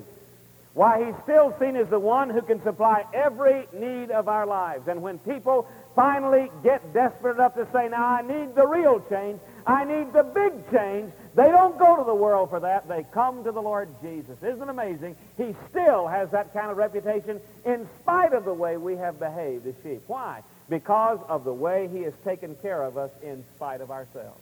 why, 0.78 1.04
he's 1.04 1.14
still 1.24 1.52
seen 1.58 1.74
as 1.74 1.88
the 1.88 1.98
one 1.98 2.30
who 2.30 2.40
can 2.40 2.62
supply 2.62 3.04
every 3.12 3.66
need 3.72 4.12
of 4.12 4.28
our 4.28 4.46
lives. 4.46 4.86
And 4.86 5.02
when 5.02 5.18
people 5.18 5.66
finally 5.96 6.52
get 6.62 6.94
desperate 6.94 7.34
enough 7.34 7.56
to 7.56 7.66
say, 7.72 7.88
now 7.88 8.06
I 8.06 8.22
need 8.22 8.54
the 8.54 8.64
real 8.64 9.00
change, 9.10 9.40
I 9.66 9.84
need 9.84 10.12
the 10.12 10.22
big 10.22 10.52
change, 10.70 11.12
they 11.34 11.50
don't 11.50 11.78
go 11.78 11.96
to 11.96 12.04
the 12.04 12.14
world 12.14 12.50
for 12.50 12.60
that. 12.60 12.88
They 12.88 13.04
come 13.12 13.44
to 13.44 13.52
the 13.52 13.62
Lord 13.62 13.88
Jesus. 14.02 14.42
Isn't 14.42 14.62
it 14.62 14.68
amazing? 14.68 15.16
He 15.36 15.54
still 15.70 16.06
has 16.06 16.30
that 16.30 16.52
kind 16.52 16.70
of 16.70 16.76
reputation 16.76 17.40
in 17.64 17.88
spite 18.00 18.32
of 18.32 18.44
the 18.44 18.54
way 18.54 18.76
we 18.76 18.96
have 18.96 19.18
behaved 19.18 19.66
as 19.66 19.74
sheep. 19.82 20.02
Why? 20.06 20.42
Because 20.68 21.18
of 21.28 21.44
the 21.44 21.52
way 21.52 21.88
he 21.88 22.02
has 22.02 22.14
taken 22.24 22.54
care 22.56 22.82
of 22.82 22.98
us 22.98 23.10
in 23.22 23.44
spite 23.56 23.80
of 23.80 23.90
ourselves. 23.90 24.40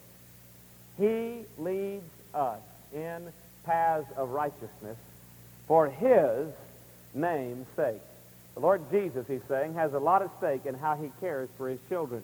He 0.99 1.43
leads 1.59 2.11
us 2.35 2.61
in 2.95 3.33
paths 3.65 4.11
of 4.17 4.31
righteousness 4.31 4.97
for 5.67 5.89
his 5.89 6.47
name's 7.15 7.67
sake. 7.77 8.01
The 8.55 8.61
Lord 8.61 8.91
Jesus, 8.91 9.27
he's 9.27 9.43
saying, 9.49 9.75
has 9.75 9.93
a 9.93 9.99
lot 9.99 10.23
at 10.23 10.31
stake 10.39 10.65
in 10.65 10.75
how 10.75 10.97
he 10.97 11.11
cares 11.21 11.49
for 11.59 11.69
his 11.69 11.79
children. 11.89 12.23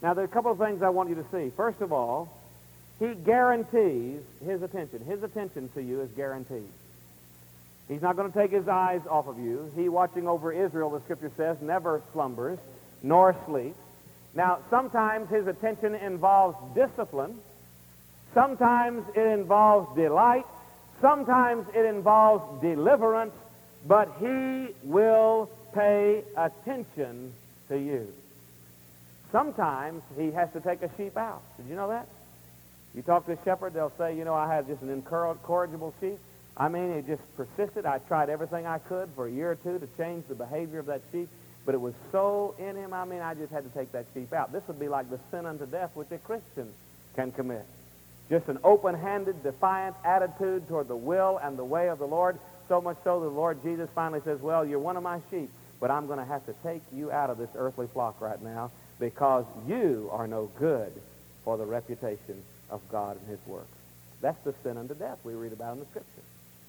Now, 0.00 0.14
there 0.14 0.22
are 0.22 0.26
a 0.26 0.30
couple 0.30 0.52
of 0.52 0.58
things 0.58 0.82
I 0.82 0.90
want 0.90 1.08
you 1.08 1.16
to 1.16 1.24
see. 1.32 1.50
First 1.56 1.80
of 1.80 1.92
all, 1.92 2.32
he 2.98 3.14
guarantees 3.14 4.20
his 4.44 4.62
attention. 4.62 5.04
His 5.04 5.22
attention 5.22 5.68
to 5.74 5.82
you 5.82 6.00
is 6.00 6.10
guaranteed. 6.10 6.68
He's 7.88 8.02
not 8.02 8.16
going 8.16 8.30
to 8.30 8.38
take 8.38 8.50
his 8.50 8.68
eyes 8.68 9.00
off 9.08 9.28
of 9.28 9.38
you. 9.38 9.70
He, 9.74 9.88
watching 9.88 10.28
over 10.28 10.52
Israel, 10.52 10.90
the 10.90 11.00
Scripture 11.00 11.30
says, 11.36 11.62
never 11.62 12.02
slumbers 12.12 12.58
nor 13.02 13.34
sleeps. 13.46 13.78
Now, 14.34 14.58
sometimes 14.68 15.30
his 15.30 15.46
attention 15.46 15.94
involves 15.94 16.56
discipline. 16.74 17.38
Sometimes 18.34 19.04
it 19.14 19.26
involves 19.26 19.94
delight. 19.96 20.44
Sometimes 21.00 21.66
it 21.74 21.86
involves 21.86 22.60
deliverance, 22.60 23.32
but 23.86 24.12
he 24.18 24.74
will 24.82 25.48
pay 25.72 26.24
attention 26.36 27.32
to 27.68 27.78
you. 27.78 28.12
Sometimes 29.30 30.02
he 30.16 30.32
has 30.32 30.52
to 30.52 30.60
take 30.60 30.82
a 30.82 30.90
sheep 30.96 31.16
out. 31.16 31.42
Did 31.56 31.68
you 31.68 31.76
know 31.76 31.88
that? 31.88 32.06
You 32.94 33.02
talk 33.02 33.26
to 33.26 33.32
a 33.32 33.38
shepherd, 33.44 33.74
they'll 33.74 33.92
say, 33.98 34.16
you 34.16 34.24
know, 34.24 34.34
I 34.34 34.52
had 34.52 34.66
just 34.66 34.82
an 34.82 34.90
incorrigible 34.90 35.94
sheep. 36.00 36.18
I 36.56 36.68
mean, 36.68 36.90
it 36.90 37.06
just 37.06 37.22
persisted. 37.36 37.86
I 37.86 37.98
tried 37.98 38.30
everything 38.30 38.66
I 38.66 38.78
could 38.78 39.08
for 39.14 39.26
a 39.26 39.30
year 39.30 39.52
or 39.52 39.54
two 39.54 39.78
to 39.78 39.86
change 39.96 40.24
the 40.28 40.34
behavior 40.34 40.80
of 40.80 40.86
that 40.86 41.02
sheep, 41.12 41.28
but 41.64 41.74
it 41.74 41.80
was 41.80 41.94
so 42.10 42.54
in 42.58 42.74
him, 42.74 42.92
I 42.92 43.04
mean, 43.04 43.20
I 43.20 43.34
just 43.34 43.52
had 43.52 43.62
to 43.64 43.78
take 43.78 43.92
that 43.92 44.06
sheep 44.14 44.32
out. 44.32 44.52
This 44.52 44.66
would 44.66 44.80
be 44.80 44.88
like 44.88 45.08
the 45.10 45.20
sin 45.30 45.46
unto 45.46 45.66
death 45.66 45.90
which 45.94 46.10
a 46.10 46.18
Christian 46.18 46.68
can 47.14 47.30
commit. 47.30 47.64
Just 48.28 48.48
an 48.48 48.58
open-handed, 48.64 49.42
defiant 49.42 49.94
attitude 50.04 50.66
toward 50.66 50.88
the 50.88 50.96
will 50.96 51.38
and 51.42 51.56
the 51.56 51.64
way 51.64 51.88
of 51.88 51.98
the 51.98 52.06
Lord. 52.06 52.38
So 52.68 52.80
much 52.80 52.98
so 53.04 53.20
that 53.20 53.26
the 53.26 53.32
Lord 53.32 53.62
Jesus 53.62 53.88
finally 53.94 54.20
says, 54.24 54.40
well, 54.40 54.64
you're 54.64 54.78
one 54.78 54.96
of 54.96 55.02
my 55.02 55.20
sheep, 55.30 55.50
but 55.80 55.90
I'm 55.90 56.06
going 56.06 56.18
to 56.18 56.24
have 56.24 56.44
to 56.46 56.54
take 56.64 56.82
you 56.92 57.12
out 57.12 57.30
of 57.30 57.38
this 57.38 57.50
earthly 57.54 57.86
flock 57.86 58.20
right 58.20 58.42
now 58.42 58.70
because 58.98 59.44
you 59.66 60.10
are 60.12 60.26
no 60.26 60.50
good 60.58 60.92
for 61.44 61.56
the 61.56 61.64
reputation 61.64 62.42
of 62.70 62.80
God 62.90 63.16
and 63.20 63.28
his 63.28 63.38
work. 63.46 63.66
That's 64.20 64.42
the 64.44 64.54
sin 64.62 64.76
unto 64.76 64.94
death 64.94 65.18
we 65.24 65.34
read 65.34 65.52
about 65.52 65.74
in 65.74 65.80
the 65.80 65.86
Scripture. 65.86 66.22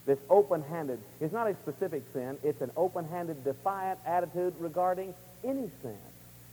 This 0.06 0.20
open-handed, 0.30 1.00
it's 1.20 1.34
not 1.34 1.48
a 1.48 1.56
specific 1.56 2.04
sin, 2.14 2.38
it's 2.44 2.62
an 2.62 2.72
open-handed, 2.78 3.44
defiant 3.44 4.00
attitude 4.06 4.54
regarding 4.60 5.14
any 5.44 5.70
sin. 5.82 5.98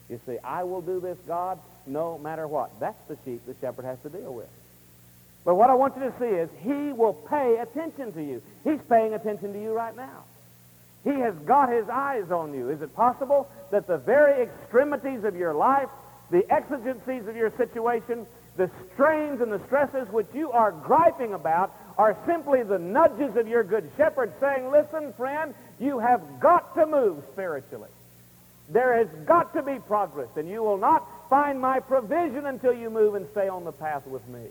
You 0.08 0.20
see, 0.26 0.38
I 0.44 0.64
will 0.64 0.82
do 0.82 1.00
this, 1.00 1.18
God, 1.26 1.58
no 1.86 2.18
matter 2.18 2.46
what. 2.46 2.70
That's 2.80 3.00
the 3.08 3.16
sheep 3.24 3.40
the 3.46 3.54
shepherd 3.60 3.84
has 3.84 3.98
to 4.00 4.08
deal 4.08 4.32
with. 4.32 4.48
But 5.44 5.54
what 5.54 5.70
I 5.70 5.74
want 5.74 5.96
you 5.96 6.02
to 6.02 6.12
see 6.18 6.26
is 6.26 6.48
he 6.62 6.92
will 6.92 7.14
pay 7.14 7.58
attention 7.58 8.12
to 8.12 8.22
you. 8.22 8.42
He's 8.64 8.80
paying 8.88 9.14
attention 9.14 9.52
to 9.52 9.60
you 9.60 9.72
right 9.72 9.96
now. 9.96 10.24
He 11.04 11.12
has 11.20 11.34
got 11.46 11.70
his 11.70 11.88
eyes 11.88 12.32
on 12.32 12.52
you. 12.52 12.68
Is 12.70 12.82
it 12.82 12.94
possible 12.96 13.48
that 13.70 13.86
the 13.86 13.96
very 13.96 14.42
extremities 14.42 15.22
of 15.22 15.36
your 15.36 15.54
life, 15.54 15.88
the 16.30 16.44
exigencies 16.52 17.28
of 17.28 17.36
your 17.36 17.52
situation, 17.56 18.26
the 18.56 18.70
strains 18.94 19.40
and 19.40 19.52
the 19.52 19.64
stresses 19.66 20.08
which 20.08 20.26
you 20.34 20.50
are 20.52 20.72
griping 20.72 21.34
about 21.34 21.74
are 21.98 22.16
simply 22.26 22.62
the 22.62 22.78
nudges 22.78 23.36
of 23.36 23.48
your 23.48 23.64
good 23.64 23.90
shepherd 23.96 24.32
saying, 24.40 24.70
listen, 24.70 25.12
friend, 25.14 25.54
you 25.78 25.98
have 25.98 26.40
got 26.40 26.74
to 26.74 26.86
move 26.86 27.22
spiritually. 27.32 27.88
There 28.68 28.96
has 28.96 29.08
got 29.26 29.54
to 29.54 29.62
be 29.62 29.78
progress, 29.78 30.28
and 30.36 30.48
you 30.48 30.62
will 30.62 30.78
not 30.78 31.06
find 31.30 31.60
my 31.60 31.80
provision 31.80 32.46
until 32.46 32.72
you 32.72 32.90
move 32.90 33.14
and 33.14 33.26
stay 33.30 33.48
on 33.48 33.64
the 33.64 33.72
path 33.72 34.06
with 34.06 34.26
me. 34.28 34.44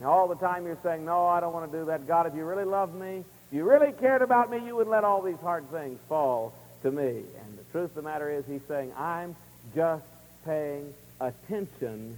Now, 0.00 0.12
all 0.12 0.28
the 0.28 0.36
time 0.36 0.64
you're 0.64 0.78
saying, 0.82 1.04
no, 1.04 1.26
I 1.26 1.40
don't 1.40 1.52
want 1.52 1.70
to 1.70 1.78
do 1.78 1.84
that. 1.86 2.06
God, 2.06 2.26
if 2.26 2.34
you 2.34 2.44
really 2.44 2.64
loved 2.64 2.94
me, 2.94 3.18
if 3.18 3.56
you 3.56 3.68
really 3.68 3.92
cared 3.92 4.22
about 4.22 4.50
me, 4.50 4.64
you 4.64 4.76
would 4.76 4.88
let 4.88 5.04
all 5.04 5.20
these 5.20 5.40
hard 5.42 5.68
things 5.70 5.98
fall 6.08 6.54
to 6.82 6.90
me. 6.90 7.08
And 7.08 7.58
the 7.58 7.64
truth 7.72 7.90
of 7.90 7.94
the 7.96 8.02
matter 8.02 8.30
is, 8.30 8.44
he's 8.46 8.62
saying, 8.68 8.92
I'm 8.96 9.34
just 9.74 10.04
paying 10.44 10.94
attention 11.20 12.16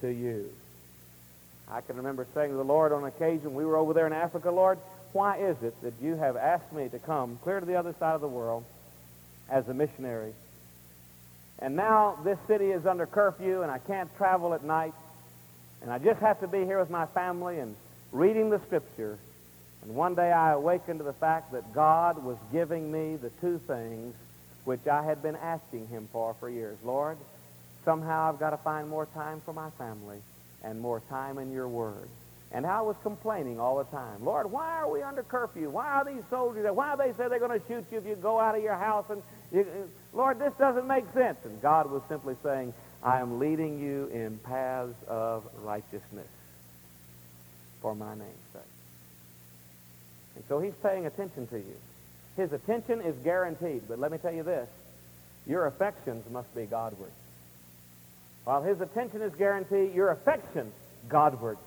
to 0.00 0.08
you. 0.08 0.50
I 1.70 1.80
can 1.80 1.96
remember 1.96 2.26
saying 2.34 2.50
to 2.50 2.56
the 2.56 2.64
Lord 2.64 2.92
on 2.92 3.04
occasion, 3.04 3.54
we 3.54 3.64
were 3.64 3.76
over 3.76 3.94
there 3.94 4.06
in 4.06 4.12
Africa, 4.12 4.50
Lord, 4.50 4.78
why 5.12 5.38
is 5.38 5.56
it 5.62 5.80
that 5.82 5.94
you 6.02 6.16
have 6.16 6.36
asked 6.36 6.72
me 6.72 6.88
to 6.88 6.98
come 6.98 7.38
clear 7.42 7.60
to 7.60 7.66
the 7.66 7.76
other 7.76 7.94
side 7.98 8.14
of 8.14 8.20
the 8.20 8.28
world 8.28 8.64
as 9.48 9.68
a 9.68 9.74
missionary? 9.74 10.32
And 11.60 11.76
now 11.76 12.18
this 12.24 12.38
city 12.46 12.70
is 12.70 12.84
under 12.84 13.06
curfew 13.06 13.62
and 13.62 13.70
I 13.70 13.78
can't 13.78 14.14
travel 14.16 14.54
at 14.54 14.64
night. 14.64 14.94
And 15.82 15.90
I 15.90 15.98
just 15.98 16.20
have 16.20 16.40
to 16.40 16.48
be 16.48 16.64
here 16.64 16.80
with 16.80 16.90
my 16.90 17.06
family 17.06 17.58
and 17.58 17.76
reading 18.12 18.50
the 18.50 18.58
scripture. 18.60 19.18
And 19.82 19.94
one 19.94 20.14
day 20.14 20.32
I 20.32 20.52
awakened 20.52 20.98
to 20.98 21.04
the 21.04 21.12
fact 21.12 21.52
that 21.52 21.72
God 21.74 22.24
was 22.24 22.36
giving 22.52 22.90
me 22.90 23.16
the 23.16 23.30
two 23.40 23.58
things 23.66 24.14
which 24.64 24.86
I 24.86 25.04
had 25.04 25.22
been 25.22 25.36
asking 25.36 25.88
him 25.88 26.08
for 26.10 26.34
for 26.40 26.48
years. 26.48 26.78
Lord, 26.82 27.18
somehow 27.84 28.28
I've 28.28 28.38
got 28.38 28.50
to 28.50 28.56
find 28.58 28.88
more 28.88 29.06
time 29.06 29.40
for 29.44 29.52
my 29.52 29.70
family 29.70 30.18
and 30.62 30.80
more 30.80 31.00
time 31.08 31.38
in 31.38 31.52
your 31.52 31.68
word. 31.68 32.08
And 32.52 32.66
I 32.66 32.82
was 32.82 32.94
complaining 33.02 33.58
all 33.58 33.78
the 33.78 33.84
time. 33.84 34.24
Lord, 34.24 34.50
why 34.50 34.76
are 34.76 34.88
we 34.88 35.02
under 35.02 35.24
curfew? 35.24 35.70
Why 35.70 35.86
are 35.88 36.04
these 36.04 36.22
soldiers? 36.30 36.66
Why 36.72 36.94
they 36.94 37.12
say 37.12 37.28
they're 37.28 37.40
going 37.40 37.60
to 37.60 37.66
shoot 37.66 37.84
you 37.90 37.98
if 37.98 38.06
you 38.06 38.14
go 38.14 38.38
out 38.38 38.56
of 38.56 38.62
your 38.62 38.76
house? 38.76 39.06
And 39.10 39.22
you, 39.52 39.66
Lord, 40.12 40.38
this 40.38 40.52
doesn't 40.54 40.86
make 40.86 41.04
sense. 41.12 41.38
And 41.44 41.60
God 41.60 41.90
was 41.90 42.02
simply 42.08 42.36
saying, 42.44 42.72
I 43.02 43.20
am 43.20 43.40
leading 43.40 43.80
you 43.80 44.06
in 44.14 44.38
paths 44.38 44.94
of 45.08 45.44
righteousness 45.62 46.28
for 47.82 47.94
my 47.94 48.14
name's 48.14 48.52
sake. 48.52 48.62
And 50.36 50.44
so 50.48 50.60
he's 50.60 50.74
paying 50.82 51.06
attention 51.06 51.46
to 51.48 51.58
you. 51.58 51.76
His 52.36 52.52
attention 52.52 53.00
is 53.00 53.16
guaranteed. 53.16 53.82
But 53.88 53.98
let 53.98 54.10
me 54.10 54.18
tell 54.18 54.32
you 54.32 54.42
this. 54.42 54.68
Your 55.46 55.66
affections 55.66 56.24
must 56.30 56.54
be 56.54 56.64
Godward. 56.64 57.10
While 58.44 58.62
his 58.62 58.80
attention 58.80 59.22
is 59.22 59.34
guaranteed, 59.34 59.94
your 59.94 60.10
affection 60.10 60.72
Godward. 61.08 61.58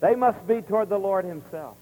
They 0.00 0.14
must 0.14 0.46
be 0.46 0.62
toward 0.62 0.88
the 0.88 0.98
Lord 0.98 1.24
himself. 1.24 1.76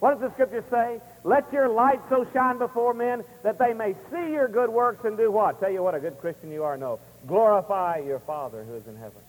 What 0.00 0.20
does 0.20 0.28
the 0.28 0.34
Scripture 0.34 0.64
say? 0.70 1.00
Let 1.22 1.50
your 1.52 1.68
light 1.68 2.00
so 2.10 2.26
shine 2.32 2.58
before 2.58 2.92
men 2.92 3.24
that 3.42 3.58
they 3.58 3.72
may 3.72 3.94
see 4.10 4.32
your 4.32 4.48
good 4.48 4.68
works 4.68 5.04
and 5.04 5.16
do 5.16 5.30
what? 5.30 5.60
Tell 5.60 5.70
you 5.70 5.82
what 5.82 5.94
a 5.94 6.00
good 6.00 6.18
Christian 6.18 6.50
you 6.50 6.64
are. 6.64 6.76
No. 6.76 7.00
Glorify 7.26 8.02
your 8.04 8.18
Father 8.18 8.64
who 8.64 8.74
is 8.74 8.86
in 8.86 8.96
heaven. 8.96 9.22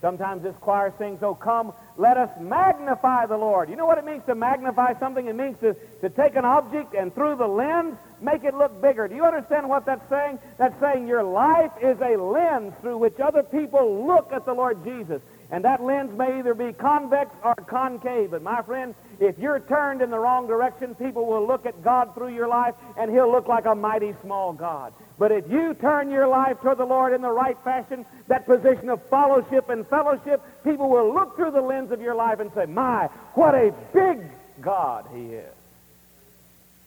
Sometimes 0.00 0.42
this 0.42 0.56
choir 0.56 0.92
sings, 0.98 1.22
Oh, 1.22 1.34
come, 1.34 1.72
let 1.96 2.16
us 2.16 2.30
magnify 2.40 3.26
the 3.26 3.36
Lord. 3.36 3.70
You 3.70 3.76
know 3.76 3.86
what 3.86 3.98
it 3.98 4.04
means 4.04 4.24
to 4.26 4.34
magnify 4.34 4.98
something? 4.98 5.26
It 5.26 5.36
means 5.36 5.58
to, 5.60 5.74
to 6.00 6.10
take 6.10 6.36
an 6.36 6.44
object 6.44 6.94
and 6.94 7.14
through 7.14 7.36
the 7.36 7.46
lens 7.46 7.96
make 8.20 8.44
it 8.44 8.54
look 8.54 8.80
bigger. 8.80 9.08
Do 9.08 9.14
you 9.14 9.24
understand 9.24 9.68
what 9.68 9.86
that's 9.86 10.08
saying? 10.08 10.38
That's 10.58 10.78
saying 10.80 11.06
your 11.06 11.22
life 11.22 11.72
is 11.82 11.98
a 12.00 12.16
lens 12.16 12.72
through 12.80 12.98
which 12.98 13.18
other 13.20 13.42
people 13.42 14.06
look 14.06 14.32
at 14.32 14.44
the 14.44 14.54
Lord 14.54 14.84
Jesus. 14.84 15.20
And 15.50 15.64
that 15.64 15.82
lens 15.82 16.16
may 16.16 16.40
either 16.40 16.54
be 16.54 16.72
convex 16.72 17.30
or 17.44 17.54
concave. 17.54 18.32
But 18.32 18.42
my 18.42 18.62
friend, 18.62 18.94
if 19.20 19.38
you're 19.38 19.60
turned 19.60 20.02
in 20.02 20.10
the 20.10 20.18
wrong 20.18 20.48
direction, 20.48 20.94
people 20.96 21.26
will 21.26 21.46
look 21.46 21.66
at 21.66 21.84
God 21.84 22.14
through 22.14 22.34
your 22.34 22.48
life, 22.48 22.74
and 22.98 23.10
he'll 23.10 23.30
look 23.30 23.46
like 23.46 23.66
a 23.66 23.74
mighty 23.74 24.14
small 24.22 24.52
God. 24.52 24.92
But 25.18 25.30
if 25.30 25.48
you 25.48 25.74
turn 25.74 26.10
your 26.10 26.26
life 26.26 26.60
toward 26.60 26.78
the 26.78 26.84
Lord 26.84 27.12
in 27.12 27.22
the 27.22 27.30
right 27.30 27.56
fashion, 27.62 28.04
that 28.26 28.44
position 28.44 28.88
of 28.88 29.00
followship 29.08 29.68
and 29.68 29.86
fellowship, 29.86 30.42
people 30.64 30.90
will 30.90 31.14
look 31.14 31.36
through 31.36 31.52
the 31.52 31.60
lens 31.60 31.92
of 31.92 32.00
your 32.00 32.14
life 32.14 32.40
and 32.40 32.50
say, 32.52 32.66
my, 32.66 33.06
what 33.34 33.54
a 33.54 33.72
big 33.94 34.28
God 34.60 35.06
he 35.14 35.34
is. 35.34 35.55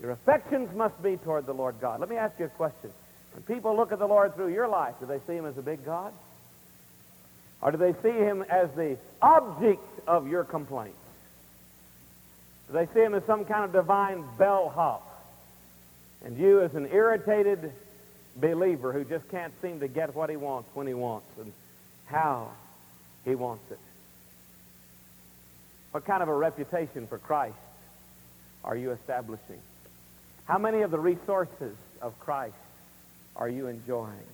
Your 0.01 0.11
affections 0.11 0.73
must 0.75 1.01
be 1.03 1.17
toward 1.17 1.45
the 1.45 1.53
Lord 1.53 1.75
God. 1.81 1.99
Let 1.99 2.09
me 2.09 2.15
ask 2.15 2.39
you 2.39 2.45
a 2.45 2.49
question. 2.49 2.91
When 3.33 3.43
people 3.43 3.75
look 3.75 3.91
at 3.91 3.99
the 3.99 4.07
Lord 4.07 4.35
through 4.35 4.53
your 4.53 4.67
life, 4.67 4.95
do 4.99 5.05
they 5.05 5.19
see 5.27 5.33
him 5.33 5.45
as 5.45 5.57
a 5.57 5.61
big 5.61 5.85
God? 5.85 6.13
Or 7.61 7.71
do 7.71 7.77
they 7.77 7.93
see 8.01 8.17
him 8.17 8.43
as 8.43 8.69
the 8.71 8.97
object 9.21 9.83
of 10.07 10.27
your 10.27 10.43
complaints? 10.45 10.97
Do 12.67 12.73
they 12.73 12.87
see 12.93 13.01
him 13.01 13.13
as 13.13 13.23
some 13.25 13.45
kind 13.45 13.65
of 13.65 13.73
divine 13.73 14.23
bellhop? 14.37 15.05
And 16.23 16.37
you 16.37 16.61
as 16.61 16.73
an 16.75 16.87
irritated 16.91 17.71
believer 18.35 18.93
who 18.93 19.03
just 19.03 19.27
can't 19.29 19.53
seem 19.61 19.81
to 19.81 19.87
get 19.87 20.15
what 20.15 20.29
he 20.29 20.37
wants 20.37 20.69
when 20.73 20.87
he 20.87 20.93
wants 20.93 21.27
and 21.39 21.51
how 22.05 22.49
he 23.25 23.35
wants 23.35 23.69
it. 23.71 23.79
What 25.91 26.05
kind 26.05 26.21
of 26.21 26.29
a 26.29 26.35
reputation 26.35 27.07
for 27.07 27.17
Christ 27.17 27.55
are 28.63 28.77
you 28.77 28.91
establishing? 28.91 29.59
How 30.49 30.57
many 30.57 30.81
of 30.81 30.89
the 30.89 30.99
resources 30.99 31.75
of 32.01 32.19
Christ 32.19 32.55
are 33.35 33.47
you 33.47 33.67
enjoying? 33.67 34.25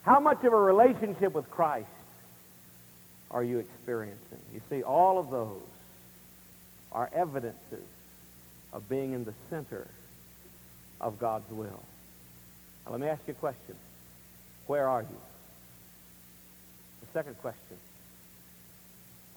How 0.00 0.18
much 0.18 0.42
of 0.42 0.54
a 0.54 0.56
relationship 0.56 1.34
with 1.34 1.50
Christ 1.50 1.86
are 3.30 3.44
you 3.44 3.58
experiencing? 3.58 4.38
You 4.54 4.62
see, 4.70 4.82
all 4.82 5.18
of 5.18 5.28
those 5.30 5.60
are 6.92 7.10
evidences 7.12 7.84
of 8.72 8.88
being 8.88 9.12
in 9.12 9.26
the 9.26 9.34
center 9.50 9.86
of 10.98 11.18
God's 11.18 11.50
will. 11.50 11.82
Now, 12.86 12.92
let 12.92 13.00
me 13.02 13.08
ask 13.08 13.20
you 13.26 13.32
a 13.32 13.36
question. 13.36 13.76
Where 14.66 14.88
are 14.88 15.02
you? 15.02 15.20
The 17.02 17.06
second 17.12 17.36
question. 17.42 17.76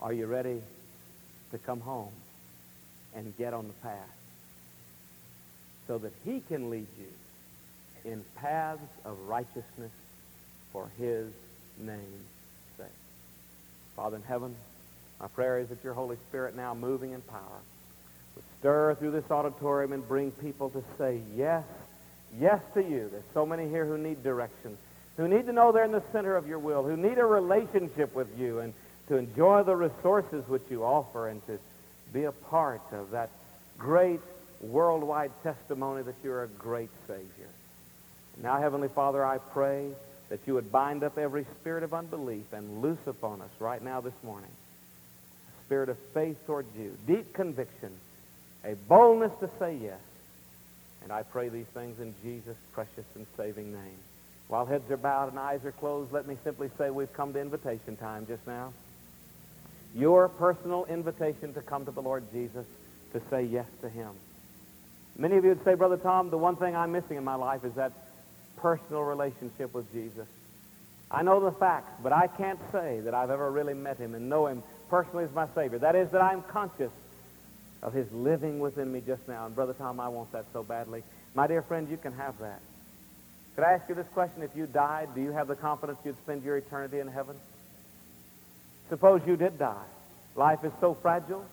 Are 0.01 0.13
you 0.13 0.25
ready 0.25 0.61
to 1.51 1.57
come 1.57 1.81
home 1.81 2.13
and 3.13 3.37
get 3.37 3.53
on 3.53 3.67
the 3.67 3.73
path 3.73 4.16
so 5.88 5.97
that 5.97 6.11
he 6.25 6.41
can 6.47 6.69
lead 6.69 6.88
you 6.99 8.11
in 8.11 8.23
paths 8.35 8.81
of 9.05 9.17
righteousness 9.27 9.91
for 10.71 10.89
his 10.97 11.27
name's 11.79 12.27
sake? 12.77 12.88
Father 13.95 14.17
in 14.17 14.23
heaven, 14.23 14.55
my 15.19 15.27
prayer 15.27 15.59
is 15.59 15.69
that 15.69 15.83
your 15.83 15.93
Holy 15.93 16.17
Spirit 16.29 16.55
now 16.55 16.73
moving 16.73 17.13
in 17.13 17.21
power 17.21 17.59
would 18.35 18.45
stir 18.59 18.95
through 18.95 19.11
this 19.11 19.29
auditorium 19.31 19.93
and 19.93 20.07
bring 20.07 20.31
people 20.31 20.69
to 20.69 20.83
say 20.97 21.21
yes 21.35 21.63
yes 22.39 22.61
to 22.73 22.81
you. 22.81 23.09
There's 23.11 23.23
so 23.33 23.45
many 23.45 23.69
here 23.69 23.85
who 23.85 23.97
need 23.97 24.23
direction, 24.23 24.77
who 25.17 25.27
need 25.27 25.45
to 25.45 25.53
know 25.53 25.71
they're 25.71 25.85
in 25.85 25.91
the 25.91 26.03
center 26.11 26.35
of 26.35 26.47
your 26.47 26.59
will, 26.59 26.83
who 26.83 26.97
need 26.97 27.17
a 27.17 27.25
relationship 27.25 28.13
with 28.15 28.27
you 28.38 28.59
and 28.59 28.73
to 29.07 29.15
enjoy 29.15 29.63
the 29.63 29.75
resources 29.75 30.47
which 30.47 30.63
you 30.69 30.83
offer 30.83 31.29
and 31.29 31.45
to 31.47 31.57
be 32.13 32.25
a 32.25 32.31
part 32.31 32.81
of 32.91 33.11
that 33.11 33.29
great 33.77 34.19
worldwide 34.61 35.31
testimony 35.43 36.03
that 36.03 36.15
you're 36.23 36.43
a 36.43 36.47
great 36.47 36.89
Savior. 37.07 37.49
Now, 38.41 38.59
Heavenly 38.59 38.87
Father, 38.87 39.25
I 39.25 39.37
pray 39.37 39.89
that 40.29 40.39
you 40.45 40.53
would 40.55 40.71
bind 40.71 41.03
up 41.03 41.17
every 41.17 41.45
spirit 41.59 41.83
of 41.83 41.93
unbelief 41.93 42.51
and 42.53 42.81
loose 42.81 43.05
upon 43.07 43.41
us 43.41 43.49
right 43.59 43.81
now 43.81 44.01
this 44.01 44.13
morning 44.23 44.49
a 45.49 45.65
spirit 45.65 45.89
of 45.89 45.97
faith 46.13 46.37
towards 46.45 46.75
you, 46.77 46.97
deep 47.07 47.33
conviction, 47.33 47.91
a 48.63 48.75
boldness 48.87 49.31
to 49.39 49.49
say 49.59 49.75
yes, 49.81 49.99
and 51.03 51.11
I 51.11 51.23
pray 51.23 51.49
these 51.49 51.67
things 51.67 51.99
in 51.99 52.13
Jesus' 52.23 52.57
precious 52.73 53.05
and 53.15 53.25
saving 53.37 53.71
name. 53.71 53.97
While 54.47 54.65
heads 54.65 54.89
are 54.91 54.97
bowed 54.97 55.29
and 55.29 55.39
eyes 55.39 55.63
are 55.65 55.71
closed, 55.73 56.11
let 56.13 56.27
me 56.27 56.37
simply 56.43 56.69
say 56.77 56.89
we've 56.89 57.11
come 57.13 57.33
to 57.33 57.41
invitation 57.41 57.97
time 57.97 58.25
just 58.27 58.45
now. 58.47 58.73
your 59.95 60.27
personal 60.29 60.85
invitation 60.85 61.53
to 61.53 61.61
come 61.61 61.85
to 61.85 61.91
the 61.91 62.01
Lord 62.01 62.23
Jesus, 62.31 62.65
to 63.13 63.21
say 63.29 63.43
yes 63.43 63.65
to 63.81 63.89
him. 63.89 64.11
Many 65.18 65.38
of 65.38 65.43
you 65.43 65.49
would 65.49 65.63
say, 65.63 65.74
Brother 65.74 65.97
Tom, 65.97 66.30
the 66.30 66.38
one 66.38 66.55
thing 66.55 66.76
I'm 66.76 66.91
missing 66.91 67.18
in 67.18 67.24
my 67.24 67.36
life 67.36 67.63
is 67.65 67.74
that 67.74 67.91
personal 68.57 69.01
relationship 69.01 69.74
with 69.74 69.91
Jesus. 69.91 70.28
I 71.09 71.24
know 71.24 71.39
the 71.39 71.51
facts, 71.51 71.91
but 72.03 72.13
I 72.13 72.28
can't 72.28 72.59
say 72.72 72.99
that 73.01 73.13
I've 73.13 73.32
ever 73.32 73.49
really 73.49 73.74
met 73.74 73.97
him 73.97 74.13
and 74.13 74.30
know 74.30 74.47
him 74.47 74.61
personally 74.89 75.24
as 75.24 75.32
my 75.32 75.47
Savior. 75.55 75.80
That 75.80 75.95
is, 75.95 76.11
that 76.11 76.22
I'm 76.22 76.43
conscious 76.43 76.91
of 77.82 77.93
his 77.93 78.11
living 78.11 78.59
within 78.59 78.91
me 78.91 79.01
just 79.05 79.28
now. 79.28 79.45
And 79.45 79.55
Brother 79.55 79.74
Tom, 79.74 79.99
I 79.99 80.09
want 80.09 80.32
that 80.34 80.45
so 80.53 80.63
badly. 80.63 81.03
My 81.34 81.47
dear 81.47 81.61
friend, 81.61 81.89
you 81.89 81.97
can 81.97 82.13
have 82.13 82.38
that. 82.39 82.59
Could 83.55 83.63
I 83.63 83.74
ask 83.74 83.89
you 83.89 83.95
this 83.95 84.07
question? 84.13 84.43
If 84.43 84.55
you 84.55 84.68
died, 84.68 85.09
do 85.15 85.22
you 85.22 85.32
have 85.32 85.47
the 85.47 85.55
confidence 85.55 85.97
you'd 86.05 86.18
spend 86.18 86.43
your 86.43 86.57
eternity 86.57 86.99
in 86.99 87.07
heaven? 87.07 87.36
Suppose 88.89 89.22
you 89.26 89.36
did 89.36 89.57
die. 89.57 89.86
Life 90.36 90.63
is 90.63 90.72
so 90.80 90.93
fragile. 90.93 91.43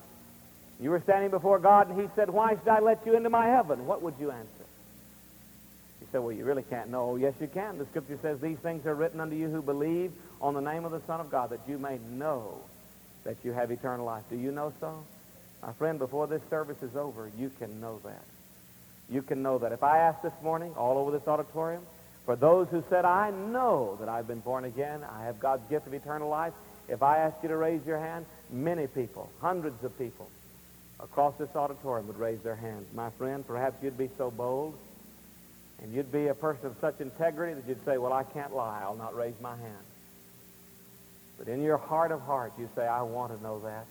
You 0.79 0.89
were 0.89 0.99
standing 0.99 1.31
before 1.31 1.59
God 1.59 1.89
and 1.89 1.99
he 1.99 2.07
said, 2.15 2.29
why 2.29 2.55
should 2.55 2.67
I 2.67 2.79
let 2.79 3.05
you 3.05 3.15
into 3.15 3.29
my 3.29 3.47
heaven? 3.47 3.85
What 3.85 4.01
would 4.01 4.15
you 4.19 4.31
answer? 4.31 4.49
You 6.01 6.07
say, 6.11 6.19
well, 6.19 6.33
you 6.33 6.43
really 6.43 6.63
can't 6.63 6.89
know. 6.89 7.11
Oh, 7.11 7.15
yes, 7.15 7.33
you 7.39 7.47
can. 7.47 7.77
The 7.77 7.85
scripture 7.85 8.19
says, 8.21 8.41
these 8.41 8.57
things 8.57 8.85
are 8.85 8.93
written 8.93 9.21
unto 9.21 9.35
you 9.35 9.49
who 9.49 9.61
believe 9.61 10.11
on 10.41 10.53
the 10.53 10.61
name 10.61 10.83
of 10.83 10.91
the 10.91 11.01
Son 11.07 11.21
of 11.21 11.31
God, 11.31 11.51
that 11.51 11.61
you 11.67 11.77
may 11.77 11.97
know 12.11 12.57
that 13.23 13.37
you 13.43 13.53
have 13.53 13.71
eternal 13.71 14.05
life. 14.05 14.23
Do 14.29 14.35
you 14.35 14.51
know 14.51 14.73
so? 14.79 15.03
My 15.63 15.71
friend, 15.73 15.97
before 15.97 16.27
this 16.27 16.41
service 16.49 16.83
is 16.83 16.95
over, 16.95 17.31
you 17.37 17.49
can 17.57 17.79
know 17.79 17.99
that. 18.03 18.23
You 19.09 19.21
can 19.21 19.41
know 19.41 19.57
that. 19.59 19.71
If 19.71 19.81
I 19.81 19.99
ask 19.99 20.21
this 20.21 20.33
morning, 20.43 20.73
all 20.77 20.97
over 20.97 21.11
this 21.11 21.27
auditorium, 21.27 21.83
for 22.25 22.35
those 22.35 22.67
who 22.67 22.83
said, 22.89 23.05
I 23.05 23.31
know 23.31 23.97
that 23.99 24.09
I've 24.09 24.27
been 24.27 24.39
born 24.39 24.65
again, 24.65 25.01
I 25.03 25.25
have 25.25 25.39
God's 25.39 25.67
gift 25.69 25.87
of 25.87 25.93
eternal 25.93 26.27
life, 26.27 26.53
if 26.89 27.01
I 27.01 27.19
ask 27.19 27.37
you 27.41 27.49
to 27.49 27.57
raise 27.57 27.85
your 27.85 27.97
hand, 27.97 28.25
many 28.51 28.87
people, 28.87 29.31
hundreds 29.39 29.83
of 29.83 29.97
people 29.97 30.29
across 30.99 31.35
this 31.35 31.53
auditorium 31.55 32.07
would 32.07 32.19
raise 32.19 32.39
their 32.41 32.55
hands. 32.55 32.87
My 32.93 33.09
friend, 33.11 33.45
perhaps 33.45 33.81
you'd 33.83 33.97
be 33.97 34.09
so 34.17 34.31
bold 34.31 34.77
and 35.81 35.93
you'd 35.93 36.11
be 36.11 36.27
a 36.27 36.33
person 36.33 36.67
of 36.67 36.75
such 36.79 37.01
integrity 37.01 37.53
that 37.53 37.67
you'd 37.67 37.83
say, 37.85 37.97
well, 37.97 38.13
I 38.13 38.23
can't 38.23 38.55
lie. 38.55 38.81
I'll 38.81 38.95
not 38.95 39.15
raise 39.15 39.39
my 39.41 39.55
hand. 39.55 39.85
But 41.37 41.47
in 41.47 41.61
your 41.61 41.77
heart 41.77 42.11
of 42.11 42.21
hearts, 42.21 42.57
you 42.57 42.69
say, 42.75 42.87
I 42.87 43.01
want 43.01 43.35
to 43.35 43.43
know 43.43 43.59
that. 43.59 43.85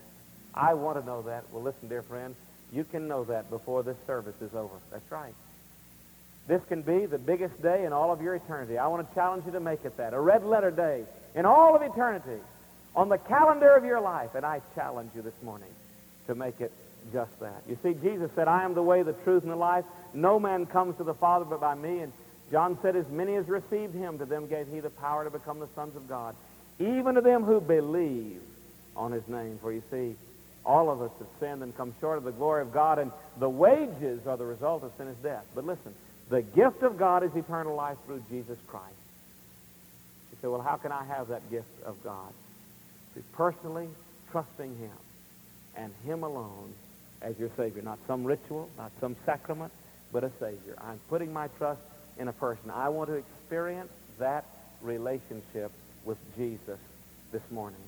I 0.55 0.75
want 0.75 0.99
to 0.99 1.05
know 1.05 1.23
that. 1.23 1.45
Well, 1.53 1.63
listen, 1.63 1.89
dear 1.89 2.03
friend, 2.03 2.35
you 2.73 2.85
can 2.85 3.07
know 3.07 3.25
that 3.25 3.51
before 3.51 3.83
this 3.83 3.97
service 4.07 4.41
is 4.41 4.55
over. 4.55 4.75
That's 4.91 5.11
right. 5.13 5.35
This 6.47 6.63
can 6.65 6.83
be 6.83 7.07
the 7.07 7.19
biggest 7.19 7.61
day 7.63 7.85
in 7.85 7.93
all 7.93 8.13
of 8.13 8.23
your 8.23 8.35
eternity. 8.35 8.79
I 8.79 8.87
want 8.87 9.09
to 9.09 9.15
challenge 9.15 9.45
you 9.47 9.53
to 9.53 9.61
make 9.61 9.85
it 9.85 9.97
that. 9.97 10.15
A 10.15 10.21
red 10.21 10.45
letter 10.45 10.71
day 10.71 11.05
in 11.35 11.45
all 11.45 11.77
of 11.77 11.83
eternity 11.83 12.41
on 12.97 13.09
the 13.09 13.19
calendar 13.19 13.75
of 13.75 13.85
your 13.85 14.01
life. 14.01 14.35
And 14.35 14.45
I 14.45 14.61
challenge 14.75 15.11
you 15.15 15.23
this 15.23 15.35
morning 15.43 15.71
to 16.27 16.35
make 16.35 16.61
it 16.61 16.73
just 17.13 17.39
that. 17.41 17.63
You 17.69 17.79
see, 17.83 17.95
Jesus 17.95 18.31
said, 18.35 18.49
I 18.49 18.65
am 18.65 18.75
the 18.75 18.83
way, 18.83 19.03
the 19.03 19.13
truth, 19.13 19.43
and 19.43 19.53
the 19.53 19.57
life. 19.57 19.85
No 20.13 20.39
man 20.39 20.67
comes 20.67 20.97
to 20.99 21.05
the 21.05 21.15
Father 21.15 21.45
but 21.45 21.61
by 21.61 21.75
me. 21.75 22.01
And 22.01 22.13
John 22.51 22.79
said, 22.83 22.97
as 22.97 23.09
many 23.09 23.37
as 23.37 23.49
received 23.49 23.95
him, 23.95 24.19
to 24.19 24.25
them 24.25 24.47
gave 24.47 24.69
he 24.69 24.81
the 24.81 24.91
power 24.91 25.25
to 25.25 25.31
become 25.31 25.61
the 25.61 25.69
sons 25.75 25.97
of 25.97 26.09
God, 26.09 26.35
even 26.79 27.15
to 27.15 27.21
them 27.21 27.45
who 27.45 27.61
believe 27.61 28.41
on 28.97 29.13
his 29.13 29.27
name. 29.29 29.59
For 29.61 29.73
you 29.73 29.83
see, 29.91 30.15
all 30.65 30.91
of 30.91 31.03
us 31.03 31.11
have 31.19 31.29
sinned 31.41 31.63
and 31.63 31.77
come 31.77 31.95
short 32.01 32.19
of 32.19 32.25
the 32.25 32.33
glory 32.33 32.63
of 32.63 32.73
God, 32.73 32.99
and 32.99 33.13
the 33.39 33.51
wages 33.51 34.27
are 34.27 34.37
the 34.37 34.47
result 34.47 34.83
of 34.83 34.93
sin 34.97 35.09
is 35.09 35.17
death. 35.17 35.45
But 35.55 35.67
listen, 35.67 35.95
the 36.31 36.43
gift 36.43 36.83
of 36.83 36.97
God 36.97 37.23
is 37.23 37.35
eternal 37.35 37.75
life 37.75 37.99
through 38.07 38.23
Jesus 38.31 38.59
Christ. 38.67 38.95
You 40.33 40.39
say, 40.41 40.49
well, 40.49 40.63
how 40.63 40.77
can 40.77 40.91
I 40.91 41.05
have 41.05 41.29
that 41.29 41.49
gift 41.51 41.83
of 41.85 42.03
God? 42.03 42.33
Through 43.13 43.25
personally 43.33 43.89
trusting 44.31 44.77
him 44.77 44.91
and 45.77 45.93
him 46.05 46.23
alone 46.23 46.73
as 47.25 47.39
your 47.39 47.51
Savior. 47.57 47.83
Not 47.83 47.99
some 48.07 48.25
ritual, 48.25 48.69
not 48.77 48.93
some 49.01 49.17
sacrament, 49.27 49.73
but 50.13 50.23
a 50.23 50.31
Savior. 50.39 50.77
I'm 50.81 51.01
putting 51.09 51.33
my 51.33 51.49
trust 51.59 51.81
in 52.19 52.29
a 52.29 52.33
person. 52.33 52.71
I 52.71 52.91
want 52.91 53.11
to 53.11 53.15
experience 53.15 53.91
that 54.19 54.45
relationship 54.83 55.73
with 56.05 56.19
Jesus 56.37 56.79
this 57.33 57.43
morning. 57.51 57.81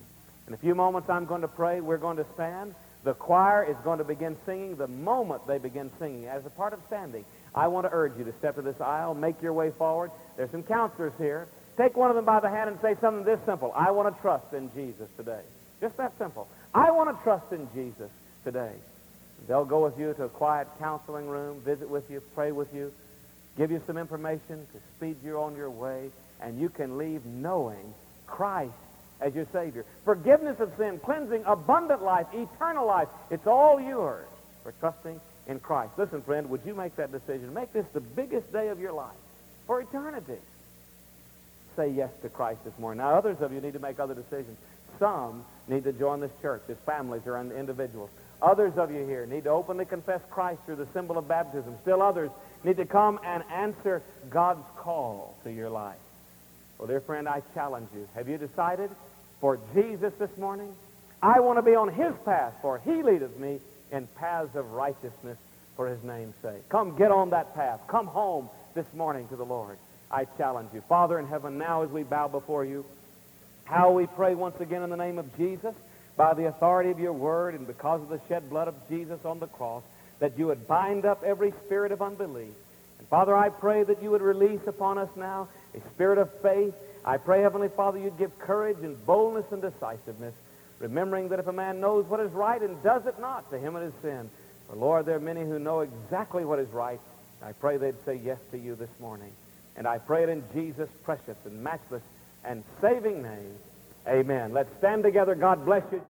In 0.49 0.55
a 0.55 0.57
few 0.57 0.75
moments, 0.75 1.11
I'm 1.11 1.27
going 1.27 1.43
to 1.43 1.49
pray. 1.49 1.81
We're 1.81 1.99
going 1.99 2.17
to 2.17 2.27
stand. 2.35 2.75
The 3.05 3.15
choir 3.15 3.65
is 3.65 3.77
going 3.85 3.99
to 3.99 4.05
begin 4.05 4.37
singing 4.47 4.77
the 4.77 4.89
moment 4.89 5.47
they 5.47 5.59
begin 5.59 5.91
singing. 5.99 6.27
As 6.27 6.45
a 6.47 6.51
part 6.51 6.73
of 6.73 6.81
standing, 6.89 7.25
I 7.55 7.69
want 7.69 7.87
to 7.87 7.93
urge 7.93 8.17
you 8.19 8.25
to 8.25 8.33
step 8.39 8.57
to 8.57 8.63
this 8.63 8.81
aisle, 8.81 9.15
make 9.15 9.41
your 9.43 9.53
way 9.53 9.71
forward. 9.71 10.11
There's 10.37 10.51
some 10.51 10.63
counselors 10.63 11.13
here. 11.19 11.47
Take 11.77 11.97
one 11.97 12.11
of 12.11 12.17
them 12.17 12.25
by 12.25 12.41
the 12.41 12.49
hand 12.49 12.71
and 12.71 12.81
say 12.81 12.97
something 13.01 13.25
this 13.25 13.39
simple. 13.47 13.73
I 13.77 13.91
want 13.91 14.15
to 14.15 14.21
trust 14.23 14.53
in 14.55 14.73
Jesus 14.75 15.09
today. 15.17 15.43
Just 15.81 15.97
that 15.99 16.17
simple. 16.19 16.49
I 16.75 16.91
want 16.91 17.17
to 17.17 17.23
trust 17.23 17.53
in 17.53 17.69
Jesus 17.75 18.11
today. 18.45 18.73
They'll 19.49 19.65
go 19.65 19.85
with 19.85 19.99
you 19.99 20.13
to 20.15 20.25
a 20.25 20.29
quiet 20.29 20.69
counseling 20.79 21.29
room, 21.29 21.61
visit 21.61 21.89
with 21.89 22.11
you, 22.11 22.21
pray 22.35 22.53
with 22.53 22.75
you, 22.75 22.93
give 23.57 23.71
you 23.71 23.81
some 23.87 23.97
information 23.97 24.67
to 24.73 24.79
speed 24.97 25.17
you 25.25 25.41
on 25.41 25.57
your 25.57 25.71
way, 25.71 26.11
and 26.41 26.61
you 26.61 26.69
can 26.69 26.99
leave 26.99 27.25
knowing 27.25 27.95
Christ 28.27 28.73
as 29.21 29.35
your 29.35 29.47
Savior. 29.53 29.85
Forgiveness 30.05 30.61
of 30.61 30.73
sin, 30.77 30.99
cleansing, 30.99 31.45
abundant 31.47 32.03
life, 32.03 32.27
eternal 32.35 32.87
life. 32.87 33.09
It's 33.31 33.47
all 33.47 33.81
yours 33.81 34.27
for 34.63 34.73
trusting 34.81 35.21
in 35.47 35.61
Christ. 35.61 35.93
Listen, 35.97 36.23
friend, 36.23 36.51
would 36.51 36.63
you 36.67 36.75
make 36.75 36.97
that 36.97 37.13
decision? 37.13 37.55
Make 37.55 37.73
this 37.73 37.87
the 37.93 38.01
biggest 38.01 38.53
day 38.53 38.69
of 38.69 38.81
your 38.81 38.93
life 38.93 39.17
for 39.67 39.81
eternity. 39.81 40.39
Say 41.77 41.91
yes 41.91 42.11
to 42.23 42.29
Christ 42.29 42.65
this 42.65 42.77
morning. 42.79 42.99
Now, 42.99 43.15
others 43.15 43.41
of 43.41 43.53
you 43.53 43.61
need 43.61 43.75
to 43.75 43.79
make 43.79 44.01
other 44.01 44.15
decisions. 44.15 44.57
Some 44.99 45.45
need 45.69 45.85
to 45.85 45.93
join 45.93 46.21
this 46.21 46.31
church 46.41 46.63
as 46.69 46.77
families 46.87 47.23
or 47.27 47.39
individuals. 47.39 48.11
Others 48.43 48.77
of 48.77 48.91
you 48.91 49.07
here 49.07 49.27
need 49.27 49.45
to 49.45 49.51
openly 49.51 49.85
confess 49.85 50.21
Christ 50.31 50.61
through 50.67 50.77
the 50.77 50.87
symbol 50.93 51.17
of 51.17 51.27
baptism. 51.27 51.77
Still 51.83 52.03
others 52.03 52.31
need 52.65 52.77
to 52.77 52.85
come 52.85 53.19
and 53.25 53.43
answer 53.51 54.03
God's 54.29 54.65
call 54.77 55.37
to 55.45 55.53
your 55.53 55.71
life. 55.71 55.97
Well, 56.79 56.89
dear 56.89 57.01
friend, 57.01 57.29
I 57.29 57.43
challenge 57.55 57.89
you. 57.95 58.07
Have 58.15 58.29
you 58.29 58.37
decided 58.37 58.91
for 59.41 59.59
Jesus 59.75 60.13
this 60.19 60.37
morning? 60.37 60.75
I 61.23 61.41
want 61.41 61.59
to 61.59 61.63
be 61.63 61.75
on 61.75 61.89
his 61.89 62.13
path, 62.25 62.53
for 62.61 62.79
he 62.79 63.03
leadeth 63.03 63.39
me 63.39 63.59
in 63.91 64.07
paths 64.19 64.55
of 64.55 64.73
righteousness 64.73 65.39
for 65.77 65.89
his 65.89 66.03
name's 66.03 66.35
sake. 66.43 66.69
Come 66.69 66.97
get 66.97 67.11
on 67.11 67.31
that 67.31 67.55
path. 67.55 67.81
Come 67.89 68.07
home 68.07 68.51
this 68.75 68.87
morning 68.95 69.29
to 69.29 69.37
the 69.37 69.45
Lord. 69.45 69.79
I 70.11 70.27
challenge 70.37 70.71
you. 70.75 70.83
Father 70.83 71.19
in 71.19 71.27
heaven, 71.27 71.57
now 71.57 71.83
as 71.83 71.91
we 71.91 72.03
bow 72.03 72.29
before 72.29 72.65
you, 72.65 72.85
how 73.65 73.93
we 73.93 74.07
pray 74.07 74.35
once 74.35 74.61
again 74.61 74.83
in 74.83 74.91
the 74.91 74.97
name 74.97 75.19
of 75.19 75.37
Jesus 75.37 75.75
by 76.17 76.35
the 76.35 76.47
authority 76.47 76.91
of 76.91 76.99
your 76.99 77.13
word 77.13 77.55
and 77.55 77.67
because 77.67 78.01
of 78.01 78.09
the 78.09 78.21
shed 78.29 78.49
blood 78.49 78.69
of 78.69 78.75
Jesus 78.89 79.25
on 79.25 79.39
the 79.39 79.47
cross, 79.47 79.83
that 80.19 80.39
you 80.39 80.47
would 80.47 80.67
bind 80.67 81.05
up 81.05 81.23
every 81.23 81.53
spirit 81.65 81.93
of 81.93 82.01
unbelief. 82.01 82.55
And 82.99 83.09
Father, 83.09 83.37
I 83.37 83.51
pray 83.51 83.83
that 83.85 84.03
you 84.03 84.11
would 84.11 84.23
release 84.23 84.67
upon 84.67 84.99
us 84.99 85.11
now 85.17 85.49
a 85.75 85.81
spirit 85.91 86.19
of 86.19 86.33
faith. 86.41 86.75
I 87.05 87.19
pray, 87.19 87.43
Heavenly 87.43 87.69
Father, 87.69 87.99
you'd 87.99 88.19
give 88.19 88.39
courage 88.39 88.79
and 88.83 89.05
boldness 89.05 89.45
and 89.53 89.61
decisiveness, 89.61 90.35
remembering 90.79 91.29
that 91.29 91.39
if 91.39 91.47
a 91.47 91.53
man 91.53 91.81
knows 91.81 92.07
what 92.07 92.21
is 92.21 92.33
right 92.33 92.61
and 92.61 92.83
does 92.83 93.07
it 93.07 93.21
not, 93.21 93.51
to 93.51 93.59
him 93.59 93.77
it 93.77 93.83
is 93.83 93.93
sin. 94.03 94.31
For 94.69 94.77
Lord, 94.77 95.07
there 95.07 95.17
are 95.17 95.21
many 95.21 95.43
who 95.43 95.59
know 95.59 95.81
exactly 95.81 96.45
what 96.45 96.59
is 96.59 96.69
right. 96.71 97.01
I 97.43 97.53
pray 97.53 97.77
they'd 97.77 97.95
say 98.05 98.21
yes 98.25 98.39
to 98.51 98.59
you 98.59 98.75
this 98.75 98.91
morning. 98.99 99.31
And 99.77 99.87
I 99.87 99.99
pray 99.99 100.23
it 100.23 100.29
in 100.31 100.43
Jesus' 100.55 100.89
precious 101.05 101.37
and 101.45 101.63
matchless 101.63 102.03
and 102.45 102.65
saving 102.81 103.23
name. 103.23 103.55
Amen. 104.09 104.53
Let's 104.53 104.71
stand 104.79 105.03
together. 105.03 105.35
God 105.35 105.65
bless 105.65 105.83
you. 105.93 106.01